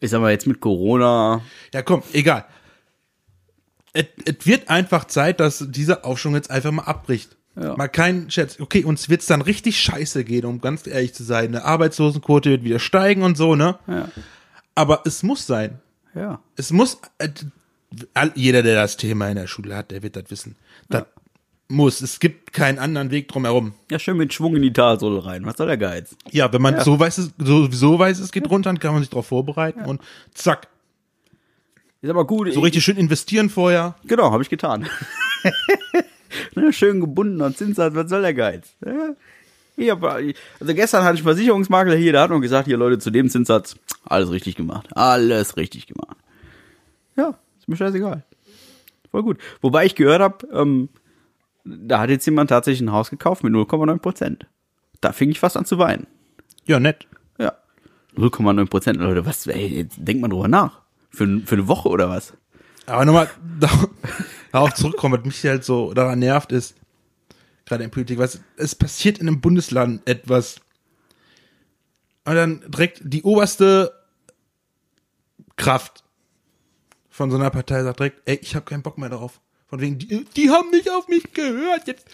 Ich 0.00 0.10
sag 0.10 0.20
mal, 0.20 0.32
jetzt 0.32 0.46
mit 0.46 0.60
Corona, 0.60 1.40
Ja, 1.72 1.82
komm, 1.82 2.02
egal. 2.12 2.44
Es 3.92 4.06
es 4.24 4.44
wird 4.44 4.68
einfach 4.68 5.04
Zeit, 5.04 5.38
dass 5.38 5.64
dieser 5.68 6.04
Aufschwung 6.04 6.34
jetzt 6.34 6.50
einfach 6.50 6.72
mal 6.72 6.82
abbricht. 6.82 7.36
Ja. 7.56 7.76
Mal 7.76 7.86
kein 7.88 8.28
Scherz. 8.30 8.58
Okay, 8.58 8.84
uns 8.84 9.08
wird's 9.08 9.26
dann 9.26 9.40
richtig 9.40 9.78
scheiße 9.78 10.24
gehen, 10.24 10.44
um 10.44 10.60
ganz 10.60 10.86
ehrlich 10.88 11.14
zu 11.14 11.22
sein. 11.22 11.46
Eine 11.46 11.64
Arbeitslosenquote 11.64 12.50
wird 12.50 12.64
wieder 12.64 12.80
steigen 12.80 13.22
und 13.22 13.36
so, 13.36 13.54
ne? 13.54 13.78
Ja. 13.86 14.08
Aber 14.74 15.02
es 15.04 15.22
muss 15.22 15.46
sein. 15.46 15.80
ja. 16.14 16.40
Es 16.56 16.72
muss, 16.72 17.00
äh, 17.18 17.28
jeder, 18.34 18.62
der 18.62 18.74
das 18.74 18.96
Thema 18.96 19.28
in 19.28 19.36
der 19.36 19.46
Schule 19.46 19.76
hat, 19.76 19.90
der 19.90 20.02
wird 20.02 20.16
das 20.16 20.30
wissen. 20.30 20.56
Das 20.88 21.04
muss. 21.68 22.00
Es 22.00 22.20
gibt 22.20 22.52
keinen 22.52 22.78
anderen 22.78 23.10
Weg 23.10 23.28
drumherum. 23.28 23.74
Ja, 23.90 23.98
schön 23.98 24.16
mit 24.16 24.32
Schwung 24.32 24.56
in 24.56 24.62
die 24.62 24.72
Talsohle 24.72 25.24
rein. 25.24 25.44
Was 25.46 25.56
soll 25.56 25.66
der 25.66 25.76
Geiz? 25.76 26.16
Ja, 26.30 26.52
wenn 26.52 26.62
man 26.62 26.80
so 26.80 26.98
weiß, 26.98 27.18
es, 27.18 27.30
so, 27.38 27.70
so 27.70 27.98
weiß, 27.98 28.18
es 28.18 28.32
geht 28.32 28.48
runter, 28.50 28.68
dann 28.68 28.78
kann 28.78 28.92
man 28.92 29.02
sich 29.02 29.10
darauf 29.10 29.26
vorbereiten 29.26 29.84
und 29.84 30.02
zack. 30.34 30.68
Ist 32.02 32.10
aber 32.10 32.26
gut. 32.26 32.52
So 32.52 32.60
richtig 32.60 32.84
schön 32.84 32.96
investieren 32.96 33.48
vorher. 33.48 33.96
Genau, 34.04 34.30
habe 34.30 34.42
ich 34.42 34.50
getan. 34.50 34.86
ne, 36.54 36.72
schön 36.72 37.00
gebundener 37.00 37.54
Zinssatz, 37.54 37.94
was 37.94 38.10
soll 38.10 38.22
der 38.22 38.34
Geiz? 38.34 38.74
Ja. 38.84 39.14
Ich 39.76 39.90
hab, 39.90 40.02
also 40.04 40.32
gestern 40.74 41.04
hatte 41.04 41.16
ich 41.16 41.22
Versicherungsmakler 41.22 41.96
hier, 41.96 42.12
der 42.12 42.22
hat 42.22 42.30
noch 42.30 42.40
gesagt, 42.40 42.66
hier 42.68 42.76
Leute, 42.76 42.98
zu 42.98 43.10
dem 43.10 43.28
Zinssatz, 43.28 43.76
alles 44.04 44.30
richtig 44.30 44.54
gemacht. 44.54 44.88
Alles 44.96 45.56
richtig 45.56 45.86
gemacht. 45.88 46.16
Ja, 47.16 47.34
ist 47.58 47.68
mir 47.68 47.76
scheißegal. 47.76 48.22
Voll 49.10 49.22
gut. 49.22 49.38
Wobei 49.60 49.84
ich 49.86 49.94
gehört 49.94 50.20
habe, 50.22 50.46
ähm, 50.52 50.88
da 51.64 52.00
hat 52.00 52.10
jetzt 52.10 52.26
jemand 52.26 52.50
tatsächlich 52.50 52.82
ein 52.82 52.92
Haus 52.92 53.10
gekauft 53.10 53.42
mit 53.42 53.52
0,9 53.52 53.98
Prozent. 53.98 54.46
Da 55.00 55.12
fing 55.12 55.30
ich 55.30 55.40
fast 55.40 55.56
an 55.56 55.64
zu 55.64 55.78
weinen. 55.78 56.06
Ja, 56.66 56.78
nett. 56.78 57.06
Ja. 57.38 57.54
0,9 58.16 58.66
Prozent, 58.68 58.98
Leute, 59.00 59.26
was, 59.26 59.46
ey, 59.46 59.66
jetzt 59.78 59.96
denkt 59.98 60.20
man 60.22 60.30
drüber 60.30 60.48
nach. 60.48 60.80
Für, 61.10 61.26
für 61.46 61.54
eine 61.56 61.68
Woche 61.68 61.88
oder 61.88 62.08
was? 62.08 62.32
Aber 62.86 63.04
nochmal 63.04 63.28
da- 63.58 63.70
darauf 64.52 64.74
zurückkommen, 64.74 65.18
was 65.18 65.24
mich 65.26 65.44
halt 65.44 65.64
so 65.64 65.94
daran 65.94 66.18
nervt, 66.20 66.52
ist, 66.52 66.74
gerade 67.66 67.84
in 67.84 67.90
Politik, 67.90 68.18
was, 68.18 68.40
es 68.56 68.74
passiert 68.74 69.18
in 69.18 69.28
einem 69.28 69.40
Bundesland 69.40 70.06
etwas. 70.08 70.60
Und 72.24 72.34
dann 72.34 72.64
direkt 72.68 73.00
die 73.04 73.22
oberste 73.22 73.92
Kraft 75.56 76.04
von 77.10 77.30
so 77.30 77.36
einer 77.36 77.50
Partei 77.50 77.82
sagt 77.82 78.00
direkt, 78.00 78.22
ey, 78.24 78.38
ich 78.42 78.54
habe 78.56 78.64
keinen 78.64 78.82
Bock 78.82 78.98
mehr 78.98 79.08
darauf. 79.08 79.40
Von 79.66 79.80
wegen, 79.80 79.98
die, 79.98 80.24
die 80.36 80.50
haben 80.50 80.70
nicht 80.70 80.90
auf 80.90 81.08
mich 81.08 81.32
gehört, 81.32 81.86
jetzt. 81.86 82.06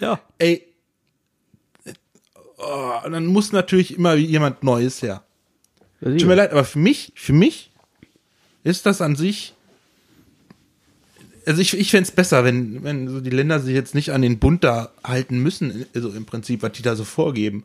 Ja. 0.00 0.20
Ey. 0.38 0.64
Oh, 2.56 2.92
und 3.04 3.12
dann 3.12 3.26
muss 3.26 3.52
natürlich 3.52 3.96
immer 3.96 4.14
jemand 4.14 4.62
Neues 4.62 5.02
her. 5.02 5.22
Tut 6.00 6.26
mir 6.26 6.34
leid, 6.34 6.52
aber 6.52 6.64
für 6.64 6.78
mich, 6.78 7.12
für 7.14 7.32
mich 7.32 7.70
ist 8.64 8.86
das 8.86 9.00
an 9.00 9.16
sich. 9.16 9.54
Also 11.48 11.62
ich, 11.62 11.78
ich 11.78 11.90
fände 11.90 12.02
es 12.02 12.10
besser, 12.14 12.44
wenn, 12.44 12.84
wenn 12.84 13.08
so 13.08 13.22
die 13.22 13.30
Länder 13.30 13.58
sich 13.58 13.72
jetzt 13.72 13.94
nicht 13.94 14.12
an 14.12 14.20
den 14.20 14.38
Bund 14.38 14.64
da 14.64 14.92
halten 15.02 15.38
müssen, 15.38 15.86
also 15.94 16.10
im 16.10 16.26
Prinzip, 16.26 16.60
was 16.62 16.72
die 16.72 16.82
da 16.82 16.94
so 16.94 17.04
vorgeben. 17.04 17.64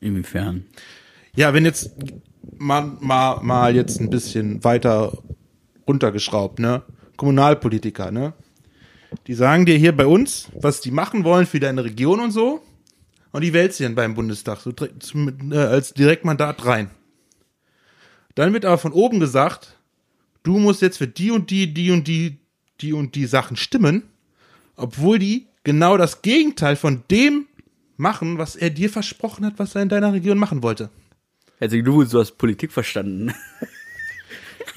Inwiefern? 0.00 0.66
Ja, 1.34 1.54
wenn 1.54 1.64
jetzt 1.64 1.92
mal, 2.58 2.82
mal, 3.00 3.40
mal 3.42 3.74
jetzt 3.74 4.02
ein 4.02 4.10
bisschen 4.10 4.62
weiter 4.64 5.16
runtergeschraubt, 5.86 6.58
ne? 6.58 6.82
Kommunalpolitiker, 7.16 8.10
ne? 8.10 8.34
Die 9.28 9.34
sagen 9.34 9.64
dir 9.64 9.78
hier 9.78 9.96
bei 9.96 10.06
uns, 10.06 10.48
was 10.52 10.82
die 10.82 10.90
machen 10.90 11.24
wollen 11.24 11.46
für 11.46 11.58
deine 11.58 11.84
Region 11.84 12.20
und 12.20 12.32
so. 12.32 12.60
Und 13.32 13.44
die 13.44 13.54
wählst 13.54 13.80
du 13.80 13.84
dann 13.84 13.94
beim 13.94 14.14
Bundestag 14.14 14.60
so 14.60 14.72
direkt, 14.72 15.10
äh, 15.50 15.56
als 15.56 15.94
Direktmandat 15.94 16.66
rein. 16.66 16.90
Dann 18.34 18.52
wird 18.52 18.66
aber 18.66 18.76
von 18.76 18.92
oben 18.92 19.20
gesagt, 19.20 19.77
du 20.48 20.58
musst 20.58 20.82
jetzt 20.82 20.98
für 20.98 21.06
die 21.08 21.30
und 21.30 21.50
die, 21.50 21.72
die 21.74 21.90
und 21.90 22.08
die, 22.08 22.38
die 22.80 22.92
und 22.92 23.14
die 23.14 23.26
Sachen 23.26 23.56
stimmen, 23.56 24.02
obwohl 24.76 25.18
die 25.18 25.46
genau 25.64 25.96
das 25.96 26.22
Gegenteil 26.22 26.76
von 26.76 27.02
dem 27.10 27.46
machen, 27.96 28.38
was 28.38 28.56
er 28.56 28.70
dir 28.70 28.88
versprochen 28.90 29.44
hat, 29.44 29.58
was 29.58 29.74
er 29.74 29.82
in 29.82 29.88
deiner 29.88 30.12
Region 30.12 30.38
machen 30.38 30.62
wollte. 30.62 30.88
Herzlichen 31.58 31.84
Glückwunsch, 31.84 32.10
du 32.10 32.20
hast 32.20 32.38
Politik 32.38 32.72
verstanden. 32.72 33.32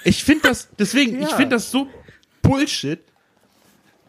Ich 0.04 0.24
finde 0.24 0.48
das, 0.50 0.68
deswegen, 0.80 1.22
ich 1.22 1.30
Ja. 1.30 1.36
finde 1.36 1.56
das 1.58 1.70
so 1.70 1.88
Bullshit, 2.42 3.00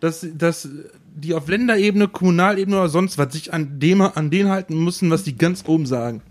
dass, 0.01 0.27
dass 0.35 0.67
die 1.15 1.35
auf 1.35 1.49
Länderebene, 1.49 2.09
Kommunalebene 2.09 2.79
oder 2.79 2.89
sonst 2.89 3.19
was 3.19 3.35
sich 3.35 3.53
an 3.53 3.79
dem, 3.79 4.01
an 4.01 4.31
den 4.31 4.49
halten 4.49 4.83
müssen, 4.83 5.11
was 5.11 5.23
die 5.23 5.37
ganz 5.37 5.65
oben 5.67 5.85
sagen. 5.85 6.23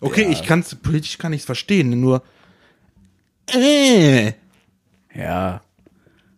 Okay, 0.00 0.24
Ja. 0.24 0.28
ich 0.30 0.42
kann's, 0.44 0.74
politisch 0.74 1.16
kann 1.16 1.32
ich's 1.32 1.46
verstehen, 1.46 1.98
nur, 2.00 2.22
äh, 3.50 4.32
Ja. 5.18 5.60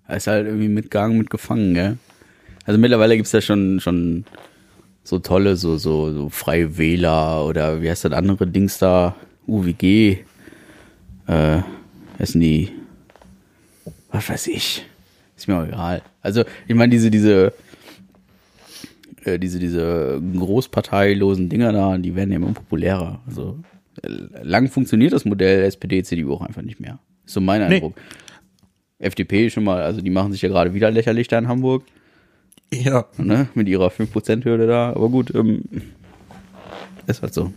Er 0.09 0.17
ist 0.17 0.27
halt 0.27 0.47
irgendwie 0.47 0.69
mitgegangen, 0.69 1.19
mitgefangen, 1.19 1.75
gell? 1.75 1.99
Also 2.65 2.81
mittlerweile 2.81 3.17
gibt's 3.17 3.33
ja 3.33 3.41
schon, 3.41 3.81
schon 3.81 4.25
so 5.05 5.19
tolle, 5.19 5.57
so, 5.57 5.77
so, 5.77 6.13
so 6.13 6.29
freie 6.29 6.77
Wähler 6.79 7.45
oder 7.45 7.83
wie 7.83 7.91
heißt 7.91 8.05
das 8.05 8.13
andere 8.13 8.47
Dings 8.47 8.79
da? 8.79 9.15
UWG. 9.47 10.19
Äh, 11.27 11.63
heißen 12.19 12.41
die? 12.41 12.71
Was 14.11 14.29
weiß 14.29 14.49
ich. 14.49 14.85
Ist 15.37 15.49
mir 15.49 15.59
auch 15.59 15.67
egal. 15.67 16.03
Also, 16.23 16.45
ich 16.67 16.75
meine, 16.75 16.91
diese, 16.91 17.11
diese, 17.11 17.53
äh, 19.25 19.39
diese, 19.39 19.59
diese 19.59 20.21
großparteilosen 20.37 21.49
Dinger 21.49 21.73
da, 21.73 21.97
die 21.99 22.15
werden 22.15 22.31
ja 22.31 22.37
immer 22.37 22.53
populärer. 22.53 23.21
Also, 23.27 23.59
äh, 24.03 24.09
lang 24.43 24.69
funktioniert 24.69 25.13
das 25.13 25.25
Modell 25.25 25.63
SPD, 25.65 26.03
CDU 26.03 26.35
auch 26.35 26.43
einfach 26.43 26.63
nicht 26.63 26.81
mehr. 26.81 26.99
Ist 27.25 27.35
so 27.35 27.41
mein 27.41 27.69
Nee. 27.69 27.93
FDP 29.01 29.51
schon 29.51 29.65
mal, 29.65 29.83
also 29.83 30.01
die 30.01 30.11
machen 30.11 30.33
sich 30.33 30.43
ja 30.43 30.49
gerade 30.49 30.75
wieder 30.75 30.91
lächerlich 30.91 31.27
da 31.29 31.39
in 31.39 31.49
Hamburg, 31.49 31.85
ja. 32.73 33.07
ne, 33.17 33.49
mit 33.55 33.69
ihrer 33.69 33.89
5%-Hürde 33.89 34.67
da. 34.67 34.91
Aber 34.91 35.09
gut, 35.09 35.35
ähm, 35.35 35.65
ist 37.07 37.23
halt 37.23 37.35
so. 37.35 37.53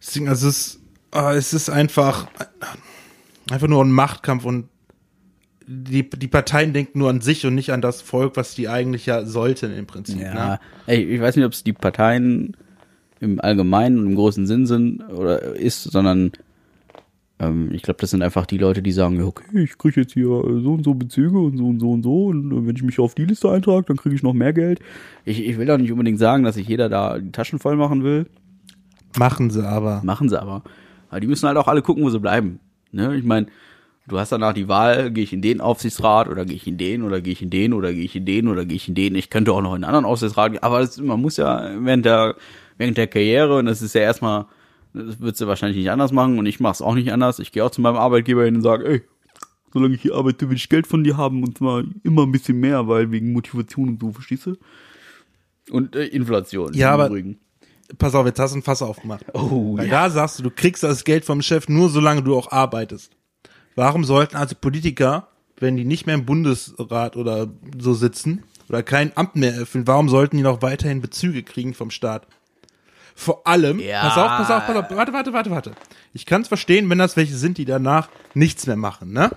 Deswegen, 0.00 0.28
also 0.28 0.48
es 0.48 0.56
ist, 0.56 0.80
ah, 1.12 1.32
es 1.34 1.52
ist 1.52 1.68
einfach, 1.70 2.26
einfach 3.50 3.68
nur 3.68 3.84
ein 3.84 3.90
Machtkampf 3.92 4.44
und 4.44 4.68
die, 5.68 6.08
die 6.08 6.28
Parteien 6.28 6.72
denken 6.72 7.00
nur 7.00 7.10
an 7.10 7.20
sich 7.20 7.44
und 7.44 7.54
nicht 7.54 7.72
an 7.72 7.80
das 7.80 8.00
Volk, 8.00 8.36
was 8.36 8.54
die 8.54 8.68
eigentlich 8.68 9.06
ja 9.06 9.24
sollten 9.24 9.72
im 9.76 9.86
Prinzip. 9.86 10.20
Ja, 10.20 10.34
Ne? 10.34 10.60
ey, 10.86 11.02
ich 11.02 11.20
weiß 11.20 11.36
nicht, 11.36 11.44
ob 11.44 11.52
es 11.52 11.64
die 11.64 11.72
Parteien 11.72 12.56
im 13.20 13.40
Allgemeinen 13.40 13.98
und 13.98 14.06
im 14.06 14.14
großen 14.14 14.46
Sinn 14.46 14.66
sind 14.66 15.00
oder 15.08 15.42
ist, 15.56 15.82
sondern 15.82 16.32
ähm, 17.38 17.70
ich 17.72 17.82
glaube, 17.82 17.98
das 18.00 18.10
sind 18.10 18.22
einfach 18.22 18.46
die 18.46 18.58
Leute, 18.58 18.82
die 18.82 18.92
sagen, 18.92 19.16
ja, 19.16 19.24
okay, 19.24 19.62
ich 19.62 19.76
kriege 19.76 20.00
jetzt 20.00 20.14
hier 20.14 20.26
äh, 20.26 20.62
so 20.62 20.72
und 20.72 20.84
so 20.84 20.94
Bezüge 20.94 21.38
und 21.38 21.58
so 21.58 21.66
und 21.66 21.80
so 21.80 21.90
und 21.90 22.02
so 22.02 22.26
und 22.26 22.52
äh, 22.52 22.66
wenn 22.66 22.76
ich 22.76 22.82
mich 22.82 22.98
auf 22.98 23.14
die 23.14 23.26
Liste 23.26 23.50
eintrage, 23.50 23.86
dann 23.86 23.96
kriege 23.96 24.14
ich 24.14 24.22
noch 24.22 24.32
mehr 24.32 24.52
Geld. 24.52 24.80
Ich, 25.24 25.46
ich 25.46 25.58
will 25.58 25.70
auch 25.70 25.78
nicht 25.78 25.92
unbedingt 25.92 26.18
sagen, 26.18 26.44
dass 26.44 26.54
sich 26.54 26.66
jeder 26.66 26.88
da 26.88 27.18
die 27.18 27.32
Taschen 27.32 27.58
voll 27.58 27.76
machen 27.76 28.04
will. 28.04 28.26
Machen 29.18 29.50
sie 29.50 29.66
aber. 29.66 30.00
Machen 30.04 30.28
sie 30.28 30.40
aber. 30.40 30.62
Aber 31.10 31.20
die 31.20 31.26
müssen 31.26 31.46
halt 31.46 31.58
auch 31.58 31.68
alle 31.68 31.82
gucken, 31.82 32.04
wo 32.04 32.10
sie 32.10 32.20
bleiben. 32.20 32.58
Ne? 32.92 33.16
Ich 33.16 33.24
meine, 33.24 33.46
du 34.08 34.18
hast 34.18 34.32
danach 34.32 34.54
die 34.54 34.68
Wahl, 34.68 35.10
gehe 35.10 35.24
ich 35.24 35.32
in 35.32 35.42
den 35.42 35.60
Aufsichtsrat 35.60 36.28
oder 36.28 36.44
gehe 36.46 36.56
ich 36.56 36.66
in 36.66 36.78
den 36.78 37.02
oder 37.02 37.20
gehe 37.20 37.32
ich 37.32 37.42
in 37.42 37.50
den 37.50 37.72
oder 37.74 37.92
gehe 37.92 38.04
ich 38.04 38.16
in 38.16 38.24
den 38.24 38.48
oder 38.48 38.64
gehe 38.64 38.76
ich 38.76 38.88
in 38.88 38.94
den. 38.94 39.14
Ich 39.14 39.28
könnte 39.28 39.52
auch 39.52 39.60
noch 39.60 39.74
in 39.74 39.76
einen 39.76 39.84
anderen 39.84 40.04
Aufsichtsrat 40.06 40.52
gehen, 40.52 40.62
aber 40.62 40.80
das, 40.80 40.98
man 40.98 41.20
muss 41.20 41.36
ja 41.36 41.70
während 41.80 42.06
der, 42.06 42.36
während 42.78 42.96
der 42.96 43.06
Karriere, 43.06 43.58
und 43.58 43.66
das 43.66 43.82
ist 43.82 43.94
ja 43.94 44.02
erstmal, 44.02 44.46
das 44.96 45.20
wird 45.20 45.36
sie 45.36 45.46
wahrscheinlich 45.46 45.76
nicht 45.78 45.90
anders 45.90 46.12
machen 46.12 46.38
und 46.38 46.46
ich 46.46 46.60
mache 46.60 46.72
es 46.74 46.82
auch 46.82 46.94
nicht 46.94 47.12
anders. 47.12 47.38
Ich 47.38 47.52
gehe 47.52 47.64
auch 47.64 47.70
zu 47.70 47.80
meinem 47.80 47.96
Arbeitgeber 47.96 48.44
hin 48.44 48.56
und 48.56 48.62
sage, 48.62 48.86
ey, 48.88 49.02
solange 49.72 49.94
ich 49.94 50.02
hier 50.02 50.14
arbeite, 50.14 50.48
will 50.48 50.56
ich 50.56 50.68
Geld 50.68 50.86
von 50.86 51.04
dir 51.04 51.16
haben 51.16 51.42
und 51.42 51.58
zwar 51.58 51.84
immer 52.02 52.22
ein 52.22 52.32
bisschen 52.32 52.58
mehr, 52.58 52.88
weil 52.88 53.10
wegen 53.12 53.32
Motivation 53.32 53.90
und 53.90 54.00
so, 54.00 54.12
verstehst 54.12 54.46
du? 54.46 54.56
Und 55.70 55.96
äh, 55.96 56.06
Inflation. 56.06 56.72
Ja, 56.74 56.88
im 56.94 57.00
aber- 57.00 57.06
Übrigen. 57.08 57.38
Pass 57.98 58.16
auf, 58.16 58.26
jetzt 58.26 58.40
hast 58.40 58.52
du 58.52 58.58
ein 58.58 58.62
Fass 58.64 58.82
aufgemacht. 58.82 59.24
Oh, 59.32 59.76
Weil 59.78 59.88
da 59.88 60.10
sagst 60.10 60.40
du, 60.40 60.42
du 60.42 60.50
kriegst 60.50 60.82
das 60.82 61.04
Geld 61.04 61.24
vom 61.24 61.40
Chef 61.40 61.68
nur 61.68 61.88
solange 61.88 62.20
du 62.20 62.34
auch 62.36 62.50
arbeitest. 62.50 63.12
Warum 63.76 64.02
sollten 64.02 64.34
also 64.36 64.56
Politiker, 64.60 65.28
wenn 65.58 65.76
die 65.76 65.84
nicht 65.84 66.04
mehr 66.04 66.16
im 66.16 66.24
Bundesrat 66.26 67.14
oder 67.16 67.46
so 67.78 67.94
sitzen 67.94 68.42
oder 68.68 68.82
kein 68.82 69.16
Amt 69.16 69.36
mehr 69.36 69.54
erfüllen, 69.54 69.86
warum 69.86 70.08
sollten 70.08 70.36
die 70.36 70.42
noch 70.42 70.62
weiterhin 70.62 71.00
Bezüge 71.00 71.44
kriegen 71.44 71.74
vom 71.74 71.90
Staat? 71.92 72.26
Vor 73.18 73.46
allem, 73.46 73.80
Ja. 73.80 74.02
pass 74.02 74.18
auf, 74.18 74.28
pass 74.28 74.50
auf, 74.50 74.66
pass 74.66 74.76
auf, 74.76 74.96
warte, 74.96 75.12
warte, 75.12 75.32
warte, 75.32 75.50
warte. 75.50 75.72
Ich 76.12 76.26
kann 76.26 76.42
es 76.42 76.48
verstehen, 76.48 76.88
wenn 76.90 76.98
das 76.98 77.16
welche 77.16 77.34
sind, 77.34 77.56
die 77.58 77.64
danach 77.64 78.08
nichts 78.34 78.66
mehr 78.66 78.76
machen, 78.76 79.12
ne? 79.12 79.30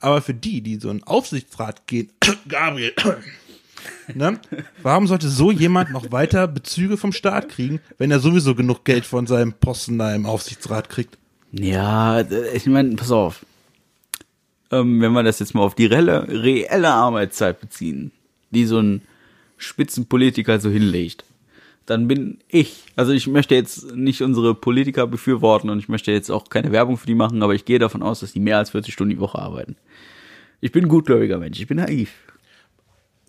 Aber 0.00 0.20
für 0.22 0.34
die, 0.34 0.60
die 0.60 0.76
so 0.76 0.90
in 0.90 1.02
Aufsichtsrat 1.02 1.86
gehen, 1.86 2.12
Gabriel, 2.48 2.92
ne? 4.14 4.38
Warum 4.82 5.06
sollte 5.06 5.28
so 5.28 5.50
jemand 5.50 5.90
noch 5.90 6.12
weiter 6.12 6.46
Bezüge 6.46 6.96
vom 6.98 7.12
Staat 7.12 7.48
kriegen, 7.48 7.80
wenn 7.96 8.10
er 8.10 8.20
sowieso 8.20 8.54
genug 8.54 8.84
Geld 8.84 9.06
von 9.06 9.26
seinem 9.26 9.54
Posten 9.54 9.98
da 9.98 10.14
im 10.14 10.26
Aufsichtsrat 10.26 10.90
kriegt? 10.90 11.16
Ja, 11.52 12.22
d- 12.22 12.50
ich 12.54 12.66
meine, 12.66 12.94
pass 12.94 13.10
auf. 13.10 13.44
Ähm, 14.70 15.00
wenn 15.00 15.12
wir 15.12 15.22
das 15.22 15.38
jetzt 15.38 15.54
mal 15.54 15.62
auf 15.62 15.74
die 15.74 15.86
reelle, 15.86 16.28
reelle 16.28 16.90
Arbeitszeit 16.90 17.58
beziehen, 17.58 18.12
die 18.50 18.66
so 18.66 18.78
ein 18.80 19.00
Spitzenpolitiker 19.56 20.60
so 20.60 20.68
hinlegt, 20.68 21.24
dann 21.88 22.06
bin 22.06 22.38
ich, 22.48 22.84
also 22.96 23.12
ich 23.12 23.26
möchte 23.26 23.54
jetzt 23.54 23.94
nicht 23.96 24.22
unsere 24.22 24.54
Politiker 24.54 25.06
befürworten 25.06 25.70
und 25.70 25.78
ich 25.78 25.88
möchte 25.88 26.12
jetzt 26.12 26.30
auch 26.30 26.50
keine 26.50 26.70
Werbung 26.70 26.98
für 26.98 27.06
die 27.06 27.14
machen, 27.14 27.42
aber 27.42 27.54
ich 27.54 27.64
gehe 27.64 27.78
davon 27.78 28.02
aus, 28.02 28.20
dass 28.20 28.32
die 28.32 28.40
mehr 28.40 28.58
als 28.58 28.70
40 28.70 28.92
Stunden 28.92 29.14
die 29.14 29.20
Woche 29.20 29.38
arbeiten. 29.38 29.76
Ich 30.60 30.70
bin 30.70 30.84
ein 30.84 30.88
gutgläubiger 30.88 31.38
Mensch, 31.38 31.58
ich 31.58 31.66
bin 31.66 31.78
naiv. 31.78 32.12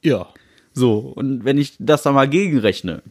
Ja. 0.03 0.27
So, 0.73 0.97
und 0.99 1.45
wenn 1.45 1.57
ich 1.57 1.75
das 1.79 2.03
da 2.03 2.11
mal 2.11 2.27
gegenrechne, 2.27 3.01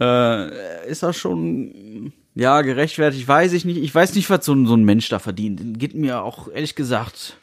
äh, 0.00 0.90
ist 0.90 1.04
das 1.04 1.16
schon, 1.16 2.12
ja, 2.34 2.62
gerechtfertigt, 2.62 3.28
weiß 3.28 3.52
ich 3.52 3.64
nicht. 3.64 3.76
Ich 3.76 3.94
weiß 3.94 4.14
nicht, 4.16 4.28
was 4.28 4.44
so 4.44 4.54
ein, 4.54 4.66
so 4.66 4.74
ein 4.74 4.84
Mensch 4.84 5.08
da 5.08 5.20
verdient. 5.20 5.78
Geht 5.78 5.94
mir 5.94 6.22
auch, 6.22 6.48
ehrlich 6.48 6.74
gesagt, 6.74 7.36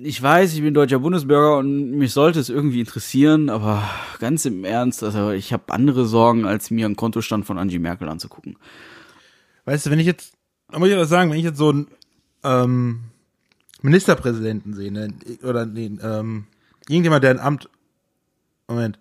ich 0.00 0.22
weiß, 0.22 0.54
ich 0.54 0.62
bin 0.62 0.74
deutscher 0.74 0.98
Bundesbürger 0.98 1.58
und 1.58 1.92
mich 1.92 2.12
sollte 2.12 2.40
es 2.40 2.48
irgendwie 2.48 2.80
interessieren, 2.80 3.50
aber 3.50 3.82
ganz 4.18 4.44
im 4.44 4.64
Ernst, 4.64 5.02
also 5.02 5.30
ich 5.30 5.52
habe 5.52 5.72
andere 5.72 6.06
Sorgen, 6.06 6.46
als 6.46 6.70
mir 6.70 6.86
einen 6.86 6.96
Kontostand 6.96 7.46
von 7.46 7.58
Angie 7.58 7.78
Merkel 7.78 8.08
anzugucken. 8.08 8.56
Weißt 9.64 9.86
du, 9.86 9.90
wenn 9.90 10.00
ich 10.00 10.06
jetzt, 10.06 10.34
da 10.70 10.78
muss 10.78 10.88
ich 10.88 10.94
aber 10.94 11.06
sagen, 11.06 11.30
wenn 11.30 11.38
ich 11.38 11.44
jetzt 11.44 11.58
so 11.58 11.70
einen 11.70 11.88
ähm, 12.44 13.00
Ministerpräsidenten 13.82 14.74
sehe, 14.74 14.92
ne, 14.92 15.12
oder 15.42 15.66
nee, 15.66 15.90
ähm, 16.02 16.46
irgendjemand, 16.88 17.24
der 17.24 17.30
ein 17.30 17.40
Amt, 17.40 17.68
Moment. 18.66 18.98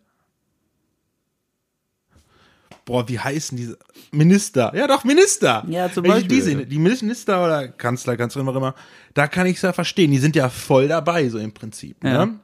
Boah, 2.87 3.07
wie 3.09 3.19
heißen 3.19 3.57
diese 3.57 3.77
Minister? 4.11 4.71
Ja, 4.73 4.87
doch, 4.87 5.03
Minister. 5.03 5.63
Ja, 5.67 5.91
zum 5.91 6.05
Wenn 6.05 6.11
Beispiel. 6.11 6.29
die 6.29 6.41
sehe, 6.41 6.65
die 6.65 6.79
Minister 6.79 7.43
oder 7.43 7.67
Kanzler, 7.67 8.15
Kanzlerin, 8.15 8.47
was 8.47 8.55
immer, 8.55 8.75
da 9.13 9.27
kann 9.27 9.45
ich 9.45 9.57
es 9.57 9.61
ja 9.61 9.73
verstehen. 9.73 10.09
Die 10.11 10.19
sind 10.19 10.37
ja 10.37 10.47
voll 10.47 10.87
dabei, 10.87 11.27
so 11.27 11.37
im 11.37 11.51
Prinzip. 11.51 12.01
Ja. 12.01 12.25
Ne? 12.25 12.39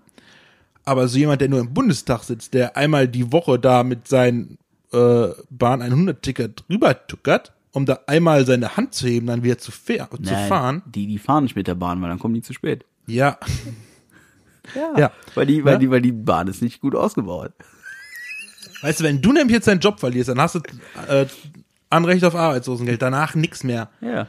Aber 0.84 1.08
so 1.08 1.18
jemand, 1.18 1.40
der 1.40 1.48
nur 1.48 1.62
im 1.62 1.74
Bundestag 1.74 2.24
sitzt, 2.24 2.54
der 2.54 2.76
einmal 2.76 3.08
die 3.08 3.32
Woche 3.32 3.58
da 3.58 3.84
mit 3.86 4.10
seinem 4.10 4.58
äh, 4.92 5.28
Bahn 5.50 5.82
100-Ticket 5.82 6.66
drüber 6.68 7.08
tuckert, 7.08 7.54
um 7.72 7.86
da 7.86 8.00
einmal 8.08 8.46
seine 8.46 8.76
Hand 8.76 8.94
zu 8.94 9.08
heben, 9.08 9.28
dann 9.28 9.44
wieder 9.44 9.58
zu, 9.58 9.72
fair, 9.72 10.10
zu 10.12 10.22
Nein, 10.22 10.50
fahren. 10.50 10.82
Die, 10.86 11.08
die 11.08 11.20
fahren 11.20 11.46
nicht 11.46 11.56
mit 11.56 11.68
der 11.68 11.76
Bahn, 11.76 12.02
weil 12.02 12.10
dann 12.10 12.20
kommen 12.20 12.34
die 12.36 12.42
zu 12.42 12.52
spät. 12.54 12.86
Ja. 13.08 13.38
Ja. 14.98 15.12
Weil 15.36 15.46
die, 15.46 15.66
weil 15.66 15.74
Ja. 15.74 15.78
die, 15.80 15.92
weil 15.92 16.02
die 16.02 16.14
Bahn 16.14 16.48
ist 16.48 16.62
nicht 16.62 16.80
gut 16.80 16.96
ausgebaut. 16.96 17.52
Weißt 18.82 19.00
du, 19.00 19.04
wenn 19.04 19.22
du 19.22 19.32
nämlich 19.32 19.56
jetzt 19.56 19.68
deinen 19.68 19.80
Job 19.80 20.00
verlierst, 20.00 20.30
dann 20.30 20.40
hast 20.40 20.56
du 20.56 20.60
äh, 21.08 21.26
Anrecht 21.90 22.24
auf 22.24 22.36
Arbeitslosengeld, 22.36 23.02
danach 23.02 23.36
nix 23.36 23.64
mehr. 23.64 23.90
Ja. 24.02 24.28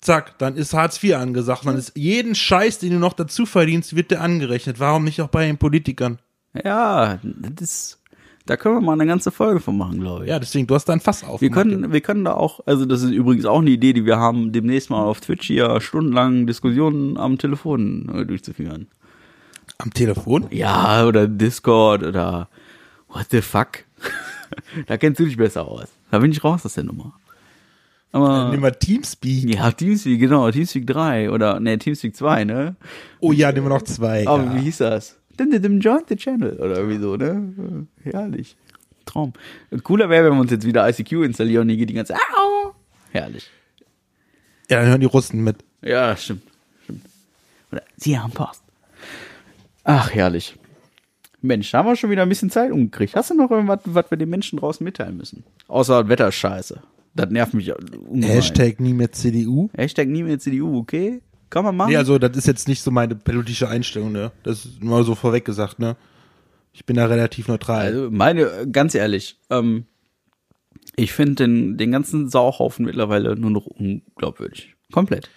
Zack, 0.00 0.38
dann 0.38 0.56
ist 0.56 0.74
Hartz 0.74 1.02
IV 1.02 1.14
angesagt. 1.14 1.64
Dann 1.64 1.76
ist 1.76 1.92
jeden 1.94 2.34
Scheiß, 2.34 2.78
den 2.78 2.90
du 2.90 2.98
noch 2.98 3.12
dazu 3.12 3.46
verdienst, 3.46 3.94
wird 3.94 4.10
dir 4.10 4.20
angerechnet. 4.20 4.80
Warum 4.80 5.04
nicht 5.04 5.20
auch 5.20 5.28
bei 5.28 5.46
den 5.46 5.58
Politikern? 5.58 6.18
Ja, 6.64 7.18
das 7.22 8.02
da 8.46 8.56
können 8.56 8.76
wir 8.76 8.80
mal 8.80 8.94
eine 8.94 9.06
ganze 9.06 9.30
Folge 9.30 9.60
von 9.60 9.76
machen, 9.78 10.00
glaube 10.00 10.24
ich. 10.24 10.30
Ja, 10.30 10.38
deswegen, 10.38 10.66
du 10.66 10.74
hast 10.74 10.86
da 10.86 10.92
ein 10.92 11.00
Fass 11.00 11.22
auf. 11.22 11.40
wir 11.40 11.50
können, 11.50 11.92
wir 11.92 12.00
können 12.00 12.24
da 12.24 12.34
auch, 12.34 12.60
also 12.66 12.84
das 12.84 13.02
ist 13.02 13.12
übrigens 13.12 13.44
auch 13.44 13.60
eine 13.60 13.70
Idee, 13.70 13.92
die 13.92 14.04
wir 14.04 14.18
haben, 14.18 14.52
demnächst 14.52 14.90
mal 14.90 15.02
auf 15.02 15.20
Twitch 15.20 15.46
hier 15.46 15.80
stundenlang 15.80 16.46
Diskussionen 16.46 17.16
am 17.16 17.38
Telefon 17.38 18.10
äh, 18.12 18.26
durchzuführen. 18.26 18.88
Am 19.78 19.92
Telefon? 19.92 20.46
Ja, 20.50 21.06
oder 21.06 21.28
Discord 21.28 22.02
oder 22.02 22.48
what 23.12 23.26
the 23.30 23.40
fuck. 23.40 23.84
da 24.86 24.96
kennst 24.96 25.20
du 25.20 25.24
dich 25.24 25.36
besser 25.36 25.66
aus. 25.66 25.88
Da 26.10 26.18
bin 26.18 26.32
ich 26.32 26.42
raus 26.42 26.64
aus 26.64 26.74
der 26.74 26.84
Nummer. 26.84 27.14
Aber, 28.12 28.50
Nehmen 28.50 28.62
wir 28.62 28.78
Teamspeak. 28.78 29.54
ja, 29.54 29.70
Teamspeak, 29.70 30.20
genau, 30.20 30.50
Teamspeak 30.50 30.86
3 30.86 31.30
oder, 31.30 31.60
ne, 31.60 31.78
Teamspeak 31.78 32.14
2, 32.14 32.44
ne? 32.44 32.76
Oh 33.20 33.32
ja, 33.32 33.50
nehmen 33.52 33.66
wir 33.66 33.70
noch 33.70 33.82
zwei. 33.82 34.28
Aber 34.28 34.44
ja. 34.44 34.54
wie 34.54 34.60
hieß 34.60 34.78
das? 34.78 35.16
Dim, 35.40 35.50
dim, 35.50 35.62
dim, 35.62 35.80
Join 35.80 36.02
the 36.08 36.16
Channel 36.16 36.58
oder 36.58 36.76
irgendwie 36.76 36.98
so, 36.98 37.16
ne? 37.16 37.86
Herrlich. 38.02 38.56
Traum. 39.06 39.32
Cooler 39.82 40.10
wäre, 40.10 40.26
wenn 40.26 40.34
wir 40.34 40.40
uns 40.40 40.50
jetzt 40.50 40.66
wieder 40.66 40.86
ICQ 40.88 41.12
installieren 41.24 41.62
und 41.62 41.68
hier 41.70 41.78
geht 41.78 41.88
die 41.88 41.94
ganze 41.94 42.14
Au! 42.14 42.74
Herrlich. 43.10 43.50
Ja, 44.68 44.80
dann 44.80 44.88
hören 44.88 45.00
die 45.00 45.06
Russen 45.06 45.42
mit. 45.42 45.56
Ja, 45.80 46.14
stimmt. 46.16 46.42
stimmt. 46.84 47.04
Oder 47.72 47.82
sie 47.96 48.18
haben 48.18 48.32
Post. 48.32 48.62
Ach, 49.84 50.12
herrlich. 50.12 50.56
Mensch, 51.42 51.70
da 51.70 51.78
haben 51.78 51.88
wir 51.88 51.96
schon 51.96 52.10
wieder 52.10 52.22
ein 52.22 52.28
bisschen 52.28 52.50
Zeit 52.50 52.70
umgekriegt. 52.70 53.14
Hast 53.16 53.30
du 53.30 53.34
noch 53.34 53.50
irgendwas, 53.50 53.80
was 53.84 54.10
wir 54.10 54.18
den 54.18 54.30
Menschen 54.30 54.58
draußen 54.58 54.84
mitteilen 54.84 55.16
müssen? 55.16 55.44
Außer 55.68 56.08
Wetterscheiße. 56.08 56.82
Das 57.14 57.30
nervt 57.30 57.54
mich 57.54 57.72
ungemein. 57.72 58.22
Hashtag 58.22 58.80
nie 58.80 58.94
mehr 58.94 59.12
CDU. 59.12 59.68
Hashtag 59.76 60.08
nie 60.08 60.22
mehr 60.22 60.38
CDU, 60.38 60.78
okay? 60.78 61.20
Kann 61.50 61.64
man 61.64 61.76
machen. 61.76 61.90
Nee, 61.90 61.96
also 61.96 62.18
das 62.18 62.36
ist 62.36 62.46
jetzt 62.46 62.68
nicht 62.68 62.80
so 62.82 62.90
meine 62.90 63.14
politische 63.14 63.68
Einstellung, 63.68 64.12
ne? 64.12 64.32
Das 64.42 64.64
ist 64.64 64.82
mal 64.82 65.04
so 65.04 65.14
vorweg 65.14 65.44
gesagt, 65.44 65.78
ne? 65.78 65.96
Ich 66.72 66.86
bin 66.86 66.96
da 66.96 67.04
relativ 67.04 67.48
neutral. 67.48 67.84
Also 67.84 68.10
meine, 68.10 68.66
ganz 68.70 68.94
ehrlich, 68.94 69.38
ähm, 69.50 69.84
ich 70.96 71.12
finde 71.12 71.44
den, 71.44 71.76
den 71.76 71.92
ganzen 71.92 72.30
Sauhaufen 72.30 72.86
mittlerweile 72.86 73.36
nur 73.36 73.50
noch 73.50 73.66
unglaubwürdig. 73.66 74.74
Komplett. 74.90 75.28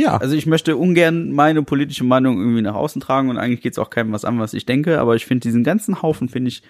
Ja. 0.00 0.16
Also 0.16 0.34
ich 0.34 0.46
möchte 0.46 0.76
ungern 0.76 1.32
meine 1.32 1.62
politische 1.62 2.04
Meinung 2.04 2.38
irgendwie 2.38 2.62
nach 2.62 2.74
außen 2.74 3.00
tragen 3.00 3.28
und 3.28 3.38
eigentlich 3.38 3.60
geht's 3.60 3.78
auch 3.78 3.90
keinem 3.90 4.12
was 4.12 4.24
an, 4.24 4.38
was 4.38 4.54
ich 4.54 4.64
denke, 4.64 4.98
aber 4.98 5.14
ich 5.14 5.26
finde 5.26 5.42
diesen 5.42 5.62
ganzen 5.62 6.00
Haufen 6.00 6.28
finde 6.28 6.48
ich 6.48 6.62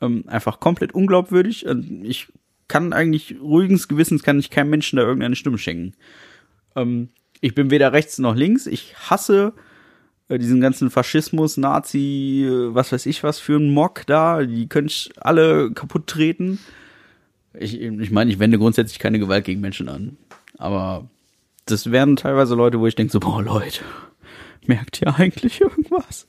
ähm, 0.00 0.24
einfach 0.26 0.60
komplett 0.60 0.94
unglaubwürdig. 0.94 1.66
Und 1.66 2.04
ich 2.04 2.28
kann 2.68 2.92
eigentlich 2.92 3.36
ruhigens 3.40 3.88
Gewissens 3.88 4.22
kann 4.22 4.38
ich 4.38 4.50
keinem 4.50 4.70
Menschen 4.70 4.96
da 4.96 5.02
irgendeine 5.02 5.34
Stimme 5.34 5.58
schenken. 5.58 5.94
Ähm, 6.76 7.08
ich 7.40 7.54
bin 7.54 7.70
weder 7.70 7.92
rechts 7.92 8.18
noch 8.18 8.36
links. 8.36 8.66
Ich 8.66 8.94
hasse 9.10 9.54
äh, 10.28 10.38
diesen 10.38 10.60
ganzen 10.60 10.90
Faschismus, 10.90 11.56
Nazi, 11.56 12.44
äh, 12.46 12.74
was 12.74 12.92
weiß 12.92 13.06
ich 13.06 13.24
was 13.24 13.40
für 13.40 13.56
ein 13.56 13.72
Mock 13.72 14.06
da. 14.06 14.44
Die 14.44 14.68
können 14.68 14.86
ich 14.86 15.10
alle 15.20 15.72
kaputt 15.72 16.06
treten. 16.06 16.60
Ich, 17.58 17.80
ich 17.80 18.10
meine, 18.12 18.30
ich 18.30 18.38
wende 18.38 18.58
grundsätzlich 18.58 19.00
keine 19.00 19.18
Gewalt 19.18 19.44
gegen 19.44 19.60
Menschen 19.60 19.88
an. 19.88 20.16
Aber 20.58 21.08
das 21.70 21.90
wären 21.90 22.16
teilweise 22.16 22.54
Leute, 22.54 22.80
wo 22.80 22.86
ich 22.86 22.94
denke 22.94 23.12
so, 23.12 23.20
boah, 23.20 23.42
Leute, 23.42 23.80
merkt 24.66 25.00
ihr 25.02 25.14
eigentlich 25.16 25.60
irgendwas? 25.60 26.26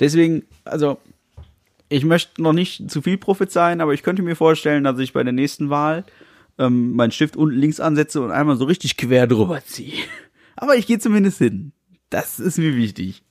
Deswegen, 0.00 0.44
also, 0.64 0.98
ich 1.88 2.04
möchte 2.04 2.42
noch 2.42 2.52
nicht 2.52 2.90
zu 2.90 3.02
viel 3.02 3.16
prophezeien, 3.18 3.80
aber 3.80 3.94
ich 3.94 4.02
könnte 4.02 4.22
mir 4.22 4.36
vorstellen, 4.36 4.84
dass 4.84 4.98
ich 4.98 5.12
bei 5.12 5.22
der 5.24 5.32
nächsten 5.32 5.70
Weil 5.70 6.04
ähm, 6.58 6.92
meinen 6.92 7.12
Stift 7.12 7.36
unten 7.36 7.56
links 7.56 7.80
ansetze 7.80 8.20
und 8.20 8.30
einmal 8.30 8.56
so 8.56 8.64
richtig 8.64 8.96
quer 8.96 9.26
drüber 9.26 9.62
ziehe. 9.64 10.02
Aber 10.56 10.76
ich 10.76 10.86
gehe 10.86 10.98
zumindest 10.98 11.38
hin. 11.38 11.72
Das 12.10 12.40
ist 12.40 12.58
mir 12.58 12.74
wichtig. 12.76 13.22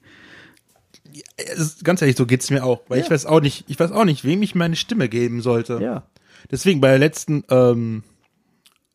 Es 1.38 1.60
ist- 1.60 1.84
ganz 1.84 2.02
ehrlich, 2.02 2.16
so 2.18 2.26
geht's 2.26 2.50
mir 2.50 2.64
auch, 2.64 2.82
weil 2.88 3.00
Ja. 3.00 3.06
ich 3.06 3.12
weiß 3.12 3.26
auch 3.26 3.42
nicht, 3.42 3.66
ich 3.70 3.80
weiß 3.80 3.92
auch 3.92 4.06
nicht, 4.06 4.24
wem 4.24 4.42
ich 4.44 4.56
meine 4.56 4.76
Stimme 4.76 5.10
geben 5.10 5.42
sollte. 5.42 5.80
Ja. 5.82 6.08
Deswegen 6.52 6.80
bei 6.82 6.90
der 6.90 7.00
letzten 7.00 7.44
ähm, 7.50 8.04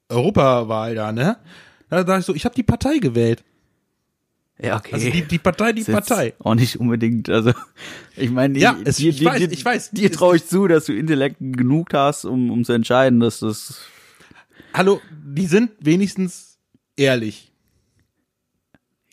Europawahl 0.08 0.94
da, 0.94 1.12
ne? 1.12 1.36
Da 1.92 2.04
dachte 2.04 2.20
ich 2.20 2.26
so, 2.26 2.34
ich 2.34 2.44
habe 2.46 2.54
die 2.54 2.62
Partei 2.62 2.98
gewählt. 2.98 3.44
Ja, 4.58 4.76
okay. 4.78 4.94
Also 4.94 5.10
die, 5.10 5.22
die 5.22 5.38
Partei, 5.38 5.72
die 5.72 5.84
Partei. 5.84 6.34
Auch 6.38 6.54
nicht 6.54 6.78
unbedingt, 6.80 7.28
also 7.28 7.52
ich 8.16 8.30
meine, 8.30 8.58
Ja, 8.58 8.76
ich- 8.80 8.86
es- 8.88 8.96
dir, 8.96 9.10
ich 9.10 9.18
dir, 9.18 9.26
weiß, 9.26 9.38
dir, 9.40 9.52
ich 9.52 9.64
weiß. 9.64 9.90
dir 9.90 10.10
traue 10.12 10.36
ich 10.36 10.46
zu, 10.46 10.66
dass 10.68 10.86
du 10.86 10.94
Intellekt 10.94 11.36
genug 11.40 11.92
hast, 11.92 12.24
um, 12.24 12.50
um 12.50 12.64
zu 12.64 12.72
entscheiden, 12.72 13.20
dass 13.20 13.40
das 13.40 13.80
Hallo, 14.72 15.00
die 15.10 15.46
sind 15.46 15.72
wenigstens 15.80 16.58
ehrlich. 16.96 17.52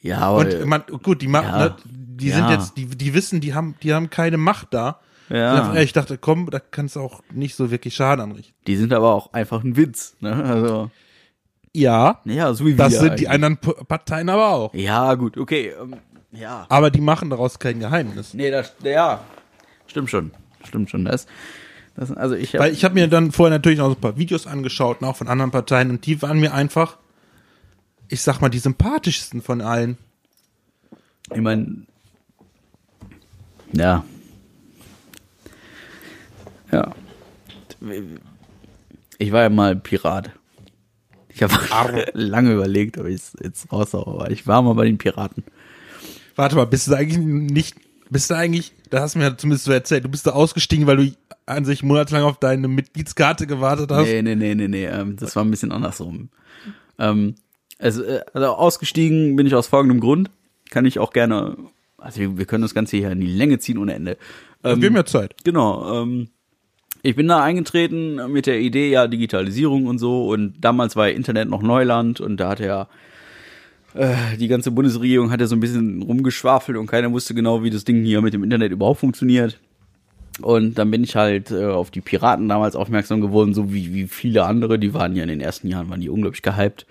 ja, 0.01 0.19
aber 0.19 0.38
Und 0.39 0.65
man, 0.65 0.84
gut, 1.03 1.21
die 1.21 1.27
machen, 1.27 1.47
Ja. 1.49 1.57
ne, 1.69 1.75
die 1.86 2.30
Ja. 2.30 2.36
sind 2.38 2.49
jetzt, 2.49 2.77
die, 2.77 2.86
die 2.86 3.13
wissen, 3.13 3.41
die 3.41 3.53
haben, 3.53 3.75
die 3.84 3.93
haben 3.93 4.09
keine 4.09 4.38
Macht 4.38 4.73
da. 4.73 5.01
ja, 5.30 5.75
Ich 5.75 5.91
dachte, 5.93 6.17
komm, 6.17 6.49
da 6.49 6.59
kannst 6.59 6.95
du 6.95 7.01
auch 7.01 7.21
nicht 7.34 7.55
so 7.55 7.71
wirklich 7.71 7.93
Schaden 7.95 8.23
anrichten. 8.23 8.55
die 8.67 8.77
sind 8.77 8.93
aber 8.93 9.13
auch 9.13 9.34
einfach 9.34 9.63
ein 9.65 9.75
Witz, 9.75 10.15
ne? 10.21 10.34
Also 10.43 10.91
Ja, 11.74 12.20
ja, 12.26 12.53
so 12.53 12.65
wie 12.65 12.76
das 12.76 12.93
wir 12.93 12.99
sind 12.99 13.20
die 13.20 13.28
eigentlich. 13.28 13.30
anderen 13.30 13.57
P 13.57 13.72
Parteien 13.86 14.30
aber 14.30 14.49
auch. 14.49 14.74
Ja, 14.74 15.13
gut, 15.15 15.38
okay, 15.38 15.74
ähm, 15.80 15.95
ja. 16.32 16.65
Aber 16.70 16.89
die 16.89 17.01
machen 17.01 17.30
daraus 17.30 17.59
kein 17.59 17.80
Geheimnis. 17.80 18.34
Nee, 18.34 18.51
das 18.51 18.74
ja, 18.84 19.22
stimmt 19.88 20.09
schon. 20.09 20.32
Stimmt 20.63 20.89
schon, 20.89 21.05
das 21.05 21.26
das 21.95 22.11
also 22.11 22.36
ich 22.36 22.53
hab, 22.53 22.61
Weil 22.61 22.74
ich 22.74 22.84
habe 22.86 22.95
mir 22.95 23.07
dann 23.07 23.32
vorher 23.32 23.55
natürlich 23.55 23.80
noch 23.80 23.89
so 23.89 23.95
ein 23.95 24.01
paar 24.01 24.17
Videos 24.17 24.47
angeschaut, 24.47 25.03
auch 25.03 25.15
von 25.15 25.28
anderen 25.28 25.51
Parteien, 25.51 25.89
und 25.89 26.05
die 26.05 26.22
waren 26.22 26.39
mir 26.39 26.53
einfach, 26.53 26.97
ich 28.07 28.22
sag 28.22 28.39
mal, 28.39 28.49
die 28.49 28.59
sympathischsten 28.59 29.41
von 29.41 29.61
allen. 29.61 29.97
Ich 31.34 31.41
meine, 31.41 31.84
ja. 33.74 34.03
Ja. 36.72 36.95
Ich 39.17 39.32
war 39.32 39.43
ja 39.43 39.49
mal 39.49 39.76
Pirat. 39.76 40.32
Ich 41.40 41.72
habe 41.72 42.06
lange 42.14 42.54
überlegt, 42.54 42.98
ob 42.98 43.06
ich 43.08 43.16
es 43.16 43.34
jetzt 43.42 43.72
raushaue, 43.72 44.08
aber 44.08 44.32
ich 44.32 44.46
war 44.48 44.62
mal 44.62 44.74
bei 44.74 44.86
den 44.86 44.98
Piraten. 44.98 45.44
Warte 46.36 46.56
mal, 46.56 46.66
bist 46.66 46.88
du 46.88 46.96
eigentlich 46.96 47.18
nicht, 47.18 47.78
bist 48.10 48.30
du 48.30 48.36
eigentlich, 48.36 48.74
da 48.90 49.02
hast 49.02 49.16
du 49.16 49.20
mir 49.20 49.38
zumindest 49.38 49.66
so 49.66 49.72
erzählt, 49.72 50.04
du 50.04 50.10
bist 50.10 50.28
da 50.28 50.32
ausgestiegen, 50.32 50.88
weil 50.88 50.98
du 50.98 51.12
an 51.46 51.66
sich 51.66 51.84
monatelang 51.84 52.24
auf 52.24 52.40
deine 52.40 52.68
Mitgliedskarte 52.68 53.48
gewartet 53.48 53.92
hast. 53.92 54.06
Nee, 54.08 54.22
nee, 54.22 54.36
nee, 54.36 54.56
nee, 54.56 54.68
nee, 54.68 54.86
ähm, 54.86 55.16
das 55.16 55.36
war 55.36 55.44
ein 55.44 55.52
bisschen 55.52 55.72
andersrum. 55.72 56.30
Ähm, 56.98 57.36
also, 57.78 58.04
äh, 58.04 58.22
also 58.34 58.48
ausgestiegen 58.48 59.36
bin 59.36 59.48
ich 59.48 59.56
aus 59.56 59.68
folgendem 59.68 60.00
Grund. 60.00 60.30
Kann 60.70 60.86
ich 60.86 61.00
auch 61.00 61.12
gerne, 61.12 61.58
also 61.98 62.20
wir, 62.20 62.38
wir 62.38 62.46
können 62.46 62.62
das 62.62 62.74
Ganze 62.74 62.98
hier 62.98 63.12
in 63.12 63.22
die 63.22 63.28
Länge 63.28 63.60
ziehen 63.60 63.78
ohne 63.78 63.94
Ende. 63.94 64.18
Ähm, 64.64 64.82
Wir 64.82 64.90
haben 64.90 64.96
ja 64.96 65.06
Zeit. 65.06 65.36
Genau. 65.44 66.04
Ähm, 66.04 66.30
ich 67.02 67.16
bin 67.16 67.28
da 67.28 67.41
eingetreten 67.41 68.32
mit 68.32 68.45
der 68.45 68.60
Idee, 68.60 68.91
ja, 68.91 69.08
Digitalisierung 69.08 69.86
und 69.86 70.00
so. 70.00 70.28
Und 70.28 70.56
damals 70.60 70.95
war 70.95 71.10
Internet 71.10 71.50
noch 71.50 71.62
Neuland 71.62 72.20
und 72.20 72.38
da 72.38 72.50
hat 72.50 72.60
ja 72.60 72.88
äh, 73.93 74.38
die 74.38 74.47
ganze 74.47 74.72
Bundesregierung 74.72 75.32
hat 75.32 75.39
ja 75.39 75.47
so 75.47 75.56
ein 75.56 75.60
bisschen 75.60 76.02
rumgeschwafelt 76.02 76.78
und 76.78 76.88
keiner 76.88 77.12
wusste 77.12 77.34
genau, 77.34 77.64
wie 77.64 77.70
das 77.70 77.86
Ding 77.86 78.04
hier 78.04 78.22
mit 78.22 78.34
dem 78.34 78.43
Internet 78.43 78.72
überhaupt 78.72 79.00
funktioniert. 79.00 79.60
Und 80.41 80.78
dann 80.78 80.89
bin 80.91 81.04
ich 81.04 81.16
halt 81.16 81.52
äh, 81.52 81.66
auf 81.66 81.91
die 81.91 82.02
Piraten 82.02 82.47
damals 82.47 82.76
aufmerksam 82.76 83.20
geworden, 83.20 83.54
so 83.54 83.74
wie, 83.74 83.93
wie 83.93 84.08
viele 84.08 84.45
andere. 84.45 84.80
Die 84.80 84.93
waren 84.93 85.16
ja 85.16 85.24
in 85.24 85.30
den 85.30 85.41
ersten 85.41 85.68
Jahren, 85.68 85.89
waren 85.89 86.02
die 86.02 86.10
unglaublich 86.10 86.41
gehypt. 86.41 86.86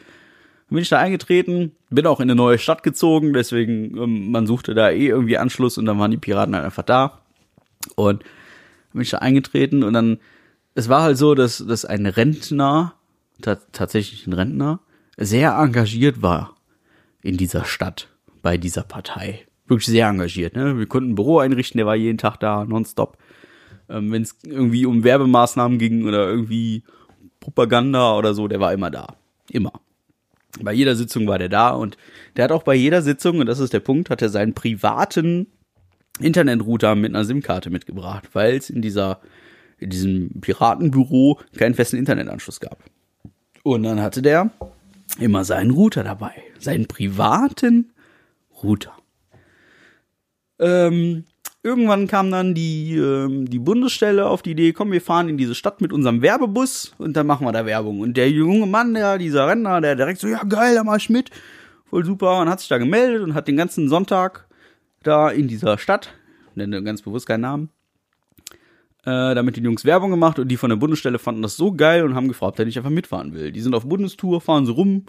Dann 0.69 0.75
bin 0.75 0.83
ich 0.83 0.91
da 0.91 0.99
eingetreten, 0.99 1.73
bin 1.89 2.07
auch 2.07 2.21
in 2.21 2.25
eine 2.25 2.35
neue 2.35 2.59
Stadt 2.59 2.83
gezogen, 2.83 3.33
deswegen, 3.33 3.97
ähm, 3.97 4.31
man 4.31 4.47
suchte 4.47 4.75
da 4.75 4.91
eh 4.91 5.07
irgendwie 5.07 5.39
Anschluss 5.39 5.79
und 5.79 5.87
dann 5.87 5.99
waren 5.99 6.11
die 6.11 6.19
Piraten 6.19 6.55
halt 6.55 6.65
einfach 6.65 6.83
da. 6.83 7.21
Und 7.95 8.23
dann 8.23 8.29
bin 8.93 9.03
ich 9.03 9.11
da 9.11 9.19
eingetreten 9.19 9.83
und 9.83 9.93
dann, 9.93 10.19
es 10.75 10.89
war 10.89 11.03
halt 11.03 11.19
so, 11.19 11.35
dass, 11.35 11.65
dass 11.67 11.85
ein 11.85 12.07
Rentner, 12.07 12.95
ta 13.41 13.57
tatsächlich 13.73 14.27
ein 14.27 14.33
Rentner, 14.33 14.81
sehr 15.17 15.53
engagiert 15.53 16.23
war 16.23 16.57
in 17.23 17.37
dieser 17.37 17.65
Stadt, 17.65 18.09
bei 18.43 18.57
dieser 18.57 18.83
Partei. 18.83 19.47
Wirklich 19.67 19.87
sehr 19.87 20.09
engagiert. 20.09 20.57
Ne? 20.57 20.79
Wir 20.79 20.87
konnten 20.87 21.11
ein 21.11 21.15
Büro 21.15 21.39
einrichten, 21.39 21.79
der 21.79 21.87
war 21.87 21.97
jeden 21.97 22.19
Tag 22.19 22.39
da, 22.39 22.65
nonstop. 22.65 23.19
Ähm, 23.89 24.11
Wenn 24.13 24.23
es 24.23 24.37
irgendwie 24.45 24.87
um 24.87 25.05
Werbemaßnahmen 25.05 25.79
ging 25.79 26.07
oder 26.07 26.29
irgendwie 26.29 26.85
Propaganda 27.41 28.17
oder 28.17 28.35
so, 28.35 28.49
der 28.49 28.61
war 28.61 28.73
immer 28.73 28.91
da. 28.91 29.17
Immer. 29.51 29.73
Bei 30.63 30.73
jeder 30.73 30.97
Sitzung 30.97 31.27
war 31.27 31.39
der 31.39 31.49
da 31.49 31.71
und 31.71 31.97
der 32.37 32.45
hat 32.45 32.53
auch 32.53 32.63
bei 32.63 32.75
jeder 32.75 33.03
Sitzung, 33.03 33.41
und 33.41 33.47
das 33.47 33.59
ist 33.59 33.73
der 33.73 33.81
Punkt, 33.81 34.11
hat 34.11 34.23
er 34.23 34.29
seinen 34.29 34.55
privaten 34.55 35.47
Internetrouter 36.21 36.95
mit 36.95 37.15
einer 37.15 37.25
SIM-Karte 37.25 37.71
mitgebracht, 37.71 38.31
weil 38.33 38.57
es 38.57 38.71
in 38.71 38.83
dieser, 38.83 39.21
in 39.79 39.91
diesem 39.91 40.41
Piratenbüro 40.41 41.39
keinen 41.57 41.75
festen 41.75 41.97
Internetanschluss 41.97 42.61
gab. 42.61 42.79
Und 43.63 43.83
dann 43.83 44.01
hatte 44.01 44.23
der 44.23 44.51
immer 45.19 45.45
seinen 45.45 45.71
Router 45.71 46.05
dabei. 46.05 46.33
Seinen 46.59 46.87
privaten 46.87 47.93
Router. 48.63 48.93
Ähm, 50.59 51.25
irgendwann 51.63 52.07
kam 52.07 52.31
dann 52.31 52.55
die, 52.55 52.97
ähm, 52.97 53.49
die 53.49 53.59
Bundesstelle 53.59 54.27
auf 54.27 54.43
die 54.43 54.53
Idee, 54.53 54.73
komm, 54.73 54.91
wir 54.93 55.01
fahren 55.01 55.29
in 55.29 55.39
diese 55.39 55.55
Stadt 55.55 55.81
mit 55.81 55.93
unserem 55.93 56.23
Werbebus 56.23 56.95
und 56.99 57.17
dann 57.17 57.27
machen 57.27 57.47
wir 57.47 57.53
da 57.53 57.67
Werbung. 57.67 58.01
Und 58.01 58.17
der 58.17 58.31
junge 58.31 58.67
Mann, 58.67 58.95
der, 58.95 59.19
dieser 59.19 59.47
Rentner, 59.47 59.81
der 59.81 59.97
direkt 59.97 60.21
so, 60.21 60.29
ja 60.29 60.43
geil, 60.45 60.75
da 60.75 60.85
mach 60.85 60.97
ich 60.97 61.11
mit. 61.11 61.31
Voll 61.89 62.05
super. 62.05 62.41
Und 62.41 62.49
hat 62.49 62.61
sich 62.61 62.69
da 62.69 62.79
gemeldet 62.79 63.23
und 63.23 63.35
hat 63.35 63.49
den 63.49 63.57
ganzen 63.57 63.89
Sonntag 63.89 64.48
da 65.03 65.31
in 65.31 65.49
dieser 65.49 65.79
Stadt, 65.79 66.15
nenne 66.55 66.83
ganz 66.83 67.03
bewusst 67.03 67.27
keinen 67.27 67.43
Namen, 67.43 67.71
äh, 69.05 69.35
damit 69.35 69.57
die 69.57 69.61
Jungs 69.61 69.85
Werbung 69.85 70.11
gemacht 70.11 70.39
und 70.39 70.49
die 70.49 70.57
von 70.57 70.71
der 70.71 70.77
Bundesstelle 70.77 71.19
fanden 71.19 71.43
das 71.43 71.57
so 71.57 71.73
geil 71.73 72.05
und 72.05 72.15
haben 72.15 72.29
gefragt, 72.29 72.55
ob 72.55 72.59
er 72.59 72.65
nicht 72.65 72.77
einfach 72.77 72.91
mitfahren 72.91 73.33
will. 73.33 73.53
Die 73.53 73.61
sind 73.61 73.75
auf 73.75 73.87
Bundestour, 73.87 74.41
fahren 74.41 74.67
so 74.67 74.73
rum. 74.73 75.07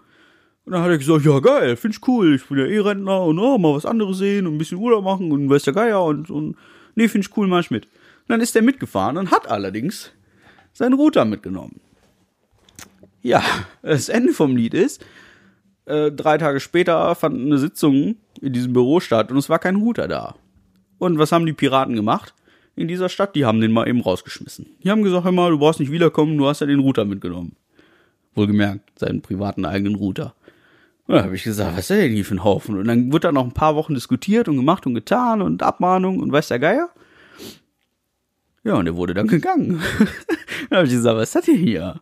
Und 0.65 0.73
dann 0.73 0.83
hat 0.83 0.89
er 0.89 0.97
gesagt, 0.97 1.25
ja 1.25 1.39
geil, 1.39 1.75
find 1.75 1.95
ich 1.95 2.07
cool, 2.07 2.35
ich 2.35 2.45
bin 2.45 2.59
ja 2.59 2.65
eh 2.65 2.79
Rentner 2.79 3.23
und 3.23 3.39
oh, 3.39 3.57
mal 3.57 3.73
was 3.73 3.85
anderes 3.85 4.19
sehen 4.19 4.45
und 4.45 4.55
ein 4.55 4.57
bisschen 4.57 4.77
Urlaub 4.77 5.03
machen 5.03 5.31
und 5.31 5.49
weiß 5.49 5.63
der 5.63 5.73
Geier 5.73 6.03
und, 6.03 6.29
und 6.29 6.55
nee, 6.95 7.07
find 7.07 7.25
ich 7.25 7.35
cool, 7.35 7.47
mach 7.47 7.61
ich 7.61 7.71
mit. 7.71 7.85
Und 7.85 8.29
dann 8.29 8.41
ist 8.41 8.55
er 8.55 8.61
mitgefahren 8.61 9.17
und 9.17 9.31
hat 9.31 9.49
allerdings 9.49 10.11
seinen 10.73 10.93
Router 10.93 11.25
mitgenommen. 11.25 11.81
Ja, 13.21 13.43
das 13.81 14.09
Ende 14.09 14.33
vom 14.33 14.55
Lied 14.55 14.73
ist, 14.73 15.03
äh, 15.89 16.11
drei 16.11 16.37
Tage 16.37 16.59
später 16.59 17.13
fand 17.15 17.39
eine 17.39 17.57
Sitzung 17.57 18.15
in 18.41 18.53
diesem 18.53 18.73
Büro 18.73 18.99
statt 18.99 19.31
und 19.31 19.37
es 19.37 19.49
war 19.49 19.59
kein 19.59 19.77
Router 19.77 20.07
da. 20.07 20.35
Und 20.97 21.17
was 21.17 21.31
haben 21.31 21.45
die 21.45 21.53
Piraten 21.53 21.95
gemacht 21.95 22.33
in 22.75 22.87
dieser 22.87 23.09
Stadt? 23.09 23.35
Die 23.35 23.45
haben 23.45 23.61
den 23.61 23.71
mal 23.71 23.87
eben 23.87 24.01
rausgeschmissen. 24.01 24.67
Die 24.83 24.91
haben 24.91 25.03
gesagt, 25.03 25.25
hör 25.25 25.31
mal, 25.31 25.51
du 25.51 25.59
brauchst 25.59 25.79
nicht 25.79 25.91
wiederkommen, 25.91 26.37
du 26.37 26.47
hast 26.47 26.61
ja 26.61 26.67
den 26.67 26.79
Router 26.79 27.05
mitgenommen. 27.05 27.55
Wohlgemerkt, 28.35 28.99
seinen 28.99 29.21
privaten 29.21 29.65
eigenen 29.65 29.95
Router. 29.95 30.35
Und 31.07 31.15
dann 31.15 31.23
habe 31.23 31.35
ich 31.35 31.43
gesagt, 31.43 31.75
was 31.75 31.89
ist 31.89 31.97
denn 31.99 32.11
hier 32.11 32.23
für 32.23 32.35
ein 32.35 32.43
Haufen? 32.43 32.77
Und 32.77 32.87
dann 32.87 33.11
wurde 33.11 33.29
da 33.29 33.31
noch 33.31 33.43
ein 33.43 33.53
paar 33.53 33.75
Wochen 33.75 33.95
diskutiert 33.95 34.47
und 34.47 34.57
gemacht 34.57 34.85
und 34.85 34.93
getan 34.93 35.41
und 35.41 35.63
Abmahnung 35.63 36.19
und 36.19 36.31
weiß 36.31 36.49
der 36.49 36.59
Geier. 36.59 36.89
Ja, 38.63 38.75
und 38.75 38.85
er 38.85 38.95
wurde 38.95 39.15
dann 39.15 39.27
gegangen. 39.27 39.81
dann 40.69 40.77
habe 40.77 40.87
ich 40.87 40.93
gesagt, 40.93 41.17
was 41.17 41.35
ist 41.35 41.35
das 41.35 41.45
hier? 41.45 41.99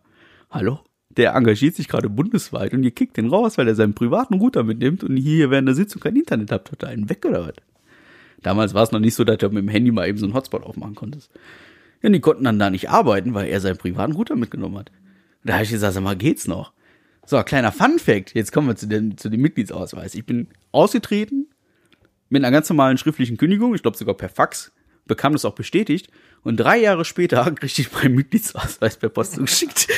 Hallo? 0.50 0.80
Der 1.18 1.34
engagiert 1.34 1.74
sich 1.74 1.88
gerade 1.88 2.08
bundesweit 2.08 2.72
und 2.72 2.84
ihr 2.84 2.92
kickt 2.92 3.16
den 3.16 3.28
raus, 3.28 3.58
weil 3.58 3.68
er 3.68 3.74
seinen 3.74 3.92
privaten 3.92 4.34
Router 4.34 4.62
mitnimmt 4.62 5.04
und 5.04 5.16
hier 5.16 5.50
während 5.50 5.68
der 5.68 5.74
Sitzung 5.74 6.00
kein 6.00 6.16
Internet 6.16 6.52
habt. 6.52 6.72
Hat 6.72 6.84
er 6.84 6.88
einen 6.88 7.10
weg 7.10 7.26
oder 7.26 7.48
was? 7.48 7.54
Damals 8.42 8.72
war 8.72 8.84
es 8.84 8.92
noch 8.92 9.00
nicht 9.00 9.14
so, 9.14 9.24
dass 9.24 9.38
du 9.38 9.48
mit 9.48 9.58
dem 9.58 9.68
Handy 9.68 9.90
mal 9.90 10.08
eben 10.08 10.16
so 10.16 10.26
einen 10.26 10.34
Hotspot 10.34 10.62
aufmachen 10.62 10.94
konntest. 10.94 11.30
Ja, 12.02 12.06
und 12.06 12.12
die 12.12 12.20
konnten 12.20 12.44
dann 12.44 12.58
da 12.58 12.70
nicht 12.70 12.88
arbeiten, 12.88 13.34
weil 13.34 13.48
er 13.48 13.60
seinen 13.60 13.76
privaten 13.78 14.12
Router 14.12 14.36
mitgenommen 14.36 14.78
hat. 14.78 14.92
Da 15.44 15.54
habe 15.54 15.64
ich 15.64 15.70
gesagt, 15.70 15.94
sag 15.94 16.02
mal, 16.02 16.16
geht's 16.16 16.46
noch? 16.46 16.72
So, 17.26 17.42
kleiner 17.42 17.72
Fun-Fact. 17.72 18.34
Jetzt 18.34 18.52
kommen 18.52 18.68
wir 18.68 18.76
zu, 18.76 18.86
den, 18.86 19.18
zu 19.18 19.28
dem 19.28 19.40
Mitgliedsausweis. 19.42 20.14
Ich 20.14 20.24
bin 20.24 20.48
ausgetreten 20.72 21.48
mit 22.28 22.44
einer 22.44 22.52
ganz 22.52 22.68
normalen 22.68 22.96
schriftlichen 22.96 23.36
Kündigung, 23.36 23.74
ich 23.74 23.82
glaube 23.82 23.96
sogar 23.96 24.14
per 24.14 24.28
Fax, 24.28 24.72
bekam 25.06 25.32
das 25.32 25.44
auch 25.44 25.54
bestätigt. 25.54 26.10
Und 26.42 26.58
drei 26.58 26.78
Jahre 26.78 27.04
später 27.04 27.50
kriegte 27.54 27.82
ich 27.82 27.92
meinen 27.92 28.14
Mitgliedsausweis 28.14 28.98
per 28.98 29.08
Post 29.08 29.32
zugeschickt. 29.32 29.88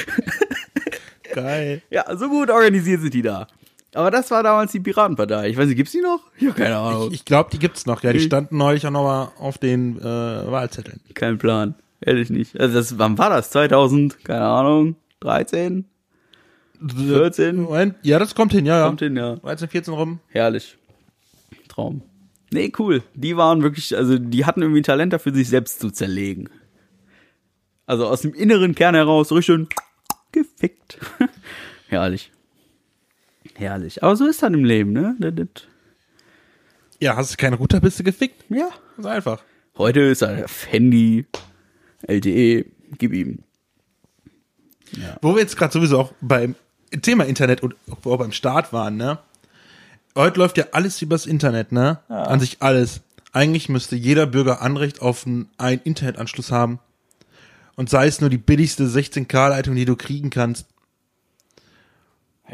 Geil. 1.33 1.83
ja, 1.91 2.05
so 2.17 2.29
gut 2.29 2.51
organisiert 2.51 3.01
sind 3.01 3.15
die 3.15 3.23
da. 3.23 3.47
Aber 3.95 4.11
das 4.11 4.31
war 4.31 4.43
damals 4.43 4.73
die 4.73 4.81
Piratenpartei. 4.81 5.49
Ich 5.49 5.57
weiß 5.57 5.67
nicht, 5.67 5.77
gibt's 5.77 5.93
die 5.93 6.01
noch? 6.01 6.21
Ich 6.39 6.47
habe 6.47 6.55
keine 6.55 6.77
Ahnung. 6.77 7.11
Ich 7.13 7.25
glaube, 7.25 7.51
die 7.53 7.59
gibt's 7.59 7.87
noch. 7.87 8.03
Ja, 8.03 8.13
die 8.13 8.21
standen 8.21 8.57
neulich 8.57 8.87
auch 8.87 8.93
noch 8.93 9.03
mal 9.03 9.33
auf 9.39 9.59
den 9.59 9.99
äh, 9.99 10.05
Wahlzetteln. 10.05 11.01
Kein 11.15 11.39
Plan. 11.39 11.75
Ehrlich 12.01 12.31
nicht. 12.31 12.59
Also 12.59 12.75
das, 12.75 12.99
wann 12.99 13.19
war 13.19 13.31
das? 13.31 13.51
2000? 13.51 14.25
Keine 14.25 14.45
Ahnung. 14.45 14.97
13? 15.21 15.87
14? 16.97 17.57
Moment. 17.63 17.97
Ja, 18.03 18.19
das 18.19 18.35
kommt 18.35 18.53
hin, 18.53 18.65
ja, 18.65 18.79
ja. 18.79 18.87
Kommt 18.87 19.01
hin, 19.01 19.17
ja. 19.17 19.37
13, 19.37 19.69
14 19.69 19.95
rum. 19.95 20.21
Herrlich. 20.29 20.79
Traum. 21.69 22.03
Nee, 22.53 22.73
cool. 22.79 23.03
Die 23.15 23.37
waren 23.37 23.63
wirklich, 23.63 23.97
also 23.97 24.19
die 24.19 24.45
hatten 24.45 24.63
irgendwie 24.63 24.81
ein 24.81 24.85
Talent 24.85 25.13
dafür, 25.13 25.35
sich 25.35 25.49
selbst 25.49 25.81
zu 25.81 25.91
zerlegen. 25.91 26.49
Also 27.87 28.07
aus 28.07 28.23
dem 28.23 28.35
inneren 28.35 28.75
Kern 28.75 28.95
heraus, 28.95 29.31
richtig 29.31 29.47
schön 29.47 29.69
gefickt. 30.33 30.99
Herrlich. 31.89 32.31
Herrlich. 33.55 34.03
Aber 34.03 34.17
so 34.17 34.27
ist 34.27 34.43
das 34.43 34.51
im 34.53 34.65
Leben, 34.65 34.93
ne? 34.93 35.17
Das, 35.19 35.65
Ja, 37.01 37.17
hast 37.17 37.33
du 37.33 37.37
keine 37.37 37.57
Router, 37.57 37.81
bist 37.81 37.99
du 37.99 38.05
gefickt. 38.05 38.45
ja. 38.49 38.69
Ganz 38.97 39.07
einfach. 39.07 39.43
Heute 39.79 40.01
ist 40.01 40.23
er 40.23 40.47
Handy, 40.69 41.25
LTE, 42.03 42.67
gib 42.99 43.13
ihm. 43.15 43.39
Wo 45.23 45.35
wir 45.35 45.41
jetzt 45.41 45.57
gerade 45.57 45.73
sowieso 45.73 45.99
auch 45.99 46.13
beim 46.21 46.55
Thema 47.03 47.25
Internet 47.25 47.63
und 47.63 47.77
auch 48.05 48.19
beim 48.19 48.33
Start 48.33 48.73
waren, 48.73 48.97
ne? 48.97 49.19
Heute 50.17 50.41
läuft 50.41 50.59
ja 50.59 50.67
alles 50.73 51.01
übers 51.01 51.25
Internet, 51.27 51.73
ne? 51.73 52.01
An 52.09 52.41
sich 52.41 52.59
alles. 52.61 53.01
Eigentlich 53.33 53.69
müsste 53.69 53.95
jeder 53.95 54.27
Bürger 54.27 54.61
Anrecht 54.61 55.01
auf 55.01 55.25
einen 55.25 55.49
Internetanschluss 55.85 56.51
haben. 56.51 56.81
Und 57.81 57.89
sei 57.89 58.09
es 58.09 58.21
nur 58.21 58.29
die 58.29 58.37
billigste 58.37 58.85
16K-Leitung, 58.85 59.75
die 59.75 59.87
du 59.87 59.97
kriegen 59.97 60.29
kannst. 60.29 60.67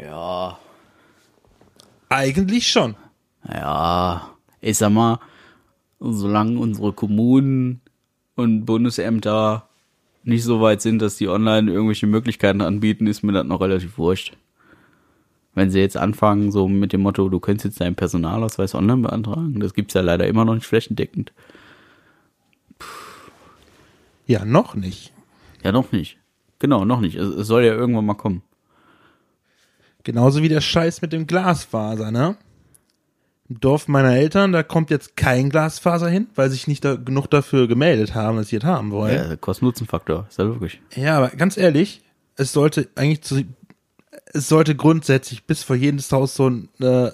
Ja. 0.01 0.57
Eigentlich 2.07 2.71
schon. 2.71 2.95
Ja. 3.45 4.29
Ich 4.61 4.77
sag 4.77 4.91
mal, 4.91 5.19
solange 5.99 6.57
unsere 6.57 6.93
Kommunen 6.93 7.81
und 8.37 8.63
Bundesämter 8.63 9.67
nicht 10.23 10.45
so 10.45 10.61
weit 10.61 10.81
sind, 10.81 11.01
dass 11.01 11.17
die 11.17 11.27
online 11.27 11.73
irgendwelche 11.73 12.07
Möglichkeiten 12.07 12.61
anbieten, 12.61 13.05
ist 13.05 13.21
mir 13.21 13.33
das 13.33 13.45
noch 13.45 13.59
relativ 13.59 13.97
wurscht. 13.97 14.37
Wenn 15.55 15.71
sie 15.71 15.81
jetzt 15.81 15.97
anfangen, 15.97 16.53
so 16.53 16.69
mit 16.69 16.93
dem 16.93 17.01
Motto, 17.01 17.27
du 17.27 17.41
könntest 17.41 17.65
jetzt 17.65 17.81
deinen 17.81 17.95
Personalausweis 17.95 18.73
online 18.73 19.01
beantragen, 19.01 19.59
das 19.59 19.73
gibt's 19.73 19.93
ja 19.93 19.99
leider 19.99 20.25
immer 20.25 20.45
noch 20.45 20.55
nicht 20.55 20.67
flächendeckend. 20.67 21.33
Ja, 24.25 24.45
noch 24.45 24.73
nicht. 24.73 25.11
Ja, 25.67 25.73
noch 25.73 25.91
nicht. 25.91 26.17
Genau, 26.59 26.85
noch 26.85 27.01
nicht. 27.01 27.15
Es, 27.15 27.27
es 27.27 27.47
soll 27.47 27.65
ja 27.65 27.73
irgendwann 27.73 28.05
mal 28.05 28.13
kommen. 28.13 28.41
Genauso 30.03 30.41
wie 30.41 30.47
der 30.47 30.61
Scheiß 30.61 31.01
mit 31.01 31.11
dem 31.11 31.27
Glasfaser, 31.27 32.09
ne? 32.09 32.37
Im 33.49 33.59
Dorf 33.59 33.89
meiner 33.89 34.15
Eltern, 34.15 34.53
da 34.53 34.63
kommt 34.63 34.91
jetzt 34.91 35.17
kein 35.17 35.49
Glasfaser 35.49 36.07
hin, 36.07 36.27
weil 36.35 36.49
sich 36.49 36.67
nicht 36.67 36.85
da 36.85 36.95
genug 36.95 37.27
dafür 37.27 37.67
gemeldet 37.67 38.15
haben, 38.15 38.37
dass 38.37 38.47
sie 38.47 38.55
es 38.55 38.63
haben 38.63 38.91
wollen. 38.91 39.29
Ja, 39.29 39.35
Kosten-Nutzen-Faktor, 39.35 40.27
ist 40.29 40.39
ja 40.39 40.45
wirklich. 40.45 40.79
Ja, 40.95 41.17
aber 41.17 41.31
ganz 41.31 41.57
ehrlich, 41.57 42.01
es 42.37 42.53
sollte 42.53 42.87
eigentlich 42.95 43.23
zu, 43.23 43.43
es 44.27 44.47
sollte 44.47 44.73
grundsätzlich 44.73 45.43
bis 45.43 45.63
vor 45.63 45.75
jedes 45.75 46.09
Haus 46.13 46.33
so 46.33 46.45
eine 46.45 47.13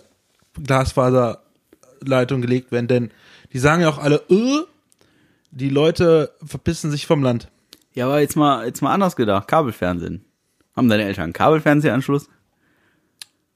Glasfaserleitung 0.62 2.42
gelegt 2.42 2.72
werden, 2.72 2.88
denn 2.88 3.12
die 3.52 3.58
sagen 3.58 3.82
ja 3.82 3.90
auch 3.90 3.98
alle, 3.98 4.18
äh, 4.30 4.60
die 5.50 5.70
Leute 5.70 6.34
verpissen 6.46 6.92
sich 6.92 7.08
vom 7.08 7.24
Land. 7.24 7.50
Ja, 7.94 8.06
aber 8.06 8.20
jetzt 8.20 8.36
mal, 8.36 8.66
jetzt 8.66 8.82
mal 8.82 8.94
anders 8.94 9.16
gedacht. 9.16 9.48
Kabelfernsehen. 9.48 10.26
Haben 10.76 10.90
deine 10.90 11.04
Eltern 11.04 11.26
einen 11.26 11.34
Kabelfernsehanschluss? 11.34 12.28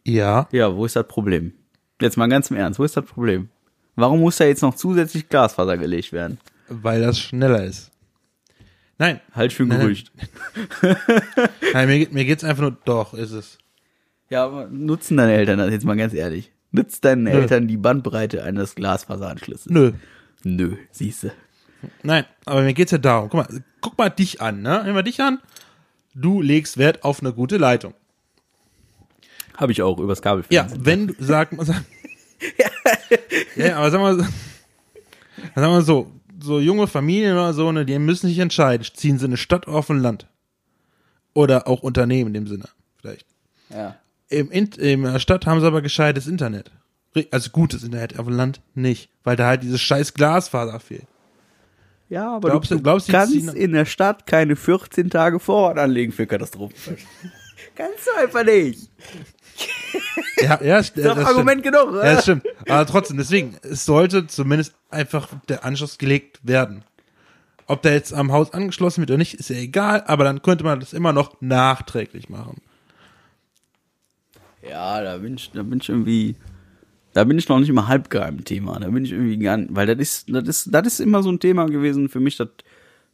Ja. 0.04 0.48
Ja, 0.52 0.76
wo 0.76 0.86
ist 0.86 0.96
das 0.96 1.08
Problem? 1.08 1.54
Jetzt 2.00 2.18
mal 2.18 2.28
ganz 2.28 2.52
im 2.52 2.58
Ernst, 2.58 2.80
wo 2.80 2.84
ist 2.84 2.96
das 2.96 3.06
Problem? 3.06 3.50
Warum 3.96 4.20
muss 4.20 4.38
da 4.38 4.46
jetzt 4.46 4.62
noch 4.62 4.76
zusätzlich 4.76 5.28
Glasfaser 5.28 5.78
gelegt 5.78 6.14
werden? 6.14 6.38
Weil 6.70 7.02
das 7.02 7.18
schneller 7.20 7.64
ist. 7.64 7.92
Nein, 9.00 9.20
Halt 9.34 9.54
für 9.54 9.64
ein 9.64 9.70
Nein, 9.70 9.80
Gerücht. 9.80 10.12
nein 11.74 11.88
mir, 11.88 12.08
mir 12.12 12.26
geht's 12.26 12.44
einfach 12.44 12.62
nur, 12.62 12.78
doch, 12.86 13.14
ist 13.14 13.32
es. 13.32 13.58
Ja, 14.30 14.46
aber 14.46 14.68
nutzen 14.68 15.18
deine 15.18 15.34
Eltern 15.34 15.60
das 15.60 15.72
jetzt 15.72 15.86
mal 15.86 15.96
ganz 15.96 16.14
ehrlich? 16.14 16.52
Nutzt 16.72 17.06
deinen 17.06 17.28
Eltern 17.28 17.68
die 17.68 17.78
Bandbreite 17.78 18.44
eines 18.44 18.76
Glasfaseranschlusses? 18.76 19.68
Nö. 19.68 19.94
Nö, 20.44 20.76
siehste. 20.92 21.32
Nein, 22.04 22.26
aber 22.46 22.62
mir 22.64 22.74
geht's 22.74 22.92
ja 22.92 22.98
darum. 22.98 23.30
Guck 23.30 23.50
mal, 23.50 23.62
guck 23.82 23.98
mal 23.98 24.10
dich 24.10 24.42
an, 24.42 24.62
ne? 24.62 24.82
Nimm 24.86 24.94
mal 24.94 25.04
dich 25.04 25.22
an. 25.22 25.40
Du 26.14 26.42
legst 26.42 26.78
Wert 26.78 27.04
auf 27.04 27.22
eine 27.22 27.34
gute 27.34 27.58
Leitung. 27.58 27.94
Habe 29.56 29.72
ich 29.72 29.82
auch 29.82 30.00
übers 30.00 30.20
Ja, 30.20 30.24
Kabelfernsehen. 30.24 30.86
wenn 30.86 31.08
du, 31.08 31.16
sag 31.20 31.52
mal, 31.54 31.66
sag, 31.66 31.84
ja, 33.56 33.78
aber 33.78 33.92
sag 33.92 34.02
mal, 34.02 34.18
sag 34.18 35.56
mal 35.56 35.82
so, 35.82 36.12
so 36.40 36.60
junge 36.60 36.88
Familien 36.88 37.34
oder 37.34 37.54
so, 37.54 37.72
ne, 37.72 37.86
die 37.86 37.98
müssen 38.00 38.28
sich 38.28 38.40
entscheiden, 38.40 38.86
ziehen 38.94 39.18
sie 39.18 39.26
in 39.26 39.32
eine 39.32 39.38
Stadt 39.38 39.68
oder 39.68 39.78
auf 39.78 39.90
ein 39.90 40.02
Land? 40.02 40.28
Oder 41.34 41.68
auch 41.68 41.82
Unternehmen 41.84 42.30
in 42.30 42.34
dem 42.34 42.48
Sinne, 42.48 42.70
vielleicht. 43.00 43.26
Ja. 43.70 43.96
Im, 44.30 44.52
in, 44.52 44.68
in 44.74 45.04
der 45.04 45.20
Stadt 45.20 45.46
haben 45.46 45.60
sie 45.62 45.68
aber 45.68 45.82
gescheites 45.82 46.28
Internet. 46.28 46.72
Also 47.32 47.50
gutes 47.50 47.84
Internet, 47.84 48.20
auf 48.20 48.26
dem 48.28 48.36
Land 48.36 48.62
nicht, 48.76 49.10
weil 49.24 49.36
da 49.36 49.48
halt 49.48 49.64
dieses 49.64 49.82
scheiß 49.82 50.14
Glasfaser 50.14 50.80
fehlt. 50.80 51.08
Ja, 52.10 52.36
aber 52.36 52.50
Glaubst 52.52 52.72
du, 52.72 52.76
du- 52.76 52.84
glaubst 52.84 53.10
kannst 53.10 53.34
in 53.36 53.74
der 53.74 53.86
Stadt 53.86 54.26
keine 54.26 54.56
14 54.56 55.10
Tage 55.10 55.40
Vorrat 55.40 55.78
anlegen 55.78 56.12
für 56.12 56.26
Katastrophenfälle. 56.26 56.98
kannst 57.76 58.08
du 58.08 58.20
einfach 58.22 58.44
nicht. 58.44 58.90
Ja, 60.40 60.62
ja, 60.64 60.78
das, 60.78 60.94
Das 60.94 61.04
ist 61.04 61.06
doch 61.18 61.18
Argument 61.26 61.62
stimmt. 61.62 61.76
genug, 61.76 61.94
Ja, 61.96 62.00
oder? 62.00 62.14
das 62.14 62.22
stimmt. 62.24 62.46
Aber 62.70 62.86
trotzdem, 62.86 63.18
deswegen, 63.18 63.58
es 63.64 63.86
sollte 63.86 64.28
zumindest 64.28 64.76
einfach 64.92 65.30
der 65.50 65.66
Anschluss 65.66 65.98
gelegt 65.98 66.40
werden. 66.44 66.84
Ob 67.66 67.82
der 67.82 67.94
jetzt 67.94 68.14
am 68.14 68.32
Haus 68.32 68.54
angeschlossen 68.54 69.02
wird 69.02 69.10
oder 69.10 69.18
nicht, 69.18 69.34
ist 69.34 69.50
ja 69.50 69.56
egal, 69.56 70.04
aber 70.06 70.24
dann 70.26 70.44
könnte 70.44 70.64
man 70.64 70.80
das 70.80 70.94
immer 70.94 71.12
noch 71.12 71.42
nachträglich 71.42 72.30
machen. 72.30 72.62
Ja, 74.62 75.02
da 75.02 75.18
bin 75.18 75.36
ich, 75.36 75.50
da 75.52 75.64
bin 75.64 75.80
ich 75.82 75.90
irgendwie, 75.90 76.36
da 77.18 77.24
bin 77.24 77.40
ich 77.40 77.50
noch 77.50 77.60
nicht 77.60 77.72
mal 77.72 77.88
halb 77.88 78.12
gar 78.12 78.28
im 78.28 78.46
Thema. 78.46 78.80
Da 78.80 78.90
bin 78.90 79.04
ich 79.04 79.12
irgendwie 79.12 79.40
gar 79.40 79.58
nicht, 79.58 79.74
weil 79.74 79.88
das 79.88 79.98
ist, 79.98 80.30
das 80.30 80.48
ist, 80.48 80.72
das 80.72 80.86
ist 80.86 81.00
immer 81.00 81.24
so 81.24 81.32
ein 81.32 81.40
Thema 81.40 81.66
gewesen 81.66 82.10
für 82.10 82.20
mich, 82.20 82.38
das 82.38 82.50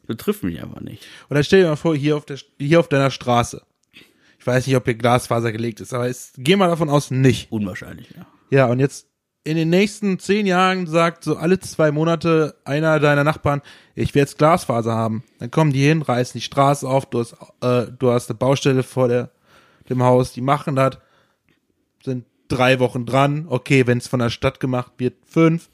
betrifft 0.05 0.43
mich 0.43 0.61
einfach 0.61 0.81
nicht. 0.81 1.07
Oder 1.29 1.41
stell 1.41 1.61
dir 1.61 1.69
mal 1.69 1.77
vor, 1.77 1.95
hier 1.95 2.17
auf 2.17 2.25
der, 2.25 2.37
hier 2.59 2.81
auf 2.81 2.89
deiner 2.89 3.11
Straße. 3.11 3.61
Ich 4.37 4.45
weiß 4.45 4.67
nicht, 4.67 4.75
ob 4.75 4.83
hier 4.83 4.95
Glasfaser 4.95 5.53
gelegt 5.53 5.79
ist, 5.79 5.93
aber 5.93 6.09
es, 6.09 6.33
geh 6.35 6.57
mal 6.57 6.67
davon 6.67 6.89
aus, 6.89 7.11
nicht. 7.11 7.49
Unwahrscheinlich, 7.49 8.09
ja. 8.09 8.25
Ja, 8.49 8.65
und 8.65 8.79
jetzt 8.79 9.07
in 9.45 9.55
den 9.55 9.69
nächsten 9.69 10.19
zehn 10.19 10.47
Jahren 10.47 10.85
sagt 10.85 11.23
so 11.23 11.37
alle 11.37 11.61
zwei 11.61 11.93
Monate 11.93 12.57
einer 12.65 12.99
deiner 12.99 13.23
Nachbarn, 13.23 13.61
ich 13.95 14.13
will 14.13 14.23
jetzt 14.23 14.37
Glasfaser 14.37 14.93
haben. 14.93 15.23
Dann 15.39 15.49
kommen 15.49 15.71
die 15.71 15.87
hin, 15.87 16.01
reißen 16.01 16.37
die 16.37 16.43
Straße 16.43 16.85
auf, 16.85 17.05
du 17.05 17.19
hast, 17.19 17.37
äh, 17.61 17.89
du 17.97 18.11
hast 18.11 18.29
eine 18.29 18.37
Baustelle 18.37 18.83
vor 18.83 19.07
der, 19.07 19.31
dem 19.87 20.03
Haus, 20.03 20.33
die 20.33 20.41
machen 20.41 20.75
das, 20.75 20.97
sind 22.03 22.25
drei 22.53 22.79
Wochen 22.79 23.05
dran, 23.05 23.45
okay, 23.49 23.87
wenn 23.87 23.97
es 23.97 24.07
von 24.07 24.19
der 24.19 24.29
Stadt 24.29 24.59
gemacht 24.59 24.93
wird, 24.97 25.15
fünf. 25.25 25.69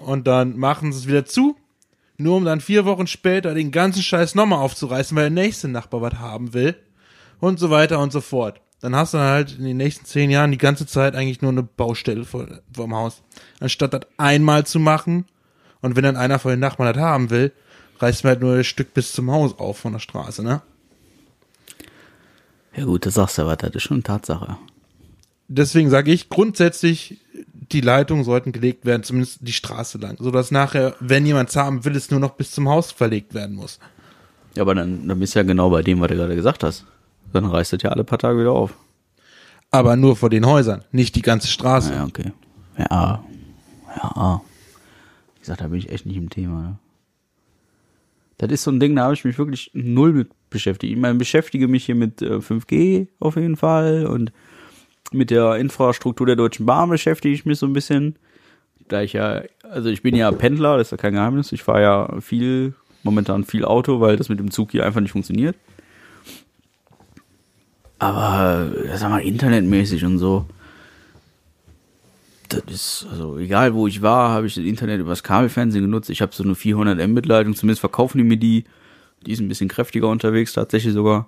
Und 0.00 0.26
dann 0.26 0.56
machen 0.58 0.92
sie 0.92 0.98
es 1.00 1.06
wieder 1.06 1.24
zu, 1.24 1.56
nur 2.16 2.36
um 2.36 2.44
dann 2.44 2.60
vier 2.60 2.84
Wochen 2.84 3.06
später 3.06 3.54
den 3.54 3.70
ganzen 3.70 4.02
Scheiß 4.02 4.34
nochmal 4.34 4.60
aufzureißen, 4.60 5.16
weil 5.16 5.24
der 5.24 5.44
nächste 5.44 5.68
Nachbar 5.68 6.00
was 6.02 6.14
haben 6.14 6.54
will. 6.54 6.74
Und 7.38 7.58
so 7.58 7.70
weiter 7.70 8.00
und 8.00 8.12
so 8.12 8.20
fort. 8.20 8.60
Dann 8.80 8.96
hast 8.96 9.14
du 9.14 9.18
halt 9.18 9.58
in 9.58 9.64
den 9.64 9.76
nächsten 9.76 10.06
zehn 10.06 10.30
Jahren 10.30 10.50
die 10.50 10.58
ganze 10.58 10.86
Zeit 10.86 11.14
eigentlich 11.14 11.42
nur 11.42 11.50
eine 11.50 11.62
Baustelle 11.62 12.24
vor, 12.24 12.46
vorm 12.72 12.94
Haus. 12.94 13.22
Anstatt 13.60 13.94
das 13.94 14.02
einmal 14.16 14.66
zu 14.66 14.78
machen 14.78 15.26
und 15.80 15.96
wenn 15.96 16.04
dann 16.04 16.16
einer 16.16 16.38
von 16.38 16.50
den 16.50 16.60
Nachbarn 16.60 16.94
das 16.94 17.02
haben 17.02 17.30
will, 17.30 17.52
reißt 17.98 18.24
man 18.24 18.30
halt 18.32 18.40
nur 18.40 18.56
das 18.56 18.66
Stück 18.66 18.94
bis 18.94 19.12
zum 19.12 19.30
Haus 19.30 19.58
auf 19.58 19.78
von 19.78 19.92
der 19.92 20.00
Straße, 20.00 20.42
ne? 20.42 20.62
Ja 22.74 22.84
gut, 22.84 23.06
das 23.06 23.14
sagst 23.14 23.38
du 23.38 23.42
aber, 23.42 23.56
das 23.56 23.74
ist 23.74 23.82
schon 23.84 24.02
Tatsache. 24.02 24.58
Deswegen 25.48 25.90
sage 25.90 26.12
ich 26.12 26.28
grundsätzlich, 26.28 27.20
die 27.72 27.80
Leitungen 27.80 28.24
sollten 28.24 28.52
gelegt 28.52 28.84
werden, 28.84 29.02
zumindest 29.02 29.38
die 29.40 29.52
Straße 29.52 29.98
lang, 29.98 30.16
sodass 30.18 30.50
nachher, 30.50 30.94
wenn 31.00 31.26
jemand 31.26 31.54
haben 31.56 31.84
will, 31.84 31.96
es 31.96 32.10
nur 32.10 32.20
noch 32.20 32.34
bis 32.34 32.52
zum 32.52 32.68
Haus 32.68 32.92
verlegt 32.92 33.34
werden 33.34 33.56
muss. 33.56 33.78
Ja, 34.54 34.62
aber 34.62 34.74
dann, 34.74 35.06
dann 35.08 35.18
bist 35.18 35.34
du 35.34 35.40
ja 35.40 35.42
genau 35.42 35.70
bei 35.70 35.82
dem, 35.82 36.00
was 36.00 36.08
du 36.08 36.16
gerade 36.16 36.34
gesagt 36.34 36.62
hast. 36.64 36.86
Dann 37.32 37.44
reißt 37.44 37.72
das 37.72 37.82
ja 37.82 37.90
alle 37.90 38.04
paar 38.04 38.18
Tage 38.18 38.38
wieder 38.38 38.52
auf. 38.52 38.74
Aber 39.70 39.96
nur 39.96 40.16
vor 40.16 40.30
den 40.30 40.46
Häusern, 40.46 40.84
nicht 40.92 41.16
die 41.16 41.22
ganze 41.22 41.48
Straße. 41.48 41.92
Ja, 41.92 42.04
okay. 42.04 42.32
Ja, 42.78 43.24
ja. 43.96 44.40
Wie 45.34 45.40
gesagt, 45.40 45.60
da 45.60 45.68
bin 45.68 45.78
ich 45.78 45.90
echt 45.90 46.06
nicht 46.06 46.16
im 46.16 46.30
Thema. 46.30 46.62
Ne? 46.62 46.78
Das 48.38 48.50
ist 48.50 48.62
so 48.62 48.70
ein 48.70 48.80
Ding, 48.80 48.94
da 48.94 49.04
habe 49.04 49.14
ich 49.14 49.24
mich 49.24 49.38
wirklich 49.38 49.70
null 49.74 50.12
mit 50.12 50.30
beschäftigt. 50.50 50.92
Ich 50.92 50.98
meine, 50.98 51.18
beschäftige 51.18 51.68
mich 51.68 51.84
hier 51.84 51.94
mit 51.94 52.22
äh, 52.22 52.36
5G 52.36 53.08
auf 53.18 53.36
jeden 53.36 53.56
Fall 53.56 54.06
und 54.06 54.32
mit 55.12 55.30
der 55.30 55.56
Infrastruktur 55.56 56.26
der 56.26 56.36
Deutschen 56.36 56.66
Bahn 56.66 56.90
beschäftige 56.90 57.34
ich 57.34 57.44
mich 57.44 57.58
so 57.58 57.66
ein 57.66 57.72
bisschen. 57.72 58.16
Da 58.88 59.02
ich 59.02 59.14
ja, 59.14 59.42
also 59.62 59.88
ich 59.88 60.02
bin 60.02 60.14
ja 60.14 60.30
Pendler, 60.30 60.78
das 60.78 60.88
ist 60.88 60.90
ja 60.92 60.96
kein 60.96 61.14
Geheimnis. 61.14 61.52
Ich 61.52 61.62
fahre 61.62 61.82
ja 61.82 62.20
viel, 62.20 62.74
momentan 63.02 63.44
viel 63.44 63.64
Auto, 63.64 64.00
weil 64.00 64.16
das 64.16 64.28
mit 64.28 64.38
dem 64.38 64.50
Zug 64.50 64.70
hier 64.70 64.84
einfach 64.86 65.00
nicht 65.00 65.12
funktioniert. 65.12 65.56
Aber, 67.98 68.70
sag 68.94 69.10
mal, 69.10 69.22
internetmäßig 69.22 70.04
und 70.04 70.18
so. 70.18 70.46
Das 72.48 72.62
ist, 72.68 73.06
also 73.10 73.38
egal 73.38 73.74
wo 73.74 73.86
ich 73.86 74.02
war, 74.02 74.30
habe 74.30 74.46
ich 74.46 74.54
das 74.54 74.64
Internet 74.64 75.00
übers 75.00 75.22
Kabelfernsehen 75.22 75.84
genutzt. 75.84 76.10
Ich 76.10 76.22
habe 76.22 76.34
so 76.34 76.44
eine 76.44 76.54
400 76.54 77.08
Mbit-Leitung, 77.08 77.56
zumindest 77.56 77.80
verkaufen 77.80 78.18
die 78.18 78.24
mir 78.24 78.36
die. 78.36 78.64
Die 79.24 79.32
ist 79.32 79.40
ein 79.40 79.48
bisschen 79.48 79.68
kräftiger 79.68 80.08
unterwegs, 80.08 80.52
tatsächlich 80.52 80.92
sogar. 80.92 81.26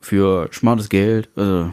Für 0.00 0.48
schmales 0.52 0.88
Geld. 0.88 1.28
Also, 1.34 1.72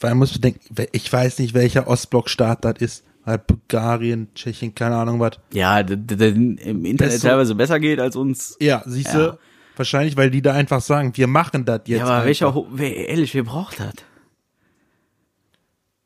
Weil 0.00 0.10
man 0.10 0.18
muss 0.18 0.32
bedenken, 0.32 0.60
ich 0.92 1.12
weiß 1.12 1.38
nicht, 1.38 1.54
welcher 1.54 1.86
Ostblock-Staat 1.88 2.64
das 2.64 2.78
ist. 2.80 3.04
Halt 3.24 3.46
Bulgarien, 3.48 4.28
Tschechien, 4.34 4.74
keine 4.74 4.96
Ahnung 4.96 5.18
was. 5.18 5.32
ja, 5.52 5.80
im 5.80 6.84
Internet 6.84 7.20
so- 7.20 7.26
teilweise 7.28 7.54
besser 7.56 7.80
geht 7.80 7.98
als 7.98 8.14
uns. 8.14 8.56
Ja, 8.60 8.82
siehst 8.86 9.14
du, 9.14 9.18
Ja. 9.18 9.38
wahrscheinlich, 9.76 10.16
weil 10.16 10.30
die 10.30 10.42
da 10.42 10.52
einfach 10.52 10.80
sagen, 10.80 11.16
wir 11.16 11.26
machen 11.26 11.64
das 11.64 11.80
jetzt. 11.86 11.98
Ja, 11.98 12.04
aber 12.04 12.14
einfach. 12.14 12.26
welcher, 12.26 12.66
wer, 12.70 13.08
ehrlich, 13.08 13.34
wer 13.34 13.42
braucht 13.42 13.80
das? 13.80 13.94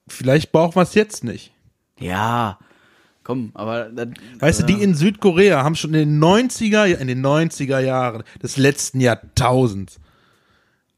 Vielleicht 0.08 0.50
brauchen 0.52 0.76
wir 0.76 0.82
es 0.82 0.94
jetzt 0.94 1.22
nicht. 1.24 1.52
Ja, 1.98 2.58
komm, 3.22 3.50
aber 3.54 3.90
das, 3.90 4.08
Weißt 4.38 4.60
du, 4.62 4.66
die 4.66 4.82
in 4.82 4.94
Südkorea 4.94 5.62
haben 5.62 5.74
schon 5.76 5.92
in 5.94 6.08
den 6.08 6.18
90er, 6.18 6.86
in 6.98 7.06
den 7.06 7.20
90er 7.24 7.78
Jahren 7.80 8.22
des 8.42 8.56
letzten 8.56 9.00
Jahrtausends 9.00 9.99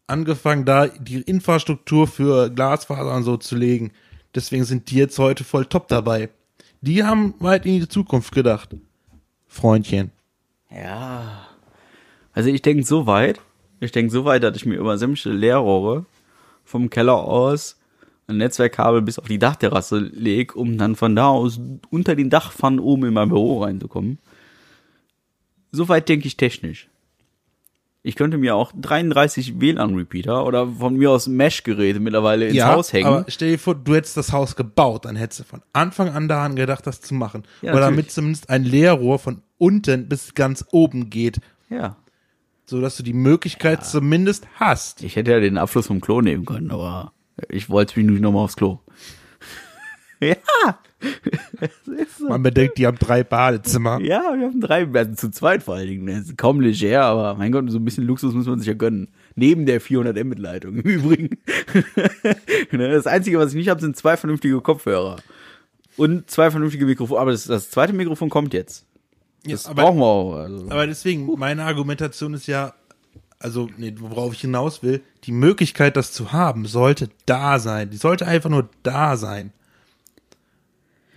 angefangen, 0.06 0.64
da 0.64 0.88
die 0.88 1.22
Infrastruktur 1.22 2.06
für 2.06 2.50
Glasfaser 2.50 3.14
und 3.14 3.24
so 3.24 3.36
zu 3.36 3.56
legen. 3.56 3.92
Deswegen 4.34 4.64
sind 4.64 4.90
die 4.90 4.96
jetzt 4.96 5.18
heute 5.18 5.44
voll 5.44 5.66
top 5.66 5.88
dabei. 5.88 6.30
Die 6.80 7.04
haben 7.04 7.34
weit 7.38 7.66
in 7.66 7.80
die 7.80 7.88
Zukunft 7.88 8.34
gedacht. 8.34 8.76
Freundchen. 9.46 10.10
Ja. 10.70 11.46
Also 12.32 12.48
ich 12.48 12.62
denke 12.62 12.84
so 12.84 13.06
weit, 13.06 13.40
ich 13.80 13.92
denke 13.92 14.10
so 14.10 14.24
weit, 14.24 14.42
dass 14.42 14.56
ich 14.56 14.66
mir 14.66 14.76
über 14.76 14.96
sämtliche 14.96 15.30
Leerrohre 15.30 16.06
vom 16.64 16.88
Keller 16.88 17.16
aus 17.16 17.76
ein 18.26 18.38
Netzwerkkabel 18.38 19.02
bis 19.02 19.18
auf 19.18 19.28
die 19.28 19.38
Dachterrasse 19.38 19.98
leg, 19.98 20.56
um 20.56 20.78
dann 20.78 20.96
von 20.96 21.14
da 21.14 21.28
aus 21.28 21.60
unter 21.90 22.14
den 22.14 22.30
Dachpfannen 22.30 22.80
oben 22.80 23.06
in 23.06 23.14
mein 23.14 23.28
Büro 23.28 23.62
reinzukommen. 23.62 24.18
So 25.72 25.88
weit 25.88 26.08
denke 26.08 26.26
ich 26.26 26.36
technisch. 26.36 26.88
Ich 28.04 28.16
könnte 28.16 28.36
mir 28.36 28.56
auch 28.56 28.72
33 28.74 29.60
WLAN-Repeater 29.60 30.44
oder 30.44 30.66
von 30.66 30.96
mir 30.96 31.12
aus 31.12 31.28
Mesh-Geräte 31.28 32.00
mittlerweile 32.00 32.48
ins 32.48 32.64
Haus 32.64 32.92
hängen. 32.92 33.06
aber 33.06 33.24
stell 33.28 33.52
dir 33.52 33.58
vor, 33.58 33.76
du 33.76 33.94
hättest 33.94 34.16
das 34.16 34.32
Haus 34.32 34.56
gebaut, 34.56 35.04
dann 35.04 35.14
hättest 35.14 35.40
du 35.40 35.44
von 35.44 35.62
Anfang 35.72 36.08
an 36.08 36.26
daran 36.26 36.56
gedacht, 36.56 36.84
das 36.86 37.00
zu 37.00 37.14
machen. 37.14 37.44
Ja, 37.60 37.72
Oder 37.72 37.82
damit 37.82 37.96
natürlich. 37.96 38.14
zumindest 38.14 38.50
ein 38.50 38.64
Leerrohr 38.64 39.20
von 39.20 39.42
unten 39.56 40.08
bis 40.08 40.34
ganz 40.34 40.64
oben 40.72 41.10
geht, 41.10 41.38
ja. 41.70 41.96
so 42.64 42.80
dass 42.80 42.96
du 42.96 43.04
die 43.04 43.12
Möglichkeit 43.12 43.86
zumindest 43.86 44.48
hast. 44.56 45.04
Ich 45.04 45.14
hätte 45.14 45.30
ja 45.30 45.38
den 45.38 45.56
Abfluss 45.56 45.86
vom 45.86 46.00
Klo 46.00 46.22
nehmen 46.22 46.44
können, 46.44 46.72
aber 46.72 47.12
ich 47.48 47.70
wollte 47.70 48.00
mich 48.00 48.10
nicht 48.10 48.20
nochmal 48.20 48.44
aufs 48.44 48.56
Klo. 48.56 48.80
ja. 50.20 50.34
Man 52.28 52.42
bedenkt, 52.42 52.78
die 52.78 52.86
haben 52.86 52.98
drei 52.98 53.24
Badezimmer. 53.24 54.00
Ja, 54.00 54.34
wir 54.36 54.46
haben 54.46 54.60
drei, 54.60 54.86
also 54.86 55.14
zu 55.14 55.30
zweit 55.30 55.62
vor 55.62 55.74
allen 55.74 55.88
Dingen. 55.88 56.06
Das 56.06 56.28
ist 56.28 56.38
kaum 56.38 56.60
leger, 56.60 57.02
aber 57.04 57.34
mein 57.34 57.52
Gott, 57.52 57.70
so 57.70 57.78
ein 57.78 57.84
bisschen 57.84 58.04
Luxus 58.04 58.34
muss 58.34 58.46
man 58.46 58.58
sich 58.58 58.68
ja 58.68 58.74
gönnen. 58.74 59.08
Neben 59.34 59.66
der 59.66 59.80
400 59.80 60.16
Mbit-Leitung 60.24 60.76
im 60.76 60.82
Übrigen. 60.82 61.38
Ne, 62.72 62.90
das 62.90 63.06
Einzige, 63.06 63.38
was 63.38 63.50
ich 63.50 63.56
nicht 63.56 63.68
habe, 63.68 63.80
sind 63.80 63.96
zwei 63.96 64.16
vernünftige 64.16 64.60
Kopfhörer. 64.60 65.16
Und 65.96 66.30
zwei 66.30 66.50
vernünftige 66.50 66.86
Mikrofone. 66.86 67.20
Aber 67.20 67.32
das, 67.32 67.44
das 67.44 67.70
zweite 67.70 67.92
Mikrofon 67.92 68.30
kommt 68.30 68.54
jetzt. 68.54 68.86
Das 69.44 69.66
aber- 69.66 69.82
brauchen 69.82 69.98
wir 69.98 70.06
auch. 70.06 70.34
Also. 70.36 70.64
Aber 70.70 70.86
deswegen, 70.86 71.26
meine 71.38 71.64
Argumentation 71.64 72.32
ist 72.34 72.46
ja, 72.46 72.72
also, 73.38 73.68
nee, 73.76 73.94
worauf 73.98 74.32
ich 74.32 74.40
hinaus 74.40 74.82
will, 74.82 75.02
die 75.24 75.32
Möglichkeit, 75.32 75.96
das 75.96 76.12
zu 76.12 76.32
haben, 76.32 76.64
sollte 76.66 77.10
da 77.26 77.58
sein. 77.58 77.90
Die 77.90 77.96
sollte 77.98 78.26
einfach 78.26 78.50
nur 78.50 78.68
da 78.82 79.16
sein. 79.16 79.52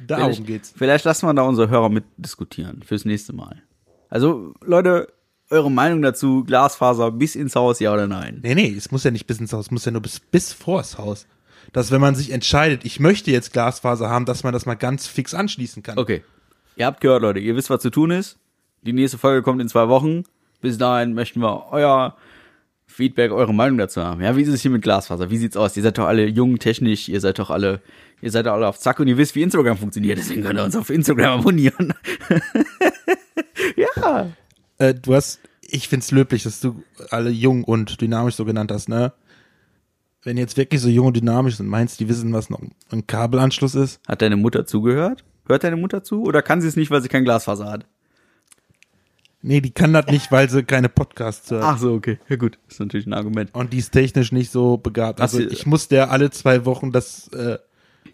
Darum 0.05 0.33
vielleicht, 0.33 0.47
geht's. 0.47 0.73
Vielleicht 0.75 1.05
lassen 1.05 1.27
wir 1.27 1.33
da 1.33 1.43
unsere 1.43 1.69
Hörer 1.69 1.89
mit 1.89 2.03
diskutieren 2.17 2.83
fürs 2.83 3.05
nächste 3.05 3.33
Mal. 3.33 3.61
Also, 4.09 4.53
Leute, 4.63 5.07
eure 5.49 5.71
Meinung 5.71 6.01
dazu, 6.01 6.43
Glasfaser 6.43 7.11
bis 7.11 7.35
ins 7.35 7.55
Haus, 7.55 7.79
ja 7.79 7.93
oder 7.93 8.07
nein? 8.07 8.39
Nee, 8.43 8.55
nee, 8.55 8.73
es 8.75 8.91
muss 8.91 9.03
ja 9.03 9.11
nicht 9.11 9.27
bis 9.27 9.39
ins 9.39 9.53
Haus, 9.53 9.65
es 9.65 9.71
muss 9.71 9.85
ja 9.85 9.91
nur 9.91 10.01
bis, 10.01 10.19
bis 10.19 10.53
vors 10.53 10.97
Haus. 10.97 11.27
Dass, 11.73 11.91
wenn 11.91 12.01
man 12.01 12.15
sich 12.15 12.31
entscheidet, 12.31 12.85
ich 12.85 12.99
möchte 12.99 13.31
jetzt 13.31 13.51
Glasfaser 13.51 14.09
haben, 14.09 14.25
dass 14.25 14.43
man 14.43 14.53
das 14.53 14.65
mal 14.65 14.75
ganz 14.75 15.07
fix 15.07 15.33
anschließen 15.33 15.83
kann. 15.83 15.97
Okay. 15.97 16.23
Ihr 16.75 16.85
habt 16.85 17.01
gehört, 17.01 17.21
Leute. 17.21 17.39
Ihr 17.39 17.55
wisst, 17.55 17.69
was 17.69 17.81
zu 17.81 17.89
tun 17.89 18.11
ist. 18.11 18.37
Die 18.81 18.93
nächste 18.93 19.17
Folge 19.17 19.41
kommt 19.41 19.61
in 19.61 19.67
zwei 19.67 19.87
Wochen. 19.87 20.23
Bis 20.61 20.77
dahin 20.77 21.13
möchten 21.13 21.41
wir 21.41 21.71
euer 21.71 22.15
Feedback, 22.85 23.31
eure 23.31 23.53
Meinung 23.53 23.77
dazu 23.77 24.01
haben. 24.03 24.21
Ja, 24.21 24.37
wie 24.37 24.43
ist 24.43 24.49
es 24.49 24.61
hier 24.61 24.71
mit 24.71 24.83
Glasfaser? 24.83 25.29
Wie 25.29 25.37
sieht's 25.37 25.57
aus? 25.57 25.75
Ihr 25.75 25.83
seid 25.83 25.97
doch 25.97 26.05
alle 26.05 26.27
jung, 26.27 26.59
technisch. 26.59 27.09
Ihr 27.09 27.19
seid 27.19 27.39
doch 27.39 27.49
alle, 27.49 27.81
ihr 28.25 28.31
seid 28.31 28.47
alle 28.47 28.67
auf 28.67 28.79
Zack 28.79 28.99
und 28.99 29.07
ihr 29.07 29.17
wisst, 29.17 29.35
wie 29.35 29.43
Instagram 29.43 29.77
funktioniert. 29.77 30.17
Deswegen 30.17 30.41
könnt 30.41 30.59
ihr 30.59 30.63
uns 30.63 30.75
auf 30.75 30.89
Instagram 30.89 31.39
abonnieren. 31.39 31.93
ja. 33.75 34.31
Äh, 34.79 34.95
du 34.95 35.13
hast, 35.13 35.39
ich 35.61 35.87
find's 35.87 36.09
löblich, 36.09 36.41
dass 36.41 36.59
du 36.59 36.83
alle 37.11 37.29
jung 37.29 37.63
und 37.63 38.01
dynamisch 38.01 38.35
so 38.35 38.43
genannt 38.43 38.71
hast, 38.71 38.89
ne? 38.89 39.13
Wenn 40.23 40.37
jetzt 40.37 40.57
wirklich 40.57 40.81
so 40.81 40.89
jung 40.89 41.07
und 41.07 41.17
dynamisch 41.17 41.57
sind, 41.57 41.67
meinst 41.67 41.99
du, 41.99 42.03
die 42.03 42.09
wissen, 42.09 42.33
was 42.33 42.49
noch 42.49 42.59
ein 42.91 43.05
Kabelanschluss 43.05 43.75
ist? 43.75 44.01
Hat 44.07 44.23
deine 44.23 44.37
Mutter 44.37 44.65
zugehört? 44.65 45.23
Hört 45.45 45.63
deine 45.63 45.75
Mutter 45.75 46.03
zu? 46.03 46.23
Oder 46.23 46.41
kann 46.41 46.61
sie 46.61 46.67
es 46.67 46.75
nicht, 46.75 46.89
weil 46.89 47.03
sie 47.03 47.09
kein 47.09 47.25
Glasfaser 47.25 47.69
hat? 47.69 47.85
Nee, 49.43 49.61
die 49.61 49.69
kann 49.69 49.93
das 49.93 50.07
nicht, 50.07 50.31
weil 50.31 50.49
sie 50.49 50.63
keine 50.63 50.89
Podcasts 50.89 51.51
hört. 51.51 51.63
Ach 51.63 51.77
so, 51.77 51.93
okay. 51.93 52.17
Ja 52.27 52.37
gut. 52.37 52.57
ist 52.67 52.79
natürlich 52.79 53.05
ein 53.05 53.13
Argument. 53.13 53.53
Und 53.53 53.71
die 53.71 53.77
ist 53.77 53.91
technisch 53.91 54.31
nicht 54.31 54.51
so 54.51 54.77
begabt. 54.77 55.21
Also 55.21 55.39
ich 55.39 55.67
muss 55.67 55.87
der 55.87 56.09
alle 56.09 56.31
zwei 56.31 56.65
Wochen 56.65 56.91
das 56.91 57.27
äh, 57.27 57.59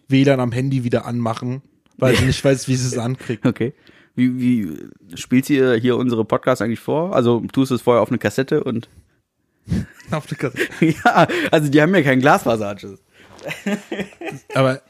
WLAN 0.07 0.39
am 0.39 0.51
Handy 0.51 0.83
wieder 0.83 1.05
anmachen, 1.05 1.61
weil 1.97 2.15
sie 2.15 2.25
nicht 2.27 2.43
weiß, 2.43 2.67
wie 2.67 2.75
sie 2.75 2.87
es 2.87 2.97
ankriegt. 2.97 3.45
Okay. 3.45 3.73
Wie, 4.15 4.39
wie 4.39 5.17
spielt 5.17 5.45
sie 5.45 5.79
hier 5.79 5.95
unsere 5.97 6.25
Podcasts 6.25 6.61
eigentlich 6.61 6.81
vor? 6.81 7.15
Also 7.15 7.39
tust 7.53 7.71
du 7.71 7.75
es 7.75 7.81
vorher 7.81 8.01
auf 8.01 8.09
eine 8.09 8.17
Kassette 8.17 8.63
und 8.63 8.89
Auf 10.11 10.27
der 10.27 10.37
Kasse. 10.37 10.57
ja, 10.81 11.27
also 11.51 11.69
die 11.69 11.81
haben 11.81 11.95
ja 11.95 12.01
keinen 12.01 12.19
Glasfaseranschluss. 12.21 12.99
Aber 14.53 14.81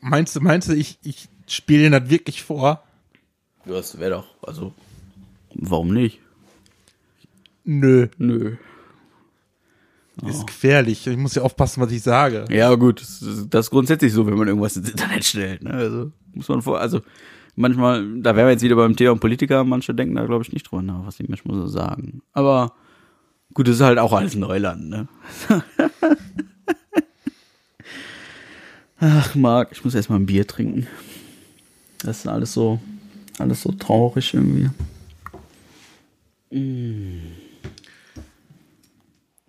meinst 0.00 0.34
du, 0.34 0.40
meinst 0.40 0.68
du, 0.68 0.72
ich, 0.72 0.98
ich 1.02 1.28
spiele 1.46 1.90
das 1.90 2.08
wirklich 2.10 2.42
vor? 2.42 2.82
Ja, 3.66 3.72
Das 3.74 3.98
wäre 3.98 4.12
doch, 4.12 4.26
also 4.42 4.72
warum 5.54 5.92
nicht? 5.92 6.20
Nö, 7.64 8.08
Nö. 8.16 8.56
Ist 10.28 10.46
gefährlich. 10.46 11.06
Ich 11.06 11.16
muss 11.16 11.34
ja 11.34 11.42
aufpassen, 11.42 11.80
was 11.82 11.90
ich 11.92 12.02
sage. 12.02 12.44
Ja 12.50 12.74
gut, 12.74 13.00
das, 13.00 13.22
ist- 13.22 13.46
das 13.50 13.66
ist 13.66 13.70
grundsätzlich 13.70 14.12
so, 14.12 14.26
wenn 14.26 14.34
man 14.36 14.48
irgendwas 14.48 14.76
ins 14.76 14.90
Internet 14.90 15.24
stellt. 15.24 15.62
Ne? 15.62 15.70
Also 15.72 16.12
muss 16.34 16.48
man 16.48 16.60
vor, 16.62 16.78
also 16.80 17.00
manchmal, 17.56 18.04
da 18.20 18.36
wären 18.36 18.46
wir 18.46 18.52
jetzt 18.52 18.62
wieder 18.62 18.76
beim 18.76 18.96
Thema 18.96 19.16
Politiker, 19.16 19.64
manche 19.64 19.94
denken 19.94 20.14
da 20.16 20.24
glaube 20.26 20.42
ich 20.44 20.52
nicht 20.52 20.64
drüber 20.70 20.82
nach, 20.82 21.06
was 21.06 21.16
die 21.16 21.24
manchmal 21.28 21.56
so 21.56 21.66
sagen. 21.66 22.22
Aber 22.32 22.74
gut, 23.54 23.66
das 23.68 23.76
ist 23.76 23.82
halt 23.82 23.98
auch 23.98 24.12
alles 24.12 24.34
Neuland, 24.36 24.88
ne? 24.88 25.08
Ach, 29.02 29.34
Marc, 29.34 29.70
ich 29.72 29.82
muss 29.84 29.94
erstmal 29.94 30.18
ein 30.20 30.26
Bier 30.26 30.46
trinken. 30.46 30.86
Das 32.02 32.18
ist 32.18 32.26
alles 32.26 32.52
so, 32.52 32.78
alles 33.38 33.62
so 33.62 33.72
traurig 33.72 34.34
irgendwie. 34.34 34.68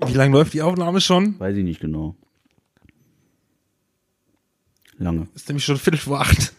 Wie 0.05 0.13
lange 0.13 0.33
läuft 0.35 0.53
die 0.53 0.61
Aufnahme 0.61 1.01
schon? 1.01 1.39
Weiß 1.39 1.55
ich 1.55 1.63
nicht 1.63 1.79
genau. 1.79 2.15
Lange. 4.97 5.27
Ist 5.35 5.47
nämlich 5.49 5.65
schon 5.65 5.77
Viertel 5.77 5.99
vor 5.99 6.21
acht. 6.21 6.53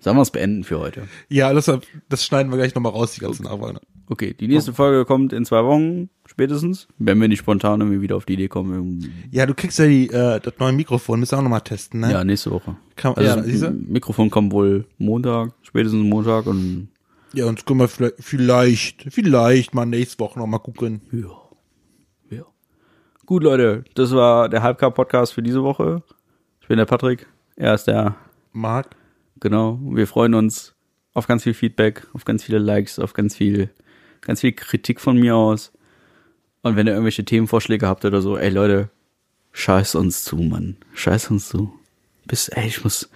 Sollen 0.00 0.16
wir 0.16 0.22
es 0.22 0.30
beenden 0.30 0.64
für 0.64 0.78
heute? 0.78 1.08
Ja, 1.28 1.52
deshalb, 1.52 1.86
das 2.08 2.24
schneiden 2.24 2.50
wir 2.52 2.56
gleich 2.58 2.74
nochmal 2.74 2.92
raus, 2.92 3.12
die 3.14 3.20
ganzen 3.20 3.46
Aufnahmen. 3.46 3.78
Okay, 4.06 4.34
die 4.34 4.48
nächste 4.48 4.74
Folge 4.74 5.06
kommt 5.06 5.32
in 5.32 5.46
zwei 5.46 5.64
Wochen 5.64 6.10
spätestens, 6.26 6.88
wenn 6.98 7.18
wir 7.20 7.28
nicht 7.28 7.38
spontan 7.38 7.80
irgendwie 7.80 8.02
wieder 8.02 8.16
auf 8.16 8.26
die 8.26 8.34
Idee 8.34 8.48
kommen. 8.48 9.10
Ja, 9.30 9.46
du 9.46 9.54
kriegst 9.54 9.78
ja 9.78 9.86
die, 9.86 10.08
äh, 10.10 10.40
das 10.40 10.54
neue 10.58 10.72
Mikrofon, 10.74 11.20
müssen 11.20 11.32
wir 11.32 11.38
auch 11.38 11.42
nochmal 11.42 11.62
testen, 11.62 12.00
ne? 12.00 12.12
Ja, 12.12 12.22
nächste 12.22 12.50
Woche. 12.50 12.76
Kann, 12.96 13.14
Also 13.14 13.26
ja, 13.28 13.36
das 13.36 13.46
siehst 13.46 13.62
du? 13.62 13.70
Mikrofon 13.70 14.28
kommt 14.28 14.52
wohl 14.52 14.84
Montag, 14.98 15.52
spätestens 15.62 16.04
Montag 16.04 16.46
und 16.46 16.88
ja, 17.32 17.46
uns 17.46 17.64
können 17.64 17.80
wir 17.80 17.88
vielleicht, 17.88 18.16
vielleicht, 18.20 19.06
vielleicht 19.10 19.74
mal 19.74 19.86
nächste 19.86 20.18
Woche 20.20 20.38
nochmal 20.38 20.60
gucken. 20.60 21.00
ja. 21.12 21.28
Gut, 23.26 23.42
Leute, 23.42 23.84
das 23.94 24.10
war 24.12 24.50
der 24.50 24.62
Halbcar-Podcast 24.62 25.32
für 25.32 25.42
diese 25.42 25.62
Woche. 25.62 26.02
Ich 26.60 26.68
bin 26.68 26.76
der 26.76 26.84
Patrick, 26.84 27.26
er 27.56 27.72
ist 27.72 27.84
der, 27.84 28.16
Marc, 28.52 28.96
genau. 29.40 29.78
Wir 29.82 30.06
freuen 30.06 30.34
uns 30.34 30.74
auf 31.14 31.26
ganz 31.26 31.42
viel 31.42 31.54
Feedback, 31.54 32.06
auf 32.12 32.26
ganz 32.26 32.44
viele 32.44 32.58
Likes, 32.58 32.98
auf 32.98 33.14
ganz 33.14 33.34
viel, 33.34 33.70
ganz 34.20 34.42
viel 34.42 34.52
Kritik 34.52 35.00
von 35.00 35.16
mir 35.16 35.36
aus. 35.36 35.72
Und 36.60 36.76
wenn 36.76 36.86
ihr 36.86 36.92
irgendwelche 36.92 37.24
Themenvorschläge 37.24 37.88
habt 37.88 38.04
oder 38.04 38.20
so, 38.20 38.36
ey 38.36 38.50
Leute, 38.50 38.90
scheiß 39.52 39.94
uns 39.94 40.24
zu, 40.24 40.36
Mann. 40.36 40.76
Scheiß 40.92 41.30
uns 41.30 41.48
zu. 41.48 41.72
Bis, 42.26 42.50
ey, 42.50 42.66
ich 42.66 42.84
muss, 42.84 43.08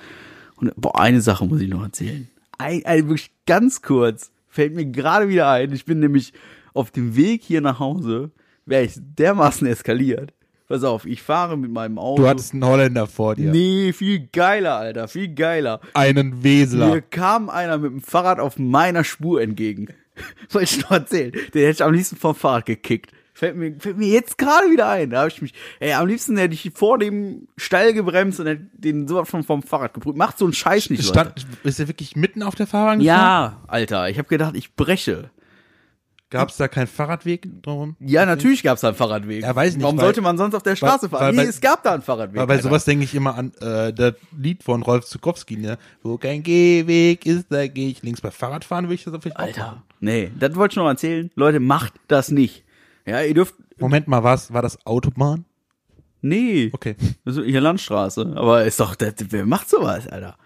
und, 0.57 0.73
boah, 0.77 0.99
eine 0.99 1.21
Sache 1.21 1.45
muss 1.45 1.61
ich 1.61 1.69
noch 1.69 1.83
erzählen. 1.83 2.29
Ein, 2.57 2.83
ein, 2.87 3.09
wirklich 3.09 3.31
ganz 3.45 3.83
kurz. 3.83 4.31
Fällt 4.49 4.75
mir 4.75 4.87
gerade 4.87 5.29
wieder 5.29 5.51
ein. 5.51 5.71
Ich 5.73 5.85
bin 5.85 6.01
nämlich 6.01 6.33
auf 6.73 6.91
dem 6.91 7.15
Weg 7.15 7.43
hier 7.43 7.61
nach 7.61 7.79
Hause, 7.79 8.31
wäre 8.69 8.85
ich 8.85 8.95
dermaßen 8.97 9.67
eskaliert. 9.67 10.33
Pass 10.69 10.85
auf, 10.85 11.07
ich 11.07 11.23
fahre 11.23 11.57
mit 11.57 11.73
meinem 11.73 11.99
Auto. 11.99 12.23
du 12.23 12.29
hattest 12.29 12.53
einen 12.53 12.65
Holländer 12.65 13.07
vor 13.07 13.35
dir. 13.35 13.51
Nee, 13.51 13.95
viel 13.95 14.29
geiler, 14.31 14.77
Alter, 14.77 15.09
viel 15.09 15.35
geiler. 15.35 15.81
Einen 15.95 16.43
Weseler. 16.45 16.89
Mir 16.89 17.01
kam 17.01 17.49
einer 17.49 17.79
mit 17.79 17.91
dem 17.91 18.03
Fahrrad 18.03 18.39
auf 18.39 18.59
meiner 18.59 19.03
Spur 19.03 19.41
entgegen. 19.41 19.89
Wollte 20.51 20.77
ich 20.77 20.83
noch 20.83 20.91
erzählen. 20.91 21.33
Den 21.33 21.63
hätte 21.63 21.71
ich 21.71 21.83
am 21.83 21.95
liebsten 21.95 22.17
vom 22.17 22.35
Fahrrad 22.35 22.67
gekickt. 22.67 23.13
Fällt 23.33 23.57
mir, 23.57 23.77
fällt 23.79 23.97
mir 23.97 24.09
jetzt 24.09 24.37
gerade 24.37 24.69
wieder 24.69 24.89
ein. 24.89 25.11
Da 25.11 25.21
habe 25.21 25.29
ich 25.29 25.41
mich, 25.41 25.55
ey, 25.79 25.93
am 25.93 26.07
liebsten 26.09 26.37
hätte 26.37 26.55
ich 26.55 26.73
vor 26.75 26.99
dem 26.99 27.47
Stall 27.57 27.95
gebremst 27.95 28.41
und 28.41 28.47
hätte 28.49 28.67
den 28.75 29.07
sowas 29.07 29.29
von 29.31 29.45
vom 29.45 29.63
Fahrrad 29.63 29.95
geprüft. 29.95 30.19
Macht 30.19 30.39
so 30.39 30.45
einen 30.45 30.55
Scheiß 30.55 30.91
nicht, 30.91 31.05
Leute. 31.05 31.31
Stand, 31.31 31.47
ist 31.63 31.79
er 31.79 31.89
wirklich 31.89 32.17
mitten 32.17 32.43
auf 32.43 32.57
der 32.57 32.67
Fahrbahn 32.67 32.99
gefahren? 32.99 33.17
Ja, 33.17 33.63
Alter, 33.69 34.11
ich 34.11 34.19
habe 34.19 34.29
gedacht, 34.29 34.57
ich 34.57 34.75
breche. 34.75 35.31
Gab 36.31 36.51
es 36.51 36.59
da 36.59 36.69
keinen 36.69 36.89
Fahrradweg 36.89 37.63
drum? 37.63 37.97
Ja, 38.01 38.27
natürlich 38.27 38.63
gab's 38.63 38.83
da 38.83 38.89
einen 38.89 38.97
Fahrradweg. 38.97 39.43
Ja, 39.43 39.57
weiß 39.57 39.75
nicht, 39.77 39.83
Warum 39.83 39.97
weil- 39.97 40.05
sollte 40.05 40.21
man 40.21 40.37
sonst 40.37 40.55
auf 40.55 40.63
der 40.63 40.77
Straße 40.77 41.11
weil- 41.11 41.19
fahren? 41.19 41.21
weil 41.29 41.33
nee, 41.33 41.43
bei- 41.45 41.49
es 41.49 41.61
gab 41.61 41.83
da 41.83 41.95
einen 41.95 42.03
Fahrradweg. 42.03 42.39
Weil 42.41 42.47
bei 42.47 42.55
Alter. 42.57 42.65
sowas 42.69 42.85
denke 42.85 43.05
ich 43.05 43.15
immer 43.15 43.35
an 43.35 43.53
äh, 43.63 43.93
das 43.95 44.15
Lied 44.37 44.63
von 44.63 44.83
Rolf 44.83 45.07
Zukowski, 45.07 45.57
ne? 45.57 45.79
Wo 46.03 46.19
kein 46.19 46.43
Gehweg 46.43 47.25
ist, 47.25 47.47
da 47.51 47.67
gehe 47.67 47.89
ich 47.89 48.03
links. 48.03 48.21
Bei 48.21 48.31
Fahrradfahren 48.31 48.85
würde 48.87 48.97
ich 48.97 49.05
das 49.05 49.15
auf 49.15 49.25
jeden 49.25 49.37
Fall 49.37 49.45
auch 49.51 49.57
machen. 49.57 49.63
Alter, 49.63 49.83
nee, 50.01 50.31
das 50.39 50.55
wollte 50.55 50.75
ich 50.75 50.77
noch 50.77 50.87
erzählen. 50.89 51.31
Leute, 51.35 51.61
macht 51.61 51.95
das 52.09 52.31
nicht. 52.31 52.63
Ja, 53.07 53.23
ihr 53.23 53.33
dürft, 53.33 53.55
Moment 53.79 54.07
mal, 54.07 54.23
was? 54.23 54.53
War 54.53 54.61
das 54.61 54.85
Autobahn? 54.87 55.47
nee, 56.21 56.71
Okay. 56.75 56.97
das 57.25 57.37
ist 57.37 57.45
hier 57.47 57.61
Landstraße. 57.61 58.35
Aber 58.37 58.65
ist 58.65 58.81
doch, 58.81 58.95
das, 58.97 59.15
wer 59.31 59.47
macht 59.47 59.71
sowas, 59.71 60.07
Alter? 60.09 60.37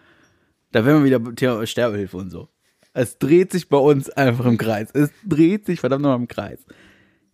Da 0.70 0.84
wären 0.84 1.02
wir 1.02 1.20
wieder 1.34 1.66
Sterbehilfe 1.66 2.16
und 2.18 2.30
so. 2.30 2.48
Es 2.94 3.18
dreht 3.18 3.52
sich 3.52 3.68
bei 3.68 3.78
uns 3.78 4.10
einfach 4.10 4.46
im 4.46 4.58
Kreis. 4.58 4.90
Es 4.92 5.10
dreht 5.24 5.66
sich 5.66 5.80
verdammt 5.80 6.02
noch 6.02 6.14
im 6.14 6.28
Kreis. 6.28 6.64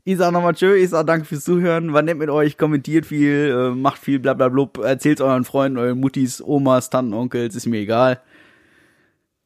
Ich 0.05 0.17
sag 0.17 0.33
nochmal 0.33 0.55
tschö, 0.55 0.75
ich 0.75 0.89
sag 0.89 1.07
danke 1.07 1.27
fürs 1.27 1.45
Zuhören, 1.45 1.93
war 1.93 2.01
nett 2.01 2.17
mit 2.17 2.31
euch, 2.31 2.57
kommentiert 2.57 3.05
viel, 3.05 3.55
äh, 3.55 3.75
macht 3.75 4.01
viel, 4.01 4.19
bla 4.19 4.33
bla 4.33 4.49
blub, 4.49 4.79
erzählt 4.79 5.21
euren 5.21 5.45
Freunden, 5.45 5.77
euren 5.77 6.01
Muttis, 6.01 6.41
Omas, 6.41 6.89
Tanten, 6.89 7.13
Onkels, 7.13 7.55
ist 7.55 7.67
mir 7.67 7.81
egal. 7.81 8.23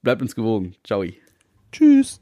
Bleibt 0.03 0.23
uns 0.23 0.37
gewogen. 0.37 0.77
Ciao. 0.85 1.05
Tschüss. 1.73 2.21